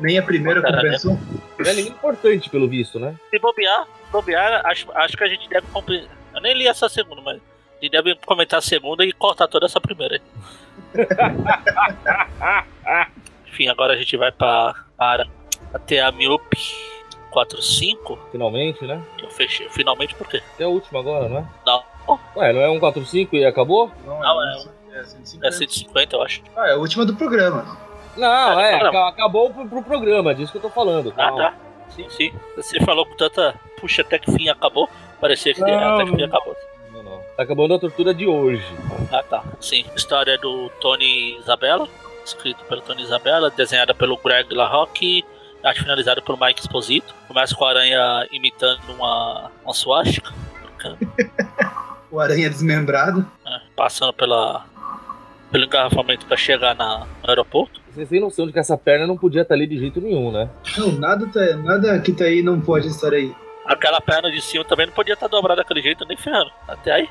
Nem 0.00 0.18
a 0.18 0.22
primeira 0.22 0.60
Cara, 0.62 0.76
compensou. 0.80 1.18
Não 1.58 1.70
é 1.70 1.74
ninguém 1.74 1.92
importante, 1.92 2.48
pelo 2.50 2.66
visto, 2.68 2.98
né? 2.98 3.14
Se 3.30 3.38
bobear, 3.38 3.86
bobear, 4.10 4.66
acho, 4.66 4.90
acho 4.92 5.16
que 5.16 5.24
a 5.24 5.28
gente 5.28 5.48
deve 5.48 5.66
compre- 5.68 6.08
Eu 6.34 6.40
nem 6.40 6.54
li 6.54 6.66
essa 6.66 6.88
segunda, 6.88 7.20
mas 7.22 7.36
a 7.36 7.40
gente 7.84 7.92
deve 7.92 8.14
comentar 8.26 8.58
a 8.58 8.62
segunda 8.62 9.04
e 9.04 9.12
cortar 9.12 9.46
toda 9.48 9.66
essa 9.66 9.80
primeira 9.80 10.16
aí. 10.16 10.22
Enfim, 13.48 13.68
agora 13.68 13.92
a 13.92 13.96
gente 13.96 14.16
vai 14.16 14.30
pra, 14.32 14.74
para 14.96 15.26
até 15.74 16.00
a 16.00 16.10
Miope 16.12 16.56
45, 17.30 18.18
Finalmente, 18.32 18.84
né? 18.86 19.02
eu 19.22 19.30
fechei. 19.30 19.68
Finalmente 19.70 20.14
por 20.14 20.26
quê? 20.28 20.42
Até 20.54 20.64
a 20.64 20.68
última 20.68 21.00
agora, 21.00 21.28
não 21.28 21.38
é? 21.38 21.44
Não. 21.66 21.84
Ué, 22.36 22.52
não 22.52 22.60
é 22.60 22.68
145 22.72 23.36
e 23.36 23.44
acabou? 23.44 23.90
Não, 24.04 24.18
Não, 24.20 24.42
é, 24.42 24.56
é- 24.94 25.00
é 25.00 25.04
150. 25.04 25.46
É 25.46 25.50
150, 25.52 26.16
eu 26.16 26.22
acho. 26.22 26.42
Ah, 26.56 26.68
é 26.68 26.72
a 26.72 26.76
última 26.76 27.04
do 27.06 27.14
programa. 27.14 27.76
Não, 28.16 28.60
É, 28.60 28.74
é, 28.80 28.82
não. 28.92 29.06
acabou 29.06 29.50
pro, 29.52 29.66
pro 29.68 29.82
programa, 29.82 30.34
disso 30.34 30.52
que 30.52 30.58
eu 30.58 30.62
tô 30.62 30.70
falando. 30.70 31.12
Ah, 31.16 31.26
calma. 31.28 31.42
tá. 31.42 31.54
Sim, 31.90 32.06
sim. 32.10 32.32
Você 32.56 32.78
falou 32.84 33.04
com 33.06 33.14
tanta. 33.16 33.54
Puxa, 33.80 34.02
até 34.02 34.18
que 34.18 34.30
fim 34.32 34.48
acabou. 34.48 34.88
Parecia 35.20 35.52
que 35.54 35.60
Não, 35.60 35.94
até 35.96 36.04
que 36.04 36.16
fim 36.16 36.22
acabou. 36.24 36.56
Não, 36.92 37.02
não. 37.02 37.18
Tá 37.36 37.42
acabando 37.42 37.74
a 37.74 37.78
tortura 37.78 38.14
de 38.14 38.26
hoje. 38.26 38.64
Ah, 39.12 39.22
tá. 39.22 39.42
Sim. 39.60 39.84
História 39.96 40.38
do 40.38 40.70
Tony 40.80 41.36
Isabella, 41.38 41.88
escrito 42.24 42.62
pelo 42.64 42.80
Tony 42.82 43.02
Isabella, 43.02 43.50
desenhada 43.50 43.92
pelo 43.94 44.16
Greg 44.18 44.54
LaRocque, 44.54 45.24
arte 45.64 45.80
finalizada 45.80 46.22
pelo 46.22 46.38
Mike 46.38 46.60
Esposito. 46.60 47.12
Começa 47.26 47.54
com 47.56 47.64
a 47.64 47.70
aranha 47.70 48.26
imitando 48.30 48.80
uma, 48.92 49.50
uma 49.64 49.74
suástica, 49.74 50.32
O 52.10 52.18
Aranha 52.18 52.48
Desmembrado. 52.50 53.24
né, 53.44 53.62
passando 53.76 54.12
pela, 54.12 54.64
pelo 55.50 55.64
engarrafamento 55.64 56.26
para 56.26 56.36
chegar 56.36 56.74
na, 56.74 57.06
no 57.22 57.28
aeroporto. 57.28 57.80
Vocês 57.90 58.08
têm 58.08 58.20
noção 58.20 58.46
de 58.46 58.52
que 58.52 58.58
essa 58.58 58.78
perna 58.78 59.06
não 59.06 59.16
podia 59.16 59.42
estar 59.42 59.54
ali 59.54 59.66
de 59.66 59.78
jeito 59.78 60.00
nenhum, 60.00 60.30
né? 60.30 60.48
Não, 60.78 60.92
nada, 60.92 61.26
tá, 61.26 61.56
nada 61.56 61.98
que 62.00 62.12
tá 62.12 62.24
aí 62.24 62.42
não 62.42 62.60
pode 62.60 62.86
estar 62.88 63.12
aí. 63.12 63.34
Aquela 63.66 64.00
perna 64.00 64.30
de 64.30 64.40
cima 64.40 64.64
também 64.64 64.86
não 64.86 64.92
podia 64.92 65.14
estar 65.14 65.28
dobrada 65.28 65.62
daquele 65.62 65.82
jeito, 65.82 66.04
nem 66.06 66.16
ferrando. 66.16 66.50
Até 66.68 66.92
aí. 66.92 67.08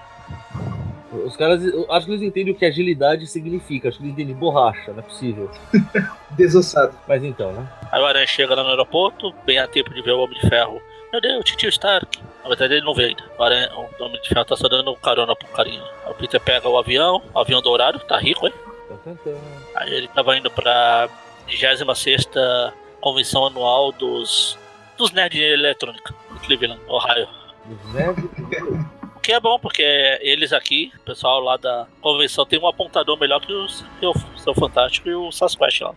Os 1.11 1.35
caras, 1.35 1.61
acho 1.89 2.05
que 2.05 2.11
eles 2.11 2.21
entendem 2.21 2.53
o 2.53 2.55
que 2.55 2.65
agilidade 2.65 3.25
significa. 3.27 3.89
Acho 3.89 3.97
que 3.97 4.03
eles 4.03 4.13
entendem 4.13 4.35
borracha, 4.35 4.91
não 4.91 4.99
é 4.99 5.01
possível. 5.01 5.49
Desossado. 6.31 6.93
Mas 7.07 7.23
então, 7.23 7.51
né? 7.51 7.67
Aí 7.91 8.01
o 8.01 8.05
Aranha 8.05 8.27
chega 8.27 8.55
lá 8.55 8.63
no 8.63 8.69
aeroporto, 8.69 9.33
bem 9.45 9.57
a 9.57 9.67
tempo 9.67 9.93
de 9.93 10.01
ver 10.01 10.11
o 10.11 10.19
Homem 10.19 10.39
de 10.39 10.47
Ferro. 10.47 10.81
Meu 11.11 11.19
Deus, 11.19 11.43
tio 11.45 11.69
Stark. 11.69 12.19
Na 12.49 12.55
verdade 12.55 12.73
ele 12.73 12.85
não 12.85 12.95
vê 12.95 13.05
ainda. 13.05 13.23
O, 13.37 13.43
Aranha, 13.43 13.69
o 13.75 14.03
Homem 14.03 14.19
de 14.19 14.27
Ferro 14.27 14.43
tá 14.43 14.57
só 14.57 14.67
dando 14.67 14.95
carona 14.95 15.35
pro 15.35 15.47
carinha. 15.49 15.83
O 16.07 16.15
Peter 16.15 16.41
pega 16.41 16.67
o 16.67 16.79
avião, 16.79 17.21
o 17.31 17.39
avião 17.39 17.61
dourado, 17.61 17.99
tá 17.99 18.17
rico, 18.17 18.47
hein? 18.47 18.53
Tan. 19.23 19.37
Aí 19.75 19.93
ele 19.93 20.07
tava 20.07 20.35
indo 20.35 20.49
pra 20.49 21.07
26 21.45 22.27
convenção 22.99 23.45
anual 23.45 23.91
dos, 23.91 24.57
dos 24.97 25.11
nerds 25.11 25.39
de 25.39 25.45
eletrônica, 25.45 26.11
Cleveland, 26.43 26.81
Ohio. 26.87 27.27
Nerds. 27.93 28.98
O 29.29 29.31
que 29.31 29.35
é 29.35 29.39
bom, 29.39 29.59
porque 29.59 29.83
eles 30.21 30.51
aqui, 30.51 30.91
o 30.97 31.01
pessoal 31.01 31.39
lá 31.39 31.55
da 31.55 31.85
convenção, 32.01 32.47
tem 32.47 32.59
um 32.59 32.67
apontador 32.67 33.15
melhor 33.19 33.39
que, 33.39 33.53
os, 33.53 33.85
que 33.99 34.05
o 34.07 34.13
seu 34.37 34.55
Fantástico 34.55 35.07
e 35.07 35.13
o 35.13 35.31
Sasquatch 35.31 35.81
lá. 35.81 35.93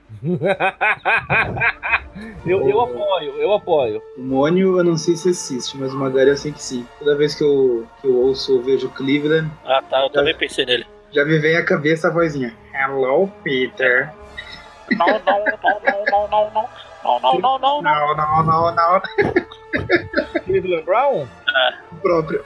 eu, 2.44 2.68
eu 2.68 2.78
apoio, 2.78 3.32
eu 3.40 3.54
apoio. 3.54 4.02
O 4.18 4.20
Mônio 4.20 4.76
eu 4.76 4.84
não 4.84 4.98
sei 4.98 5.16
se 5.16 5.30
assiste, 5.30 5.78
mas 5.78 5.94
o 5.94 5.96
Magari 5.96 6.28
eu 6.28 6.36
sei 6.36 6.52
que 6.52 6.62
sim. 6.62 6.86
Toda 6.98 7.16
vez 7.16 7.34
que 7.34 7.42
eu, 7.42 7.88
que 8.02 8.06
eu 8.06 8.14
ouço 8.18 8.54
ou 8.54 8.62
vejo 8.62 8.90
Cleveland, 8.90 9.50
Ah 9.64 9.80
tá, 9.80 10.02
eu 10.02 10.10
também 10.10 10.36
pensei 10.36 10.66
nele. 10.66 10.86
já 11.10 11.24
me 11.24 11.38
vem 11.38 11.56
à 11.56 11.64
cabeça 11.64 12.08
a 12.08 12.10
vozinha. 12.10 12.54
Hello, 12.74 13.28
Peter. 13.42 14.12
Não, 14.90 15.06
não, 15.06 15.20
não, 15.22 15.44
não, 15.62 16.04
não, 16.10 16.28
não, 16.28 16.50
não. 16.50 16.68
Não, 17.02 17.18
não, 17.18 17.38
não, 17.40 17.58
não, 17.58 17.82
não. 17.82 17.82
Não, 17.82 18.14
não, 18.14 18.44
não, 18.44 18.74
não. 18.74 19.00
Cleveland 20.44 20.84
Brown? 20.84 21.26
O 21.92 21.96
próprio. 21.96 22.42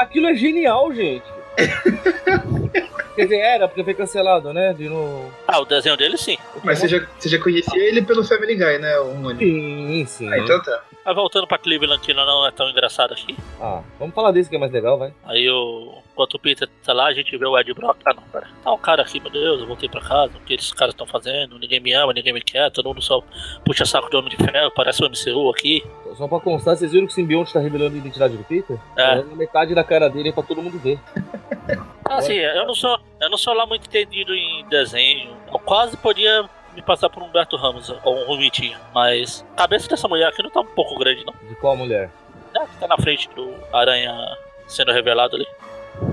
Aquilo 0.00 0.28
é 0.28 0.34
genial, 0.34 0.90
gente. 0.94 1.26
Quer 3.14 3.24
dizer, 3.24 3.38
era 3.38 3.68
porque 3.68 3.84
foi 3.84 3.92
cancelado, 3.92 4.50
né? 4.50 4.72
De 4.72 4.88
novo. 4.88 5.30
Ah, 5.46 5.60
o 5.60 5.66
desenho 5.66 5.94
dele 5.94 6.16
sim. 6.16 6.38
Mas 6.64 6.78
você 6.78 6.88
já, 6.88 7.06
você 7.18 7.28
já 7.28 7.38
conhecia 7.38 7.82
ele 7.86 8.00
pelo 8.00 8.24
Family 8.24 8.54
Guy, 8.54 8.78
né, 8.78 8.98
o? 8.98 9.36
Sim, 9.36 10.04
sim. 10.06 10.32
Ah, 10.32 10.38
então 10.38 10.62
tá. 10.62 10.82
Mas 11.04 11.14
voltando 11.14 11.46
pra 11.46 11.58
Cleveland, 11.58 12.00
que 12.00 12.14
não 12.14 12.46
é 12.46 12.50
tão 12.50 12.70
engraçado 12.70 13.12
aqui. 13.12 13.36
Ah, 13.60 13.82
vamos 13.98 14.14
falar 14.14 14.30
desse 14.30 14.48
que 14.48 14.56
é 14.56 14.58
mais 14.58 14.72
legal, 14.72 14.98
vai. 14.98 15.12
Aí 15.24 15.50
o. 15.50 15.98
Enquanto 16.20 16.34
o 16.34 16.38
Peter 16.38 16.68
tá 16.84 16.92
lá, 16.92 17.06
a 17.06 17.14
gente 17.14 17.34
vê 17.34 17.46
o 17.46 17.58
Ed 17.58 17.72
Brock. 17.72 17.96
Ah 18.04 18.12
não, 18.12 18.22
pera. 18.24 18.46
Tá 18.62 18.70
um 18.70 18.76
cara 18.76 19.00
aqui, 19.00 19.18
meu 19.18 19.30
Deus, 19.30 19.62
eu 19.62 19.66
voltei 19.66 19.88
pra 19.88 20.02
casa. 20.02 20.36
O 20.36 20.40
que 20.42 20.52
esses 20.52 20.70
caras 20.70 20.92
estão 20.92 21.06
fazendo? 21.06 21.58
Ninguém 21.58 21.80
me 21.80 21.94
ama, 21.94 22.12
ninguém 22.12 22.34
me 22.34 22.42
quer. 22.42 22.70
Todo 22.70 22.90
mundo 22.90 23.00
só 23.00 23.22
puxa 23.64 23.86
saco 23.86 24.10
do 24.10 24.18
Homem 24.18 24.28
de 24.28 24.36
Ferro. 24.36 24.70
Parece 24.76 25.02
o 25.02 25.08
MCU 25.08 25.48
aqui. 25.48 25.82
Só 26.18 26.28
pra 26.28 26.38
constar, 26.38 26.76
vocês 26.76 26.92
viram 26.92 27.06
que 27.06 27.12
o 27.12 27.14
simbionte 27.14 27.54
tá 27.54 27.58
revelando 27.58 27.94
a 27.94 27.98
identidade 27.98 28.36
do 28.36 28.44
Peter? 28.44 28.78
É. 28.98 29.22
Tá 29.22 29.34
metade 29.34 29.74
da 29.74 29.82
cara 29.82 30.10
dele 30.10 30.30
pra 30.30 30.42
todo 30.42 30.60
mundo 30.60 30.78
ver. 30.78 30.98
Ah, 32.04 32.16
assim, 32.16 32.34
eu 32.34 32.66
não 32.66 32.74
sou. 32.74 33.00
Eu 33.18 33.30
não 33.30 33.38
sou 33.38 33.54
lá 33.54 33.64
muito 33.64 33.86
entendido 33.86 34.34
em 34.34 34.66
desenho. 34.68 35.34
Eu 35.50 35.58
quase 35.58 35.96
podia 35.96 36.44
me 36.74 36.82
passar 36.82 37.08
por 37.08 37.22
um 37.22 37.26
Humberto 37.28 37.56
Ramos 37.56 37.88
ou 38.04 38.14
um 38.14 38.26
Rumitinho. 38.26 38.76
Mas 38.94 39.42
a 39.54 39.56
cabeça 39.56 39.88
dessa 39.88 40.06
mulher 40.06 40.28
aqui 40.28 40.42
não 40.42 40.50
tá 40.50 40.60
um 40.60 40.66
pouco 40.66 40.98
grande, 40.98 41.24
não. 41.24 41.32
De 41.48 41.54
qual 41.54 41.74
mulher? 41.74 42.10
É, 42.54 42.60
que 42.66 42.76
tá 42.78 42.86
na 42.86 42.98
frente 42.98 43.26
do 43.34 43.54
Aranha 43.72 44.36
sendo 44.70 44.92
revelado 44.92 45.36
ali. 45.36 45.46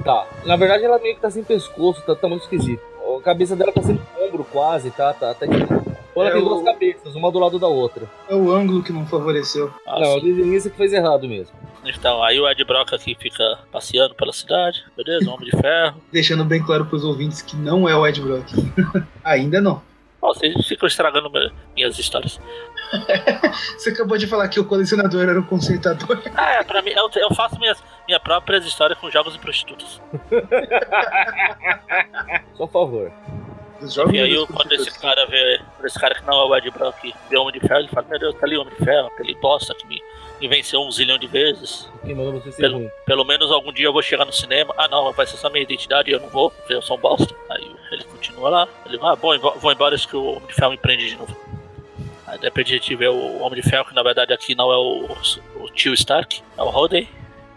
Tá. 0.03 0.27
Na 0.45 0.55
verdade, 0.55 0.83
ela 0.85 0.99
meio 0.99 1.15
que 1.15 1.21
tá 1.21 1.29
sem 1.29 1.43
pescoço, 1.43 2.01
tá, 2.05 2.15
tá 2.15 2.27
muito 2.27 2.43
esquisito. 2.43 2.81
A 3.17 3.21
cabeça 3.21 3.55
dela 3.55 3.71
tá 3.71 3.81
sem 3.81 3.99
ombro 4.21 4.45
quase, 4.51 4.91
tá? 4.91 5.13
Tá, 5.13 5.33
tá 5.33 5.45
esquisito. 5.45 5.97
Ou 6.15 6.23
ela 6.23 6.31
É 6.31 6.33
tem 6.33 6.41
o- 6.41 6.49
duas 6.49 6.63
cabeças, 6.63 7.15
uma 7.15 7.31
do 7.31 7.39
lado 7.39 7.59
da 7.59 7.67
outra. 7.67 8.05
É 8.29 8.35
o 8.35 8.51
ângulo 8.51 8.81
que 8.83 8.91
não 8.91 9.05
favoreceu. 9.05 9.71
Ah, 9.85 9.99
não, 9.99 10.17
o 10.17 10.21
desenhista 10.21 10.69
que 10.69 10.77
fez 10.77 10.91
errado 10.93 11.27
mesmo. 11.27 11.55
Então, 11.85 12.21
aí 12.23 12.39
o 12.39 12.49
Ed 12.49 12.63
Brock 12.65 12.91
aqui 12.93 13.15
fica 13.15 13.59
passeando 13.71 14.13
pela 14.15 14.33
cidade. 14.33 14.83
Beleza, 14.97 15.29
Homem 15.31 15.49
de 15.49 15.55
Ferro. 15.57 16.01
Deixando 16.11 16.43
bem 16.43 16.61
claro 16.61 16.85
pros 16.85 17.03
ouvintes 17.03 17.41
que 17.41 17.55
não 17.55 17.87
é 17.87 17.95
o 17.95 18.05
Ed 18.05 18.19
Brock. 18.19 18.45
Ainda 19.23 19.61
não. 19.61 19.81
Ó, 20.21 20.33
vocês 20.33 20.67
ficam 20.67 20.87
estragando 20.87 21.29
minhas 21.75 21.99
histórias. 21.99 22.39
Você 23.77 23.91
acabou 23.91 24.17
de 24.17 24.27
falar 24.27 24.47
que 24.47 24.59
o 24.59 24.65
colecionador 24.65 25.27
era 25.27 25.39
o 25.39 25.45
conceitador. 25.45 26.21
Ah, 26.35 26.53
é, 26.53 26.63
pra 26.63 26.81
mim, 26.81 26.91
eu, 26.91 27.09
eu 27.15 27.33
faço 27.35 27.59
minhas, 27.59 27.83
minhas 28.07 28.21
próprias 28.21 28.65
histórias 28.65 28.97
com 28.97 29.11
jogos 29.11 29.35
e 29.35 29.39
prostitutas. 29.39 30.01
Só 32.55 32.67
favor. 32.67 33.11
E 34.11 34.19
aí, 34.19 34.47
quando 34.47 34.71
esse 34.73 34.99
cara 34.99 35.25
vê, 35.27 35.59
esse 35.83 35.99
cara 35.99 36.15
que 36.15 36.25
não 36.25 36.33
é 36.33 36.45
o 36.45 36.55
Ed 36.55 36.69
Brock 36.71 37.13
vê 37.29 37.37
o 37.37 37.41
Homem 37.41 37.53
de 37.59 37.67
Ferro, 37.67 37.79
ele 37.81 37.87
fala: 37.89 38.07
Meu 38.09 38.19
Deus, 38.19 38.35
tá 38.35 38.45
ali 38.45 38.57
o 38.57 38.61
Homem 38.61 38.73
de 38.77 38.83
Ferro, 38.83 39.07
aquele 39.07 39.35
bosta 39.35 39.73
que 39.75 39.85
me, 39.87 40.01
me 40.41 40.47
venceu 40.47 40.81
um 40.81 40.91
zilhão 40.91 41.17
de 41.17 41.27
vezes. 41.27 41.87
Quem 42.05 42.15
mandou 42.15 42.33
você 42.33 42.51
ser 42.51 42.61
Pelo, 42.61 42.77
ruim? 42.79 42.89
pelo 43.05 43.23
menos 43.25 43.51
algum 43.51 43.71
dia 43.71 43.85
eu 43.87 43.93
vou 43.93 44.01
chegar 44.01 44.25
no 44.25 44.33
cinema. 44.33 44.73
Ah, 44.77 44.87
não, 44.87 45.11
vai 45.13 45.27
ser 45.27 45.37
só 45.37 45.49
minha 45.49 45.63
identidade 45.63 46.09
e 46.09 46.13
eu 46.13 46.19
não 46.19 46.29
vou, 46.29 46.49
porque 46.51 46.73
eu 46.73 46.81
sou 46.81 46.97
um 46.97 46.99
bosta. 46.99 47.33
Aí 47.51 47.71
ele 47.91 48.03
continua 48.05 48.49
lá. 48.49 48.67
Ele 48.85 48.97
vai, 48.97 49.13
ah, 49.13 49.15
bom, 49.15 49.37
vou 49.37 49.71
embora, 49.71 49.95
isso 49.95 50.07
que 50.07 50.15
o 50.17 50.25
Homem 50.37 50.47
de 50.47 50.53
Ferro 50.53 50.71
me 50.71 50.77
prende 50.77 51.09
de 51.09 51.15
novo. 51.15 51.35
Aí 52.25 52.37
de 52.39 52.45
repente 52.45 52.73
a 52.73 52.77
gente 52.77 52.95
vê 52.95 53.07
o 53.07 53.41
Homem 53.41 53.61
de 53.61 53.69
Ferro, 53.69 53.85
que 53.85 53.95
na 53.95 54.03
verdade 54.03 54.33
aqui 54.33 54.53
não 54.55 54.71
é 54.71 54.77
o, 54.77 55.07
o 55.61 55.69
tio 55.69 55.93
Stark, 55.93 56.41
é 56.57 56.61
o 56.63 56.69
Rodney. 56.69 57.07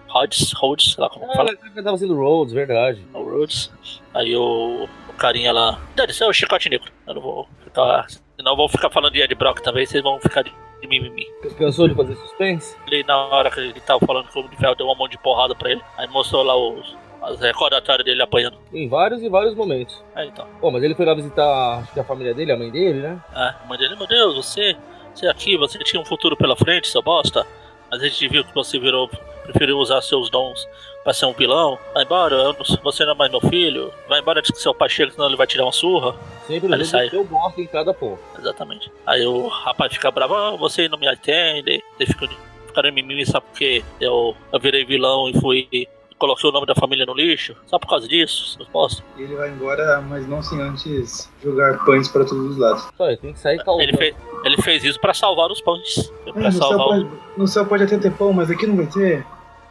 Rhodes, 0.08 0.52
Rhodes, 0.52 0.94
sei 0.94 1.04
lá 1.04 1.08
como 1.08 1.30
Ah, 1.30 1.34
fala. 1.36 1.50
ela 1.50 1.82
tava 1.84 1.96
sendo 1.96 2.16
Rhodes, 2.16 2.52
verdade. 2.52 3.00
É 3.14 3.16
o 3.16 3.22
Rhodes. 3.22 3.70
Aí 4.12 4.34
o 4.36 4.88
carinha 5.20 5.52
lá. 5.52 5.78
Dane, 5.94 6.10
isso 6.10 6.24
é 6.24 6.26
o 6.26 6.32
chicote 6.32 6.70
negro. 6.70 6.90
Eu 7.06 7.14
não 7.14 7.22
vou 7.22 7.48
ficar. 7.62 8.06
Senão 8.08 8.52
eu 8.52 8.56
vou 8.56 8.68
ficar 8.68 8.88
falando 8.88 9.12
de 9.12 9.20
Ed 9.20 9.34
Brock 9.34 9.60
também, 9.60 9.84
vocês 9.84 10.02
vão 10.02 10.18
ficar 10.18 10.42
de, 10.42 10.52
de 10.80 10.88
mimimi. 10.88 11.26
Cansou 11.58 11.86
de 11.86 11.94
fazer 11.94 12.16
suspense? 12.16 12.74
Ele, 12.86 13.04
na 13.04 13.16
hora 13.26 13.50
que 13.50 13.60
ele 13.60 13.78
tava 13.80 14.00
falando 14.04 14.28
que 14.28 14.36
o 14.36 14.40
Homem 14.40 14.50
de 14.50 14.56
Ferro 14.56 14.74
deu 14.74 14.86
uma 14.86 14.94
mão 14.94 15.06
de 15.06 15.18
porrada 15.18 15.54
pra 15.54 15.70
ele, 15.70 15.82
aí 15.98 16.08
mostrou 16.08 16.42
lá 16.42 16.56
os, 16.56 16.96
as 17.22 17.38
recordatórias 17.38 18.04
dele 18.04 18.22
apanhando. 18.22 18.56
Em 18.72 18.88
vários 18.88 19.22
e 19.22 19.28
vários 19.28 19.54
momentos. 19.54 20.02
Aí 20.14 20.28
então. 20.28 20.46
Pô, 20.58 20.70
mas 20.70 20.82
ele 20.82 20.94
foi 20.94 21.04
lá 21.04 21.12
visitar, 21.12 21.80
acho 21.80 21.92
que 21.92 22.00
a 22.00 22.04
família 22.04 22.32
dele, 22.32 22.52
a 22.52 22.56
mãe 22.56 22.70
dele, 22.70 23.00
né? 23.00 23.22
É, 23.34 23.54
a 23.62 23.66
mãe 23.68 23.78
dele, 23.78 23.96
meu 23.96 24.06
Deus, 24.06 24.36
você, 24.36 24.74
você 25.14 25.26
aqui, 25.26 25.58
você 25.58 25.78
tinha 25.80 26.00
um 26.00 26.04
futuro 26.04 26.34
pela 26.34 26.56
frente, 26.56 26.88
seu 26.88 27.02
bosta. 27.02 27.46
Mas 27.90 28.02
a 28.02 28.08
gente 28.08 28.28
viu 28.28 28.44
que 28.44 28.54
você 28.54 28.78
virou 28.78 29.10
preferiu 29.42 29.78
usar 29.78 30.00
seus 30.00 30.30
dons 30.30 30.66
pra 31.02 31.12
ser 31.12 31.26
um 31.26 31.32
vilão. 31.32 31.78
Vai 31.94 32.04
embora, 32.04 32.44
não- 32.44 32.56
você 32.82 33.04
não 33.04 33.12
é 33.12 33.14
mais 33.16 33.30
meu 33.30 33.40
filho. 33.40 33.92
Vai 34.08 34.20
embora 34.20 34.38
antes 34.40 34.50
que 34.50 34.58
seu 34.60 34.74
pai 34.74 34.88
chegue, 34.88 35.12
senão 35.12 35.26
ele 35.26 35.36
vai 35.36 35.46
tirar 35.46 35.64
uma 35.64 35.72
surra. 35.72 36.14
Sempre 36.46 36.72
Ele 36.72 36.84
sai. 36.84 37.08
eu 37.12 37.24
gosto 37.24 37.60
em 37.60 37.66
cada 37.66 37.92
ponto. 37.94 38.18
Exatamente. 38.38 38.90
Aí 39.06 39.24
o 39.26 39.48
rapaz 39.48 39.92
fica 39.92 40.10
bravo, 40.10 40.34
"Ah, 40.34 40.56
você 40.56 40.88
não 40.88 40.98
me 40.98 41.08
atende. 41.08 41.82
Ele 41.98 42.06
fica, 42.06 42.28
fica 42.66 42.88
em 42.88 42.92
mimimi 42.92 43.24
só 43.26 43.40
porque 43.40 43.84
eu, 44.00 44.34
eu 44.52 44.60
virei 44.60 44.84
vilão 44.84 45.28
e 45.28 45.40
fui. 45.40 45.88
Coloquei 46.18 46.50
o 46.50 46.52
nome 46.52 46.66
da 46.66 46.74
família 46.74 47.06
no 47.06 47.14
lixo. 47.14 47.56
Só 47.66 47.78
por 47.78 47.88
causa 47.88 48.06
disso, 48.06 48.58
bosta. 48.70 49.02
E 49.16 49.22
ele 49.22 49.36
vai 49.36 49.48
embora, 49.48 50.02
mas 50.02 50.28
não 50.28 50.42
sem 50.42 50.60
antes 50.60 51.30
jogar 51.42 51.82
pães 51.86 52.08
pra 52.08 52.26
todos 52.26 52.50
os 52.50 52.58
lados. 52.58 52.86
Só, 52.94 53.06
ele 53.08 53.16
tem 53.16 53.32
que 53.32 53.38
sair 53.38 53.56
causando. 53.64 53.82
Ele 53.84 53.96
fez, 53.96 54.14
ele 54.44 54.56
fez 54.60 54.84
isso 54.84 55.00
pra 55.00 55.14
salvar 55.14 55.50
os 55.50 55.62
pães. 55.62 56.12
Pra 56.24 56.34
no, 56.42 56.52
céu 56.52 56.60
salvar 56.68 56.86
pode, 56.88 57.04
o. 57.04 57.18
no 57.38 57.48
céu 57.48 57.64
pode 57.64 57.84
até 57.84 57.96
ter 57.96 58.12
pão, 58.12 58.34
mas 58.34 58.50
aqui 58.50 58.66
não 58.66 58.76
vai 58.76 58.86
ter. 58.86 59.24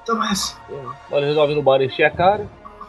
Toma 0.09 0.31
essa. 0.31 0.57
Ele 1.11 1.25
resolve 1.27 1.53
ir 1.53 1.55
no 1.55 1.61
bar 1.61 1.81
encher 1.81 2.05
a 2.05 2.09
cara. 2.09 2.47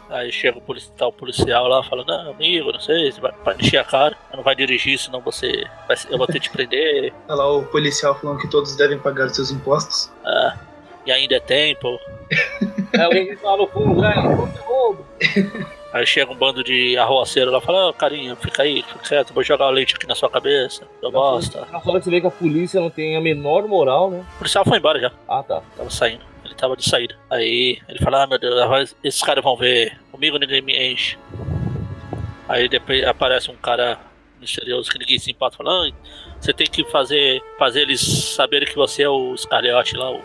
Aí 0.09 0.31
chega 0.31 0.57
o 0.57 0.61
policial, 0.61 0.93
tá 0.97 1.07
o 1.07 1.13
policial 1.13 1.67
lá 1.67 1.81
falando, 1.83 2.07
não, 2.07 2.31
amigo, 2.31 2.71
não 2.73 2.79
sei, 2.81 3.11
você 3.11 3.21
vai, 3.21 3.31
vai 3.45 3.55
encher 3.57 3.77
a 3.77 3.83
cara, 3.85 4.17
não 4.33 4.43
vai 4.43 4.53
dirigir, 4.55 4.97
senão 4.99 5.21
você. 5.21 5.63
vai 5.87 5.95
ser- 5.95 6.11
eu 6.11 6.17
vou 6.17 6.27
ter 6.27 6.33
que 6.33 6.39
te 6.41 6.49
prender. 6.49 7.13
Olha 7.29 7.35
lá 7.37 7.47
o 7.57 7.63
policial 7.63 8.13
falando 8.19 8.39
que 8.39 8.49
todos 8.49 8.75
devem 8.75 8.97
pagar 8.99 9.27
os 9.27 9.35
seus 9.35 9.51
impostos. 9.51 10.11
Ah, 10.25 10.57
e 11.05 11.11
ainda 11.11 11.35
é 11.35 11.39
tempo. 11.39 11.97
Aí 12.93 13.01
alguém 13.03 13.27
grita 13.27 13.47
lá 13.47 13.55
no 13.55 13.67
fundo, 13.67 14.01
né? 14.01 14.13
"Roubo 14.15 14.51
é 14.57 14.59
roubo." 14.61 15.05
Aí 15.93 16.05
chega 16.07 16.31
um 16.31 16.35
bando 16.35 16.63
de 16.63 16.97
arroaceiro 16.97 17.51
lá 17.51 17.57
e 17.57 17.61
fala, 17.61 17.89
ô 17.89 17.93
carinha, 17.93 18.33
fica 18.37 18.63
aí, 18.63 18.81
fica 18.81 18.99
quieto, 18.99 19.33
vou 19.33 19.43
jogar 19.43 19.69
leite 19.69 19.93
aqui 19.95 20.07
na 20.07 20.15
sua 20.15 20.29
cabeça, 20.29 20.87
eu 21.01 21.11
bosta. 21.11 21.67
Na 21.69 21.79
hora 21.79 21.99
que 21.99 22.05
você 22.05 22.09
vê 22.09 22.21
que 22.21 22.27
a 22.27 22.31
polícia 22.31 22.79
não 22.79 22.89
tem 22.89 23.17
a 23.17 23.21
menor 23.21 23.67
moral, 23.67 24.09
né? 24.09 24.25
O 24.35 24.37
policial 24.37 24.63
foi 24.63 24.77
embora 24.77 25.01
já, 25.01 25.11
Ah, 25.27 25.43
tá. 25.43 25.61
tava 25.75 25.89
saindo. 25.89 26.30
Tava 26.61 26.77
de 26.77 26.87
saída. 26.87 27.15
Aí 27.27 27.79
ele 27.89 27.97
fala, 27.97 28.21
ah 28.23 28.27
meu 28.27 28.37
Deus, 28.37 28.95
esses 29.03 29.21
caras 29.23 29.43
vão 29.43 29.57
ver. 29.57 29.99
Comigo 30.11 30.37
ninguém 30.37 30.61
me 30.61 30.93
enche. 30.93 31.17
Aí 32.47 32.69
depois 32.69 33.03
aparece 33.03 33.49
um 33.49 33.55
cara 33.55 33.97
misterioso 34.39 34.91
que 34.91 34.99
ninguém 34.99 35.17
se 35.17 35.31
importa 35.31 35.57
falando, 35.57 35.91
"Ah, 35.91 36.35
você 36.39 36.53
tem 36.53 36.67
que 36.67 36.83
fazer, 36.85 37.41
fazer 37.57 37.81
eles 37.81 38.01
saberem 38.01 38.67
que 38.67 38.75
você 38.75 39.03
é 39.03 39.09
o 39.09 39.35
Scarlet 39.37 39.95
lá, 39.97 40.11
o- 40.11 40.21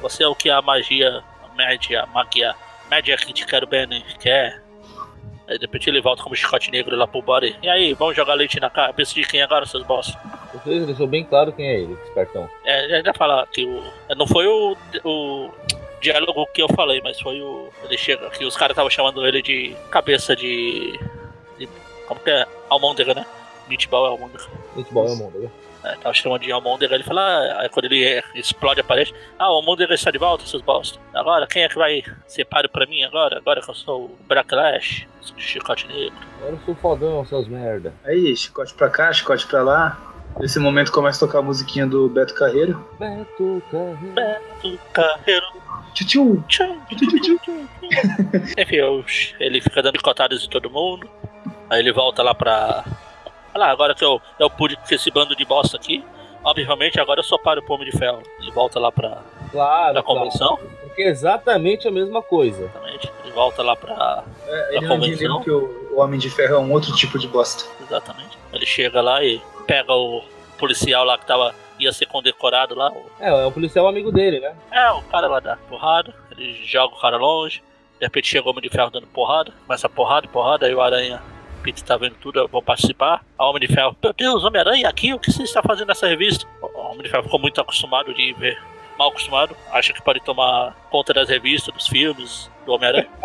você 0.00 0.22
é 0.22 0.28
o 0.28 0.34
que 0.36 0.50
a 0.50 0.62
magia, 0.62 1.22
a 1.44 1.56
média, 1.56 2.02
a 2.02 2.06
magia, 2.06 2.54
média 2.88 3.16
que 3.16 3.32
te 3.32 3.44
quero 3.44 3.66
bem, 3.66 3.86
né? 3.86 4.02
quer. 4.20 4.62
Aí 5.48 5.58
de 5.58 5.66
repente 5.66 5.90
ele 5.90 6.00
volta 6.00 6.22
como 6.22 6.36
chicote 6.36 6.70
negro 6.70 6.94
lá 6.96 7.06
pro 7.06 7.20
body. 7.20 7.56
E 7.62 7.68
aí, 7.68 7.94
vamos 7.94 8.14
jogar 8.16 8.34
leite 8.34 8.60
na 8.60 8.70
cabeça 8.70 9.12
de 9.14 9.22
quem 9.24 9.42
agora, 9.42 9.66
seus 9.66 9.84
boss? 9.84 10.16
Você 10.54 10.80
deixou 10.80 11.06
bem 11.06 11.24
claro 11.24 11.52
quem 11.52 11.66
é 11.66 11.80
ele, 11.80 11.94
esse 11.94 12.14
cartão. 12.14 12.48
É, 12.64 13.02
já 13.04 13.12
falar 13.12 13.46
que 13.48 13.64
o. 13.64 13.82
Não 14.16 14.26
foi 14.26 14.46
o, 14.46 14.76
o 15.04 15.50
diálogo 16.02 16.46
que 16.52 16.60
eu 16.62 16.68
falei, 16.74 17.00
mas 17.02 17.18
foi 17.20 17.40
o. 17.40 17.70
Ele 17.84 17.96
chega 17.96 18.28
que 18.30 18.44
os 18.44 18.56
caras 18.56 18.74
estavam 18.74 18.90
chamando 18.90 19.26
ele 19.26 19.40
de 19.40 19.74
cabeça 19.90 20.36
de. 20.36 20.98
de- 21.58 21.68
como 22.06 22.20
que 22.20 22.30
é? 22.30 22.44
Almôndega, 22.68 23.14
né? 23.14 23.24
Meatball 23.68 24.06
é 24.06 24.08
almôndega. 24.10 24.44
Bom, 24.90 25.06
é 25.06 25.10
o 25.10 25.16
mundo, 25.16 25.38
né? 25.38 25.50
É, 25.84 25.96
tava 25.96 26.14
chamando 26.14 26.42
de 26.42 26.52
almôndega, 26.52 26.94
ele 26.94 27.02
fala, 27.02 27.20
ah, 27.22 27.62
aí 27.62 27.68
quando 27.68 27.86
ele 27.86 28.22
explode 28.36 28.80
a 28.80 28.84
parede, 28.84 29.12
ah, 29.36 29.50
o 29.50 29.54
almôndega 29.56 29.92
está 29.94 30.12
de 30.12 30.18
volta, 30.18 30.46
seus 30.46 30.62
bosta. 30.62 30.96
Agora, 31.12 31.44
quem 31.46 31.64
é 31.64 31.68
que 31.68 31.74
vai 31.76 32.02
ser 32.28 32.44
páreo 32.44 32.70
pra 32.70 32.86
mim 32.86 33.02
agora? 33.02 33.38
Agora 33.38 33.60
que 33.60 33.68
eu 33.68 33.74
sou 33.74 34.04
o 34.04 34.18
Bracklash, 34.28 35.08
chicote 35.36 35.88
negro. 35.88 36.14
Agora 36.38 36.52
eu 36.52 36.60
sou 36.64 36.74
fodão, 36.76 37.24
seus 37.24 37.48
merda. 37.48 37.92
Aí, 38.04 38.36
chicote 38.36 38.72
pra 38.74 38.88
cá, 38.90 39.12
chicote 39.12 39.44
pra 39.46 39.60
lá. 39.62 40.11
Nesse 40.40 40.58
momento 40.58 40.90
começa 40.90 41.24
a 41.24 41.28
tocar 41.28 41.38
a 41.38 41.42
musiquinha 41.42 41.86
do 41.86 42.08
Beto 42.08 42.34
Carreiro. 42.34 42.84
Beto 42.98 43.62
Carreiro. 43.70 44.12
Beto 44.14 44.78
Carreiro. 44.92 45.46
Tchutchu, 45.94 46.42
Tchau. 46.48 46.76
tchu, 46.88 47.06
tchu, 47.20 47.38
tchu. 47.38 47.68
Enfim, 48.58 48.76
eu- 48.76 49.04
ele 49.38 49.60
fica 49.60 49.82
dando 49.82 49.92
picotadas 49.94 50.42
em 50.44 50.48
todo 50.48 50.70
mundo. 50.70 51.08
Aí 51.70 51.80
ele 51.80 51.92
volta 51.92 52.22
lá 52.22 52.34
pra. 52.34 52.84
Olha 53.54 53.66
lá, 53.66 53.70
agora 53.70 53.94
que 53.94 54.04
eu, 54.04 54.20
eu 54.38 54.48
pude 54.48 54.76
com 54.76 54.94
esse 54.94 55.10
bando 55.10 55.36
de 55.36 55.44
bosta 55.44 55.76
aqui. 55.76 56.04
Obviamente, 56.42 56.98
agora 56.98 57.20
eu 57.20 57.24
sou 57.24 57.38
para 57.38 57.60
o 57.60 57.62
Pomo 57.62 57.84
de 57.84 57.92
Ferro. 57.92 58.22
Ele 58.40 58.50
volta 58.50 58.80
lá 58.80 58.90
pra, 58.90 59.18
Claro, 59.52 59.92
pra 59.92 60.02
claro. 60.02 60.02
convenção. 60.02 60.58
Porque 60.82 61.02
é 61.02 61.08
exatamente 61.08 61.86
a 61.86 61.90
mesma 61.90 62.20
coisa. 62.22 62.62
Exatamente. 62.64 63.12
Ele 63.22 63.32
volta 63.32 63.62
lá 63.62 63.76
pra. 63.76 64.24
É, 64.46 64.76
ele 64.76 64.86
não 64.88 64.96
entendeu 64.96 65.30
convenção? 65.36 65.42
que 65.42 65.50
o, 65.50 65.88
o 65.94 66.00
Homem 66.00 66.18
de 66.18 66.28
Ferro 66.30 66.54
é 66.56 66.58
um 66.58 66.72
outro 66.72 66.92
tipo 66.96 67.18
de 67.18 67.28
bosta. 67.28 67.64
Exatamente. 67.86 68.38
Ele 68.52 68.66
chega 68.66 69.00
lá 69.00 69.22
e 69.22 69.40
pega 69.66 69.92
o 69.92 70.22
policial 70.58 71.04
lá 71.04 71.18
que 71.18 71.26
tava. 71.26 71.54
ia 71.78 71.92
ser 71.92 72.06
condecorado 72.06 72.74
lá. 72.74 72.92
É, 73.18 73.28
é 73.28 73.46
o 73.46 73.52
policial 73.52 73.88
amigo 73.88 74.12
dele, 74.12 74.40
né? 74.40 74.54
É, 74.70 74.90
o 74.92 75.02
cara 75.02 75.26
lá 75.26 75.40
dá 75.40 75.56
porrada. 75.68 76.14
Ele 76.30 76.54
joga 76.64 76.94
o 76.94 77.00
cara 77.00 77.16
longe. 77.16 77.62
De 77.98 78.06
repente 78.06 78.28
chega 78.28 78.46
o 78.46 78.50
Homem 78.50 78.62
de 78.62 78.68
Ferro 78.68 78.90
dando 78.90 79.06
porrada. 79.08 79.52
Começa 79.66 79.88
porrada, 79.88 80.28
porrada. 80.28 80.66
Aí 80.66 80.74
o 80.74 80.80
Aranha. 80.80 81.20
Peter 81.62 81.84
tá 81.84 81.96
vendo 81.96 82.16
tudo, 82.16 82.40
eu 82.40 82.48
vou 82.48 82.60
participar. 82.60 83.24
A 83.38 83.46
Homem 83.46 83.66
de 83.66 83.72
Ferro, 83.72 83.96
meu 84.02 84.12
Deus, 84.12 84.44
Homem-Aranha 84.44 84.88
aqui, 84.88 85.14
o 85.14 85.18
que 85.18 85.30
você 85.30 85.44
está 85.44 85.62
fazendo 85.62 85.88
nessa 85.88 86.08
revista? 86.08 86.44
O 86.60 86.80
Homem 86.80 87.02
de 87.02 87.08
Ferro 87.08 87.22
ficou 87.22 87.38
muito 87.38 87.60
acostumado 87.60 88.12
de 88.12 88.32
ver, 88.32 88.60
mal 88.98 89.10
acostumado. 89.10 89.56
Acha 89.70 89.92
que 89.92 90.02
pode 90.02 90.18
tomar 90.20 90.74
conta 90.90 91.14
das 91.14 91.28
revistas, 91.28 91.72
dos 91.72 91.86
filmes, 91.86 92.50
do 92.66 92.72
Homem-Aranha. 92.72 93.08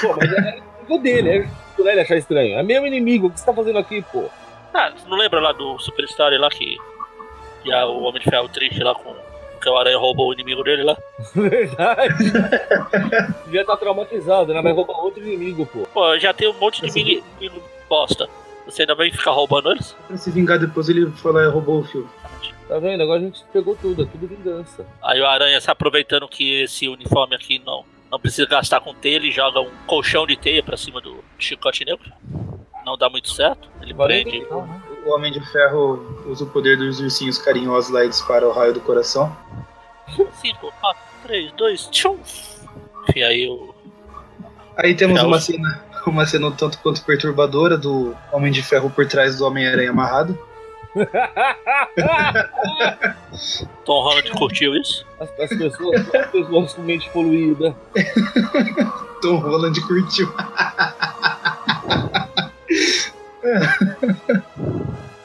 Pô, 0.00 0.16
mas 0.16 0.32
é 0.32 0.60
inimigo 0.86 1.02
dele, 1.02 1.28
é 1.30 1.42
justo, 1.42 1.84
né, 1.84 1.92
ele 1.92 2.00
achar 2.00 2.16
estranho. 2.16 2.58
É 2.58 2.62
meu 2.62 2.86
inimigo, 2.86 3.26
o 3.26 3.30
que 3.30 3.38
você 3.40 3.46
tá 3.46 3.52
fazendo 3.54 3.78
aqui, 3.78 4.02
pô? 4.12 4.24
Ah, 4.74 4.90
você 4.96 5.08
não 5.08 5.16
lembra 5.16 5.40
lá 5.40 5.52
do 5.52 5.78
Superstar 5.78 6.32
lá 6.38 6.48
que. 6.50 6.76
que 7.62 7.72
a- 7.72 7.86
o 7.86 8.02
Homem 8.02 8.22
de 8.22 8.28
Ferro 8.30 8.48
triste 8.48 8.82
lá 8.82 8.94
com. 8.94 9.14
que 9.60 9.68
o 9.68 9.76
Aranha 9.76 9.98
roubou 9.98 10.28
o 10.28 10.32
inimigo 10.34 10.62
dele 10.62 10.82
lá? 10.84 10.96
Verdade. 11.34 12.32
Já 13.52 13.64
tá 13.64 13.76
traumatizado, 13.76 14.52
né? 14.52 14.60
Vai 14.62 14.72
roubar 14.72 14.98
outro 15.00 15.22
inimigo, 15.26 15.66
pô. 15.66 15.86
Pô, 15.92 16.18
já 16.18 16.32
tem 16.32 16.48
um 16.48 16.58
monte 16.58 16.80
de 16.82 16.88
inimigo, 17.00 17.24
inimigo 17.40 17.62
bosta. 17.88 18.28
Você 18.66 18.82
ainda 18.82 18.94
vai 18.94 19.10
ficar 19.10 19.30
roubando 19.30 19.70
eles? 19.70 19.96
Pra 20.08 20.16
se 20.16 20.30
vingar 20.30 20.58
depois, 20.58 20.88
ele 20.88 21.06
foi 21.12 21.32
lá 21.32 21.42
e 21.44 21.48
roubou 21.48 21.80
o 21.80 21.84
filme. 21.84 22.08
Tá 22.68 22.78
vendo? 22.80 23.00
Agora 23.02 23.20
a 23.20 23.22
gente 23.22 23.44
pegou 23.52 23.76
tudo, 23.76 24.02
é 24.02 24.06
tudo 24.06 24.26
vingança. 24.26 24.84
Aí 25.02 25.20
o 25.20 25.26
Aranha 25.26 25.60
se 25.60 25.70
aproveitando 25.70 26.26
que 26.28 26.62
esse 26.62 26.88
uniforme 26.88 27.36
aqui 27.36 27.62
não, 27.64 27.84
não 28.10 28.20
precisa 28.20 28.46
gastar 28.46 28.80
com 28.80 28.94
teia, 28.94 29.16
ele 29.16 29.30
joga 29.30 29.60
um 29.60 29.70
colchão 29.86 30.26
de 30.26 30.36
teia 30.36 30.62
pra 30.62 30.76
cima 30.76 31.00
do 31.00 31.22
chicote 31.38 31.84
negro. 31.84 32.10
Não 32.84 32.96
dá 32.96 33.10
muito 33.10 33.30
certo. 33.30 33.68
Ele 33.82 33.92
é 33.92 33.94
prende. 33.94 34.38
legal, 34.38 34.66
né? 34.66 34.82
O 35.04 35.14
Homem 35.14 35.32
de 35.32 35.40
Ferro 35.52 36.24
usa 36.26 36.44
o 36.44 36.46
poder 36.48 36.76
dos 36.76 37.00
ursinhos 37.00 37.38
carinhosos 37.38 37.90
lá 37.90 38.04
e 38.04 38.08
dispara 38.08 38.46
o 38.46 38.52
raio 38.52 38.74
do 38.74 38.80
coração. 38.80 39.36
5, 40.40 40.72
4, 40.80 41.02
3, 41.24 41.52
2, 41.52 41.86
tchum! 41.88 42.18
E 43.14 43.22
aí 43.22 43.48
o. 43.48 43.74
Aí 44.76 44.94
temos 44.94 45.20
uma 45.22 45.40
cena, 45.40 45.84
uma 46.06 46.26
cena 46.26 46.46
um 46.48 46.52
tanto 46.52 46.78
quanto 46.78 47.04
perturbadora 47.04 47.76
do 47.76 48.16
Homem 48.32 48.52
de 48.52 48.62
Ferro 48.62 48.90
por 48.90 49.06
trás 49.06 49.38
do 49.38 49.46
Homem-Aranha 49.46 49.90
amarrado. 49.90 50.38
Tom 53.84 54.02
Holland 54.02 54.30
curtiu 54.32 54.74
isso. 54.74 55.06
As, 55.20 55.28
as 55.40 55.50
pessoas, 55.50 56.14
as 56.14 56.30
pessoas 56.30 56.72
com 56.72 56.82
mente 56.82 57.10
poluída. 57.10 57.76
Tom 59.20 59.36
Holland 59.38 59.80
curtiu. 59.82 60.32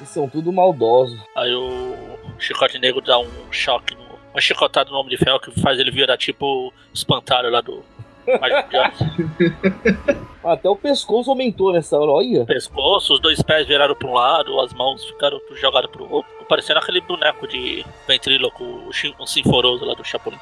E 0.01 0.05
são 0.05 0.29
tudo 0.29 0.51
maldosos. 0.51 1.19
Aí 1.35 1.53
o 1.53 1.95
chicote 2.37 2.77
negro 2.79 3.01
dá 3.01 3.17
um 3.19 3.29
choque 3.51 3.95
no. 3.95 4.11
Uma 4.33 4.39
chicotada 4.39 4.89
no 4.89 4.95
homem 4.95 5.09
de 5.09 5.17
ferro 5.17 5.41
que 5.41 5.51
faz 5.59 5.77
ele 5.77 5.91
virar 5.91 6.17
tipo 6.17 6.73
espantalho 6.93 7.49
lá 7.49 7.59
do. 7.59 7.83
Até 10.43 10.67
o 10.67 10.75
pescoço 10.75 11.29
aumentou 11.29 11.71
nessa 11.71 11.99
hora, 11.99 12.11
olha. 12.11 12.45
pescoço, 12.45 13.13
os 13.13 13.19
dois 13.19 13.41
pés 13.43 13.67
viraram 13.67 13.93
para 13.93 14.07
um 14.07 14.13
lado, 14.13 14.59
as 14.59 14.73
mãos 14.73 15.05
ficaram 15.05 15.39
jogadas 15.55 15.91
para 15.91 16.01
o 16.01 16.11
outro, 16.11 16.31
parecendo 16.49 16.79
aquele 16.79 16.99
boneco 17.01 17.47
de 17.47 17.85
ventríloco, 18.07 18.63
o 18.63 19.27
Sinforoso 19.27 19.85
lá 19.85 19.93
do 19.93 20.03
Chapolin. 20.03 20.39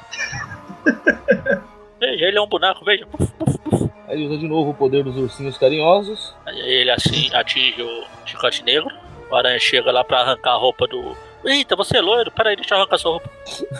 veja, 2.00 2.24
ele 2.24 2.38
é 2.38 2.40
um 2.40 2.46
boneco, 2.46 2.84
veja. 2.84 3.06
Puf, 3.06 3.30
puf, 3.32 3.58
puf. 3.58 3.90
Aí 4.08 4.16
ele 4.16 4.26
usa 4.26 4.38
de 4.38 4.48
novo 4.48 4.70
o 4.70 4.74
poder 4.74 5.04
dos 5.04 5.16
ursinhos 5.16 5.58
carinhosos. 5.58 6.34
Aí 6.46 6.58
ele 6.58 6.90
assim 6.90 7.32
atinge 7.34 7.82
o 7.82 8.04
chicote 8.26 8.64
negro, 8.64 8.90
o 9.30 9.36
aranha 9.36 9.58
chega 9.58 9.92
lá 9.92 10.02
para 10.02 10.20
arrancar 10.20 10.52
a 10.52 10.56
roupa 10.56 10.86
do. 10.86 11.14
Eita, 11.44 11.74
você 11.74 11.96
é 11.96 12.00
loiro, 12.00 12.30
peraí, 12.30 12.54
deixa 12.54 12.74
eu 12.74 12.78
arrancar 12.78 12.98
sua 12.98 13.12
roupa. 13.12 13.30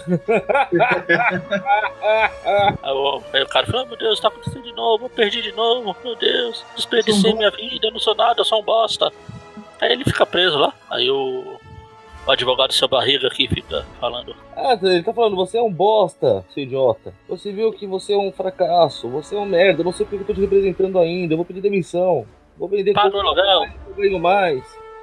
Aí 2.83 2.93
o, 2.93 3.23
aí 3.33 3.43
o 3.43 3.49
cara 3.49 3.67
fala, 3.67 3.83
"Ah, 3.83 3.87
meu 3.87 3.97
Deus, 3.97 4.21
tá 4.21 4.29
acontecendo 4.29 4.63
de 4.63 4.73
novo, 4.73 5.07
eu 5.07 5.11
perdi 5.11 5.43
de 5.43 5.53
novo, 5.53 5.95
meu 6.03 6.17
Deus, 6.17 6.65
desperdicei 6.75 7.33
minha 7.35 7.51
vida, 7.51 7.87
eu 7.87 7.93
não 7.93 8.01
sou 8.01 8.15
nada, 8.15 8.41
eu 8.41 8.45
sou 8.45 8.61
um 8.61 8.65
bosta. 8.65 9.13
Aí 9.81 9.93
ele 9.93 10.05
fica 10.05 10.27
preso 10.27 10.59
lá, 10.59 10.73
aí 10.91 11.11
o, 11.11 11.59
o 12.27 12.31
advogado 12.31 12.73
seu 12.73 12.89
barriga 12.89 13.29
aqui 13.29 13.47
fica 13.49 13.85
falando, 14.01 14.35
Ah, 14.57 14.79
ele 14.83 15.03
tá 15.03 15.13
falando, 15.13 15.37
você 15.37 15.59
é 15.59 15.63
um 15.63 15.73
bosta, 15.73 16.45
seu 16.53 16.63
idiota. 16.63 17.13
Você 17.29 17.53
viu 17.53 17.73
que 17.73 17.87
você 17.87 18.15
é 18.15 18.19
um 18.19 18.33
fracasso, 18.33 19.09
você 19.09 19.35
é 19.35 19.39
um 19.39 19.47
merda, 19.47 19.85
não 19.85 19.93
sei 19.93 20.07
porque 20.07 20.23
eu 20.23 20.27
tô 20.27 20.35
te 20.35 20.41
representando 20.41 20.99
ainda, 20.99 21.35
eu 21.35 21.37
vou 21.37 21.47
pedir 21.47 21.61
demissão. 21.61 22.27
Vou 22.59 22.69
vender 22.69 22.93
paga 22.93 23.17
o 23.17 23.21
aluguel, 23.21 23.67
eu 23.89 23.95
ganho 23.95 24.19
mais. 24.19 24.63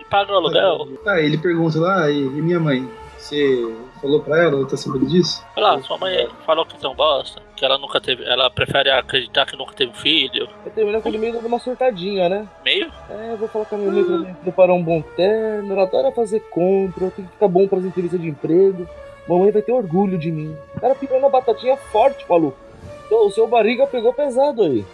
Paga 0.10 0.32
o 0.32 0.36
aluguel. 0.36 0.88
Ah, 1.06 1.20
ele 1.20 1.38
pergunta 1.38 1.80
lá, 1.80 2.10
e, 2.10 2.20
e 2.20 2.42
minha 2.42 2.60
mãe? 2.60 2.88
Você 3.18 3.74
falou 4.02 4.22
pra 4.22 4.38
ela, 4.38 4.56
ela 4.56 4.68
tá 4.68 4.78
sabendo 4.78 5.06
disso? 5.08 5.44
Olha 5.56 5.72
lá, 5.72 5.82
sua 5.82 5.98
mãe 5.98 6.30
falou 6.46 6.66
que 6.66 6.80
são 6.80 6.96
bosta, 6.96 7.42
que 7.56 7.66
ela 7.66 7.78
nunca 7.78 8.00
teve. 8.00 8.24
Ela 8.24 8.50
prefere 8.50 8.90
acreditar 8.90 9.46
que 9.46 9.58
nunca 9.58 9.74
teve 9.74 9.92
um 9.92 9.96
filho. 9.96 10.48
Vai 10.64 10.72
terminar 10.72 11.02
com 11.02 11.10
ele 11.10 11.18
meio 11.18 11.34
dando 11.34 11.48
uma 11.48 11.60
surtadinha, 11.60 12.30
né? 12.30 12.48
Meio? 12.64 12.90
É, 13.10 13.34
eu 13.34 13.38
vou 13.38 13.50
falar 13.50 13.66
com 13.66 13.76
a 13.76 13.78
minha 13.80 13.92
mãe 13.92 14.04
pra 14.04 14.18
mim 14.18 14.34
preparar 14.44 14.76
um 14.76 14.84
bom 14.84 15.02
terno, 15.02 15.74
ela 15.74 15.84
adora 15.84 16.12
fazer 16.12 16.40
compra, 16.52 17.12
tem 17.12 17.26
que 17.26 17.32
ficar 17.32 17.48
bom 17.48 17.68
pras 17.68 17.84
entrevistas 17.84 18.22
de 18.22 18.30
emprego. 18.30 18.88
Mamãe 19.28 19.52
vai 19.52 19.62
ter 19.62 19.74
orgulho 19.74 20.18
de 20.18 20.32
mim. 20.32 20.56
O 20.76 20.80
cara 20.80 20.96
pirou 20.96 21.20
na 21.20 21.28
batatinha 21.28 21.76
forte, 21.76 22.26
maluco. 22.30 22.58
Então, 23.06 23.28
o 23.28 23.32
seu 23.32 23.46
barriga 23.46 23.86
pegou 23.88 24.14
pesado 24.14 24.64
aí. 24.64 24.86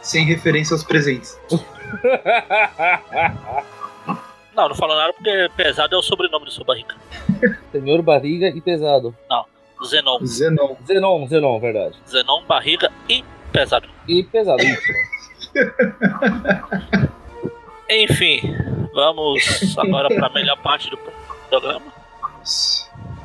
Sem 0.00 0.24
referência 0.24 0.74
aos 0.74 0.84
presentes. 0.84 1.38
Não, 4.54 4.68
não 4.68 4.76
falou 4.76 4.96
nada 4.96 5.12
porque 5.12 5.50
pesado 5.56 5.96
é 5.96 5.98
o 5.98 6.02
sobrenome 6.02 6.44
do 6.44 6.52
seu 6.52 6.64
barriga. 6.64 6.94
Senhor 7.72 8.00
barriga 8.02 8.46
e 8.46 8.60
pesado. 8.60 9.12
Zenon. 9.84 10.24
Zenon. 10.24 10.76
Zenon, 10.86 11.26
Zenon, 11.26 11.58
verdade. 11.58 11.96
Zenon, 12.08 12.44
barriga 12.44 12.92
e 13.08 13.24
pesado. 13.52 13.88
E 14.06 14.22
pesado, 14.22 14.62
isso. 14.62 14.92
Enfim, 17.90 18.40
vamos 18.94 19.76
agora 19.76 20.08
para 20.08 20.28
a 20.28 20.32
melhor 20.32 20.56
parte 20.62 20.88
do 20.88 20.96
programa, 21.48 21.92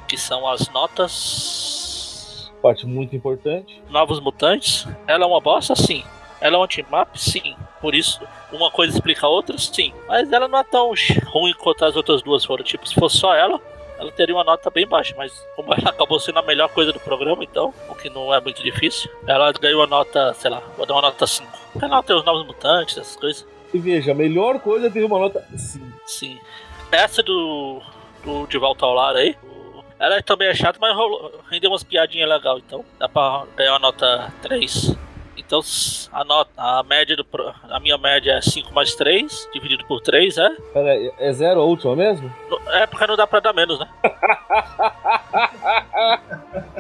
que 0.08 0.18
são 0.18 0.48
as 0.48 0.68
notas. 0.70 2.52
Parte 2.62 2.86
muito 2.86 3.16
importante. 3.16 3.82
Novos 3.90 4.20
Mutantes. 4.20 4.86
Ela 5.08 5.24
é 5.24 5.28
uma 5.28 5.40
bosta? 5.40 5.76
Sim. 5.76 6.04
Ela 6.42 6.56
é 6.56 6.60
um 6.60 6.64
anti-map? 6.64 7.10
Sim. 7.16 7.56
Por 7.82 7.96
isso, 7.96 8.22
uma 8.52 8.72
coisa 8.72 8.94
explica 8.94 9.26
a 9.26 9.30
outra? 9.30 9.58
Sim. 9.58 9.94
Mas 10.08 10.32
ela 10.32 10.48
não 10.48 10.60
é 10.60 10.64
tão 10.64 10.94
ruim 11.28 11.54
quanto 11.54 11.86
as 11.86 11.96
outras 11.96 12.22
duas 12.22 12.46
foram. 12.46 12.64
Tipo, 12.64 12.88
se 12.88 12.96
fosse 12.96 13.18
só 13.18 13.34
ela, 13.34 13.60
ela 13.98 14.12
teria 14.12 14.36
uma 14.36 14.44
nota 14.44 14.70
bem 14.70 14.88
baixa. 14.88 15.14
Mas 15.18 15.34
como 15.56 15.74
ela 15.74 15.90
acabou 15.92 16.20
sendo 16.20 16.40
a 16.40 16.44
melhor 16.44 16.70
coisa 16.70 16.92
do 16.94 17.00
programa, 17.00 17.44
então, 17.44 17.74
o 17.90 17.96
que 17.96 18.10
não 18.10 18.34
é 18.34 18.40
muito 18.40 18.64
difícil, 18.64 19.12
ela 19.28 19.52
ganhou 19.52 19.84
a 19.84 19.88
nota, 19.88 20.34
sei 20.34 20.50
lá, 20.50 20.62
vou 20.78 20.86
dar 20.86 20.96
uma 20.96 21.04
nota 21.04 21.28
5. 21.28 21.50
Porque 21.74 21.86
ela 21.86 22.04
tem 22.04 22.16
os 22.16 22.26
Novos 22.26 22.46
Mutantes, 22.46 22.98
essas 22.98 23.16
coisas. 23.16 23.46
E 23.74 23.78
veja, 23.78 24.12
a 24.12 24.16
melhor 24.16 24.60
coisa 24.60 24.90
teve 24.90 25.06
uma 25.06 25.20
nota 25.20 25.46
5. 25.56 25.86
Sim. 26.06 26.40
Essa 26.92 27.22
do, 27.22 27.82
do 28.24 28.48
De 28.48 28.58
Volta 28.58 28.86
ao 28.86 28.94
Lar 28.94 29.16
aí, 29.16 29.38
ela 30.00 30.24
também 30.24 30.48
é 30.48 30.56
chata, 30.56 30.80
mas 30.80 30.96
rolou, 30.96 31.42
rendeu 31.52 31.70
umas 31.70 31.84
piadinhas 31.84 32.30
legais, 32.30 32.64
então 32.66 32.86
dá 32.98 33.10
pra 33.10 33.44
ganhar 33.56 33.74
uma 33.74 33.80
nota 33.80 34.34
3. 34.42 34.96
Então 35.50 35.62
a 36.14 36.24
nota, 36.24 36.52
a 36.56 36.84
média 36.84 37.16
do 37.16 37.26
a 37.72 37.80
minha 37.80 37.98
média 37.98 38.34
é 38.34 38.42
5 38.42 38.72
mais 38.72 38.94
3, 38.94 39.50
dividido 39.52 39.84
por 39.86 40.00
3, 40.00 40.38
é? 40.38 40.48
Pera 40.72 40.92
aí, 40.92 41.12
é 41.18 41.34
zero 41.34 41.60
a 41.60 41.64
última 41.64 41.96
mesmo? 41.96 42.32
É 42.68 42.86
porque 42.86 43.08
não 43.08 43.16
dá 43.16 43.26
pra 43.26 43.40
dar 43.40 43.52
menos, 43.52 43.80
né? 43.80 43.90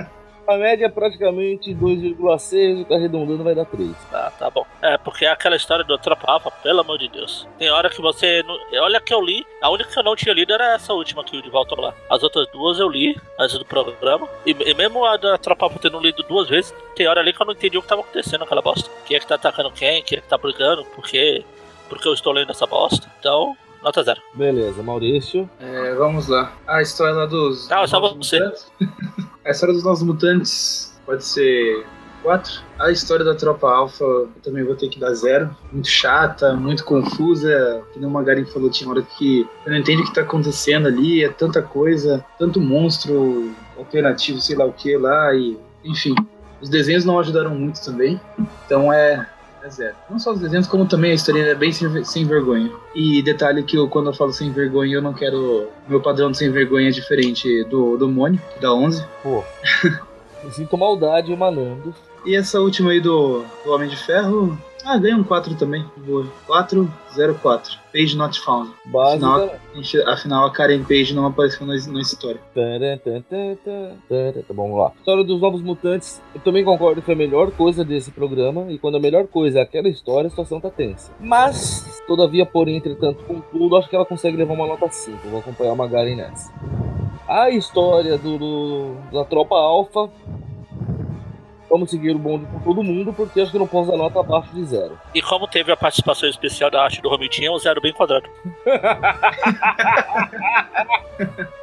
A 0.49 0.57
média 0.57 0.87
é 0.87 0.89
praticamente 0.89 1.75
2,6, 1.75 2.81
o 2.81 2.85
que 2.85 2.91
arredondando 2.91 3.43
vai 3.43 3.53
dar 3.53 3.65
3. 3.65 3.95
Tá, 4.09 4.31
tá 4.31 4.49
bom. 4.49 4.65
É, 4.81 4.97
porque 4.97 5.23
é 5.23 5.29
aquela 5.29 5.55
história 5.55 5.85
do 5.85 5.95
Tropa 5.99 6.49
pelo 6.63 6.79
amor 6.79 6.97
de 6.97 7.07
Deus. 7.07 7.47
Tem 7.59 7.69
hora 7.69 7.87
que 7.87 8.01
você. 8.01 8.41
Não... 8.41 8.57
Olha 8.81 8.99
que 8.99 9.13
eu 9.13 9.21
li. 9.21 9.45
A 9.61 9.69
única 9.69 9.91
que 9.91 9.99
eu 9.99 10.03
não 10.03 10.15
tinha 10.15 10.33
lido 10.33 10.51
era 10.51 10.73
essa 10.73 10.91
última 10.91 11.21
aqui, 11.21 11.37
o 11.37 11.41
de 11.43 11.51
volta 11.51 11.79
lá. 11.79 11.93
As 12.09 12.23
outras 12.23 12.47
duas 12.51 12.79
eu 12.79 12.89
li 12.89 13.15
antes 13.37 13.59
do 13.59 13.65
programa. 13.65 14.27
E, 14.43 14.49
e 14.51 14.73
mesmo 14.73 15.05
a 15.05 15.17
da 15.17 15.37
Tropa 15.37 15.65
Alpha 15.65 15.77
tendo 15.79 15.99
lido 15.99 16.23
duas 16.23 16.49
vezes, 16.49 16.73
tem 16.95 17.07
hora 17.07 17.21
ali 17.21 17.31
que 17.31 17.39
eu 17.39 17.45
não 17.45 17.53
entendi 17.53 17.77
o 17.77 17.83
que 17.83 17.87
tava 17.87 18.01
acontecendo 18.01 18.39
naquela 18.39 18.63
bosta. 18.63 18.89
Quem 19.05 19.17
é 19.17 19.19
que 19.19 19.27
tá 19.27 19.35
atacando 19.35 19.69
quem? 19.69 20.01
Quem 20.01 20.17
é 20.17 20.21
que 20.21 20.27
tá 20.27 20.37
brigando? 20.37 20.83
Por 20.83 21.05
quê? 21.05 21.45
Por 21.87 21.99
que 21.99 22.07
eu 22.07 22.13
estou 22.13 22.33
lendo 22.33 22.49
essa 22.49 22.65
bosta? 22.65 23.07
Então, 23.19 23.55
nota 23.83 24.03
zero. 24.03 24.21
Beleza, 24.33 24.81
Maurício. 24.83 25.49
É, 25.59 25.93
vamos 25.95 26.27
lá. 26.27 26.53
A 26.67 26.81
história 26.81 27.13
lá 27.13 27.25
dos. 27.25 27.71
Ah, 27.71 27.87
só 27.87 27.99
você. 27.99 28.39
Mutantes. 28.39 28.71
A 29.45 29.51
história 29.51 29.73
dos 29.73 29.83
Novos 29.83 30.03
Mutantes 30.03 30.99
pode 31.05 31.23
ser 31.25 31.85
4. 32.21 32.61
A 32.77 32.91
história 32.91 33.25
da 33.25 33.35
Tropa 33.35 33.69
Alpha 33.69 34.03
eu 34.03 34.29
também 34.43 34.63
vou 34.63 34.75
ter 34.75 34.89
que 34.89 34.99
dar 34.99 35.13
zero. 35.13 35.55
Muito 35.71 35.87
chata, 35.87 36.53
muito 36.53 36.83
confusa. 36.83 37.83
Que 37.91 37.99
nem 37.99 38.07
o 38.07 38.11
Magarin 38.11 38.45
falou, 38.45 38.69
tinha 38.69 38.89
hora 38.89 39.01
que 39.01 39.47
eu 39.65 39.71
não 39.71 39.79
entendo 39.79 40.01
o 40.01 40.05
que 40.05 40.13
tá 40.13 40.21
acontecendo 40.21 40.87
ali. 40.87 41.23
É 41.23 41.29
tanta 41.29 41.61
coisa, 41.61 42.23
tanto 42.37 42.59
monstro 42.59 43.51
alternativo, 43.77 44.39
sei 44.39 44.55
lá 44.55 44.65
o 44.65 44.73
que 44.73 44.95
lá. 44.97 45.33
E, 45.33 45.57
enfim, 45.83 46.13
os 46.61 46.69
desenhos 46.69 47.05
não 47.05 47.19
ajudaram 47.19 47.55
muito 47.55 47.83
também. 47.83 48.19
Então 48.65 48.91
é, 48.91 49.27
é 49.63 49.69
zero. 49.69 49.95
Não 50.09 50.19
só 50.19 50.31
os 50.31 50.39
desenhos, 50.39 50.67
como 50.67 50.85
também 50.85 51.11
a 51.11 51.15
história 51.15 51.41
é 51.41 51.55
bem 51.55 51.71
sem, 51.71 52.03
sem 52.03 52.25
vergonha. 52.25 52.71
E 52.95 53.21
detalhe 53.21 53.63
que 53.63 53.77
eu, 53.77 53.87
quando 53.87 54.07
eu 54.07 54.13
falo 54.13 54.33
sem 54.33 54.51
vergonha, 54.51 54.95
eu 54.95 55.01
não 55.01 55.13
quero. 55.13 55.67
Meu 55.87 56.01
padrão 56.01 56.31
de 56.31 56.37
sem 56.37 56.51
vergonha 56.51 56.89
é 56.89 56.91
diferente 56.91 57.63
do, 57.65 57.97
do 57.97 58.07
Mônio, 58.07 58.41
da 58.61 58.73
11. 58.73 59.05
Pô. 59.23 59.43
Me 60.43 60.51
sinto 60.51 60.77
maldade 60.77 61.31
emanando. 61.31 61.93
E 62.25 62.35
essa 62.35 62.59
última 62.59 62.91
aí 62.91 62.99
do, 62.99 63.43
do 63.63 63.71
Homem 63.71 63.89
de 63.89 63.97
Ferro. 63.97 64.57
Ah, 64.85 64.97
ganha 64.97 65.17
um 65.17 65.23
4 65.23 65.55
também. 65.55 65.85
Boa. 65.97 66.25
404. 66.47 67.77
Page 67.91 68.15
not 68.15 68.39
found. 68.39 68.71
Básica. 68.85 69.59
Gente, 69.75 70.01
Afinal, 70.03 70.45
a 70.45 70.51
Karen 70.51 70.83
Page 70.83 71.13
não 71.13 71.25
apareceu 71.25 71.65
na, 71.65 71.73
na 71.73 72.01
história. 72.01 72.39
Tá 74.47 74.53
bom, 74.53 74.63
vamos 74.63 74.77
lá. 74.79 74.91
História 74.97 75.23
dos 75.23 75.41
Novos 75.41 75.61
Mutantes. 75.61 76.21
Eu 76.33 76.41
também 76.41 76.63
concordo 76.63 77.01
que 77.01 77.05
foi 77.05 77.13
a 77.15 77.17
melhor 77.17 77.51
coisa 77.51 77.83
desse 77.83 78.11
programa. 78.11 78.71
E 78.71 78.77
quando 78.77 78.95
a 78.95 78.99
melhor 78.99 79.27
coisa 79.27 79.59
é 79.59 79.61
aquela 79.61 79.89
história, 79.89 80.27
a 80.27 80.29
situação 80.29 80.61
tá 80.61 80.69
tensa. 80.69 81.11
Mas, 81.19 82.01
todavia, 82.07 82.45
porém, 82.45 82.77
entretanto, 82.77 83.23
contudo, 83.25 83.75
acho 83.75 83.89
que 83.89 83.95
ela 83.95 84.05
consegue 84.05 84.37
levar 84.37 84.53
uma 84.53 84.67
nota 84.67 84.87
5. 84.89 85.17
Eu 85.25 85.31
Vou 85.31 85.39
acompanhar 85.39 85.71
a 85.71 85.75
Magaren 85.75 86.15
nessa. 86.15 86.51
A 87.27 87.49
história 87.49 88.17
do, 88.17 88.37
do- 88.37 88.95
da 89.11 89.23
Tropa 89.25 89.55
Alpha. 89.55 90.09
Vamos 91.69 91.91
seguir 91.91 92.15
o 92.15 92.19
bonde 92.19 92.45
com 92.47 92.59
todo 92.59 92.83
mundo, 92.83 93.13
porque 93.13 93.39
acho 93.39 93.51
que 93.51 93.57
eu 93.57 93.59
não 93.59 93.67
posso 93.67 93.91
dar 93.91 93.97
nota 93.97 94.19
abaixo 94.19 94.49
de 94.53 94.65
zero. 94.65 94.99
E 95.13 95.21
como 95.21 95.47
teve 95.47 95.71
a 95.71 95.77
participação 95.77 96.27
especial 96.27 96.71
da 96.71 96.83
arte 96.83 97.01
do 97.01 97.09
Romitinha, 97.09 97.49
é 97.49 97.51
um 97.51 97.59
zero 97.59 97.79
bem 97.79 97.93
quadrado. 97.93 98.27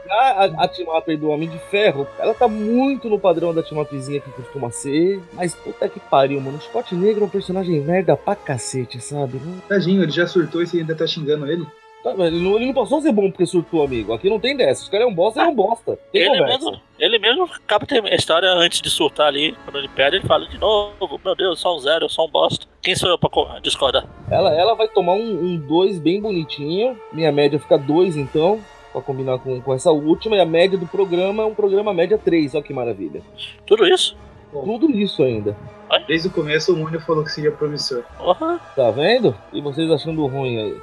A, 0.08 0.44
a, 0.44 0.64
a 0.64 0.68
team-up 0.68 1.10
aí 1.10 1.16
do 1.16 1.28
Homem 1.28 1.48
de 1.48 1.58
Ferro, 1.58 2.06
ela 2.18 2.34
tá 2.34 2.46
muito 2.46 3.08
no 3.08 3.18
padrão 3.18 3.52
da 3.52 3.62
team-upzinha 3.62 4.20
que 4.20 4.30
costuma 4.30 4.70
ser. 4.70 5.20
Mas 5.32 5.54
puta 5.54 5.88
que 5.88 5.98
pariu, 5.98 6.40
mano. 6.40 6.58
O 6.58 6.60
Scott 6.60 6.94
Negro 6.94 7.24
é 7.24 7.26
um 7.26 7.30
personagem 7.30 7.80
merda 7.80 8.16
pra 8.16 8.36
cacete, 8.36 9.00
sabe? 9.00 9.40
Tadinho, 9.68 10.02
ele 10.02 10.12
já 10.12 10.26
surtou 10.26 10.62
e 10.62 10.66
você 10.66 10.78
ainda 10.78 10.94
tá 10.94 11.06
xingando 11.06 11.50
ele. 11.50 11.66
Tá, 12.14 12.26
ele, 12.26 12.40
não, 12.40 12.56
ele 12.56 12.66
não 12.66 12.74
passou 12.74 12.98
a 12.98 13.02
ser 13.02 13.12
bom 13.12 13.30
porque 13.30 13.46
surtou, 13.46 13.84
amigo. 13.84 14.12
Aqui 14.12 14.28
não 14.30 14.38
tem 14.40 14.56
dessa. 14.56 14.82
Os 14.82 14.88
caras 14.88 15.06
é 15.06 15.10
um 15.10 15.14
bosta, 15.14 15.40
ele 15.40 15.48
é 15.48 15.52
um 15.52 15.54
bosta. 15.54 15.98
Tem 16.12 16.22
Ele 16.22 16.38
conversa. 16.38 16.64
mesmo, 16.64 16.80
ele 16.98 17.18
mesmo 17.18 17.44
acaba 17.44 17.86
a 17.90 18.14
história 18.14 18.48
antes 18.50 18.80
de 18.80 18.90
surtar 18.90 19.26
ali, 19.28 19.56
quando 19.64 19.78
ele 19.78 19.88
perde, 19.88 20.16
ele 20.16 20.26
fala 20.26 20.46
de 20.46 20.58
novo, 20.58 21.20
meu 21.24 21.34
Deus, 21.34 21.60
só 21.60 21.76
um 21.76 21.80
zero, 21.80 22.04
eu 22.04 22.08
sou 22.08 22.26
um 22.26 22.30
bosta. 22.30 22.66
Quem 22.82 22.94
sou 22.94 23.08
eu 23.10 23.18
pra 23.18 23.28
co- 23.28 23.48
discordar? 23.62 24.06
Ela, 24.30 24.54
ela 24.54 24.74
vai 24.74 24.88
tomar 24.88 25.14
um 25.14 25.56
2 25.56 25.98
bem 25.98 26.20
bonitinho. 26.20 26.96
Minha 27.12 27.32
média 27.32 27.58
fica 27.58 27.76
2, 27.76 28.16
então. 28.16 28.60
Pra 28.92 29.02
combinar 29.02 29.38
com, 29.38 29.60
com 29.60 29.74
essa 29.74 29.90
última. 29.90 30.36
E 30.36 30.40
a 30.40 30.46
média 30.46 30.78
do 30.78 30.86
programa 30.86 31.42
é 31.42 31.46
um 31.46 31.54
programa 31.54 31.92
média 31.92 32.16
3. 32.16 32.54
Olha 32.54 32.62
que 32.64 32.72
maravilha. 32.72 33.20
Tudo 33.66 33.86
isso? 33.86 34.16
Tudo 34.52 34.90
isso 34.90 35.22
ainda. 35.22 35.54
Desde 36.06 36.28
o 36.28 36.30
começo, 36.30 36.72
o 36.72 36.76
Mônio 36.76 36.98
falou 37.00 37.22
que 37.22 37.30
seria 37.30 37.50
promissor. 37.52 38.04
Porra, 38.16 38.58
Tá 38.74 38.90
vendo? 38.90 39.36
E 39.52 39.60
vocês 39.60 39.90
achando 39.90 40.24
ruim 40.26 40.58
aí. 40.58 40.76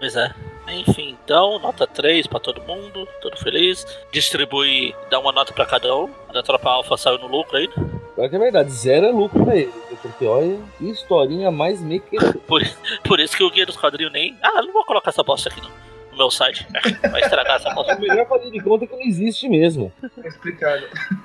pois 0.00 0.16
é. 0.16 0.32
Enfim, 0.68 1.16
então, 1.22 1.58
nota 1.58 1.86
3 1.86 2.26
pra 2.26 2.40
todo 2.40 2.62
mundo, 2.62 3.08
todo 3.20 3.36
feliz. 3.36 3.86
Distribui, 4.10 4.94
dá 5.10 5.18
uma 5.18 5.32
nota 5.32 5.52
pra 5.52 5.66
cada 5.66 5.94
um. 5.94 6.10
A 6.28 6.32
da 6.32 6.42
tropa 6.42 6.70
alfa 6.70 6.96
saiu 6.96 7.18
no 7.18 7.28
lucro 7.28 7.56
aí. 7.56 7.68
Pior 7.68 8.30
que 8.30 8.36
é 8.36 8.38
verdade, 8.38 8.70
zero 8.70 9.06
é 9.06 9.12
lucro 9.12 9.44
pra 9.44 9.56
ele. 9.56 9.72
Porque 10.02 10.26
olha, 10.26 10.58
que 10.78 10.88
historinha 10.90 11.50
mais 11.50 11.80
mequetreira. 11.80 12.38
Por, 12.46 12.62
por 13.04 13.20
isso 13.20 13.36
que 13.36 13.44
o 13.44 13.50
guia 13.50 13.66
dos 13.66 13.76
quadrinhos 13.76 14.12
nem. 14.12 14.36
Ah, 14.42 14.62
não 14.62 14.72
vou 14.72 14.84
colocar 14.84 15.10
essa 15.10 15.22
bosta 15.22 15.48
aqui 15.48 15.60
no, 15.60 15.70
no 16.16 16.22
meu 16.24 16.30
site. 16.30 16.66
Vai 17.10 17.20
estragar 17.20 17.56
essa 17.56 17.70
bosta. 17.74 17.92
É 17.92 17.98
melhor 17.98 18.26
fazer 18.26 18.50
de 18.50 18.58
conta 18.60 18.86
que 18.86 18.92
não 18.94 19.02
existe 19.02 19.48
mesmo. 19.48 19.92
Tá 20.00 20.26
explicado. 20.28 20.82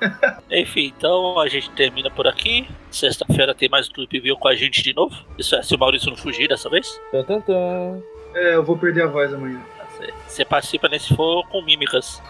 Enfim, 0.51 0.93
então 0.97 1.39
a 1.39 1.47
gente 1.47 1.69
termina 1.71 2.11
por 2.11 2.27
aqui. 2.27 2.67
Sexta-feira 2.91 3.55
tem 3.55 3.69
mais 3.69 3.87
Tweep 3.87 4.19
View 4.19 4.35
com 4.37 4.47
a 4.49 4.55
gente 4.55 4.83
de 4.83 4.93
novo. 4.93 5.15
Isso 5.37 5.55
é 5.55 5.63
se 5.63 5.73
o 5.73 5.79
Maurício 5.79 6.09
não 6.09 6.17
fugir 6.17 6.47
dessa 6.49 6.69
vez. 6.69 6.99
Tan, 7.11 7.23
tan, 7.23 7.39
tan. 7.41 8.01
É, 8.35 8.55
eu 8.55 8.63
vou 8.63 8.77
perder 8.77 9.03
a 9.03 9.07
voz 9.07 9.33
amanhã. 9.33 9.61
Você- 9.97 10.13
Você 10.27 10.45
participa 10.45 10.87
nesse 10.89 11.15
for 11.15 11.47
com 11.47 11.61
mímicas. 11.61 12.21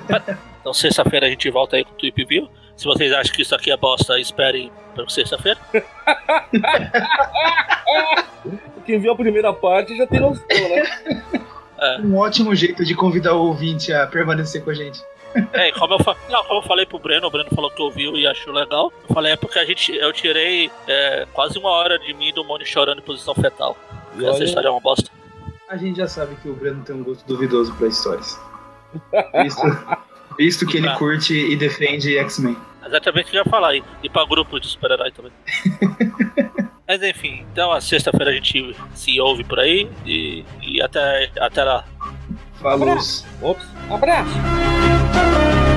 então 0.60 0.72
sexta-feira 0.72 1.26
a 1.26 1.30
gente 1.30 1.48
volta 1.50 1.76
aí 1.76 1.84
com 1.84 1.92
o 1.92 1.94
Tweep 1.96 2.24
View. 2.24 2.48
Se 2.76 2.84
vocês 2.84 3.12
acham 3.12 3.34
que 3.34 3.42
isso 3.42 3.54
aqui 3.54 3.70
é 3.72 3.76
bosta, 3.76 4.18
esperem 4.20 4.70
para 4.94 5.08
sexta-feira. 5.08 5.58
Quem 8.86 8.98
viu 9.00 9.12
a 9.12 9.16
primeira 9.16 9.52
parte 9.52 9.96
já 9.96 10.06
tem 10.06 10.20
noção, 10.20 10.44
né? 10.48 10.82
Um 12.00 12.16
ótimo 12.16 12.54
jeito 12.54 12.84
de 12.84 12.94
convidar 12.94 13.34
o 13.34 13.46
ouvinte 13.46 13.92
a 13.92 14.06
permanecer 14.06 14.62
com 14.62 14.70
a 14.70 14.74
gente. 14.74 15.00
É, 15.52 15.70
como 15.72 15.94
eu, 15.94 15.98
fa... 15.98 16.16
não, 16.30 16.42
como 16.44 16.60
eu 16.60 16.66
falei 16.66 16.86
pro 16.86 16.98
Breno, 16.98 17.26
o 17.26 17.30
Breno 17.30 17.50
falou 17.54 17.70
que 17.70 17.82
ouviu 17.82 18.16
e 18.16 18.26
achou 18.26 18.52
legal. 18.52 18.92
Eu 19.08 19.14
falei, 19.14 19.32
é 19.32 19.36
porque 19.36 19.58
a 19.58 19.64
gente, 19.64 19.94
eu 19.94 20.12
tirei 20.12 20.70
é, 20.86 21.26
quase 21.32 21.58
uma 21.58 21.70
hora 21.70 21.98
de 21.98 22.12
mim 22.14 22.32
do 22.32 22.44
Mônio 22.44 22.66
chorando 22.66 22.98
em 22.98 23.02
posição 23.02 23.34
fetal. 23.34 23.76
E 24.16 24.24
Essa 24.24 24.36
olha, 24.36 24.44
história 24.44 24.68
é 24.68 24.70
uma 24.70 24.80
bosta. 24.80 25.10
A 25.68 25.76
gente 25.76 25.98
já 25.98 26.08
sabe 26.08 26.34
que 26.36 26.48
o 26.48 26.54
Breno 26.54 26.82
tem 26.82 26.96
um 26.96 27.04
gosto 27.04 27.26
duvidoso 27.26 27.74
pra 27.74 27.88
histórias. 27.88 28.40
Visto, 29.42 29.60
visto 30.38 30.64
que 30.66 30.76
ele 30.78 30.88
Ah. 30.88 30.96
curte 30.96 31.34
e 31.34 31.56
defende 31.56 32.16
X-Men. 32.18 32.56
Exatamente 32.86 33.26
o 33.26 33.30
que 33.30 33.36
eu 33.36 33.44
ia 33.44 33.50
falar 33.50 33.68
aí. 33.70 33.82
E 34.02 34.08
pra 34.08 34.24
grupo 34.24 34.58
de 34.58 34.66
super-herói 34.66 35.10
também. 35.10 35.32
Mas 36.88 37.02
enfim, 37.02 37.44
então 37.52 37.70
a 37.70 37.80
sexta-feira 37.82 38.30
a 38.30 38.34
gente 38.34 38.74
se 38.94 39.20
ouve 39.20 39.44
por 39.44 39.58
aí 39.60 39.90
e, 40.06 40.42
e 40.62 40.80
até, 40.80 41.30
até 41.38 41.62
lá. 41.62 41.84
Falou. 42.62 42.96
Ops, 43.42 43.66
abraço! 43.90 45.67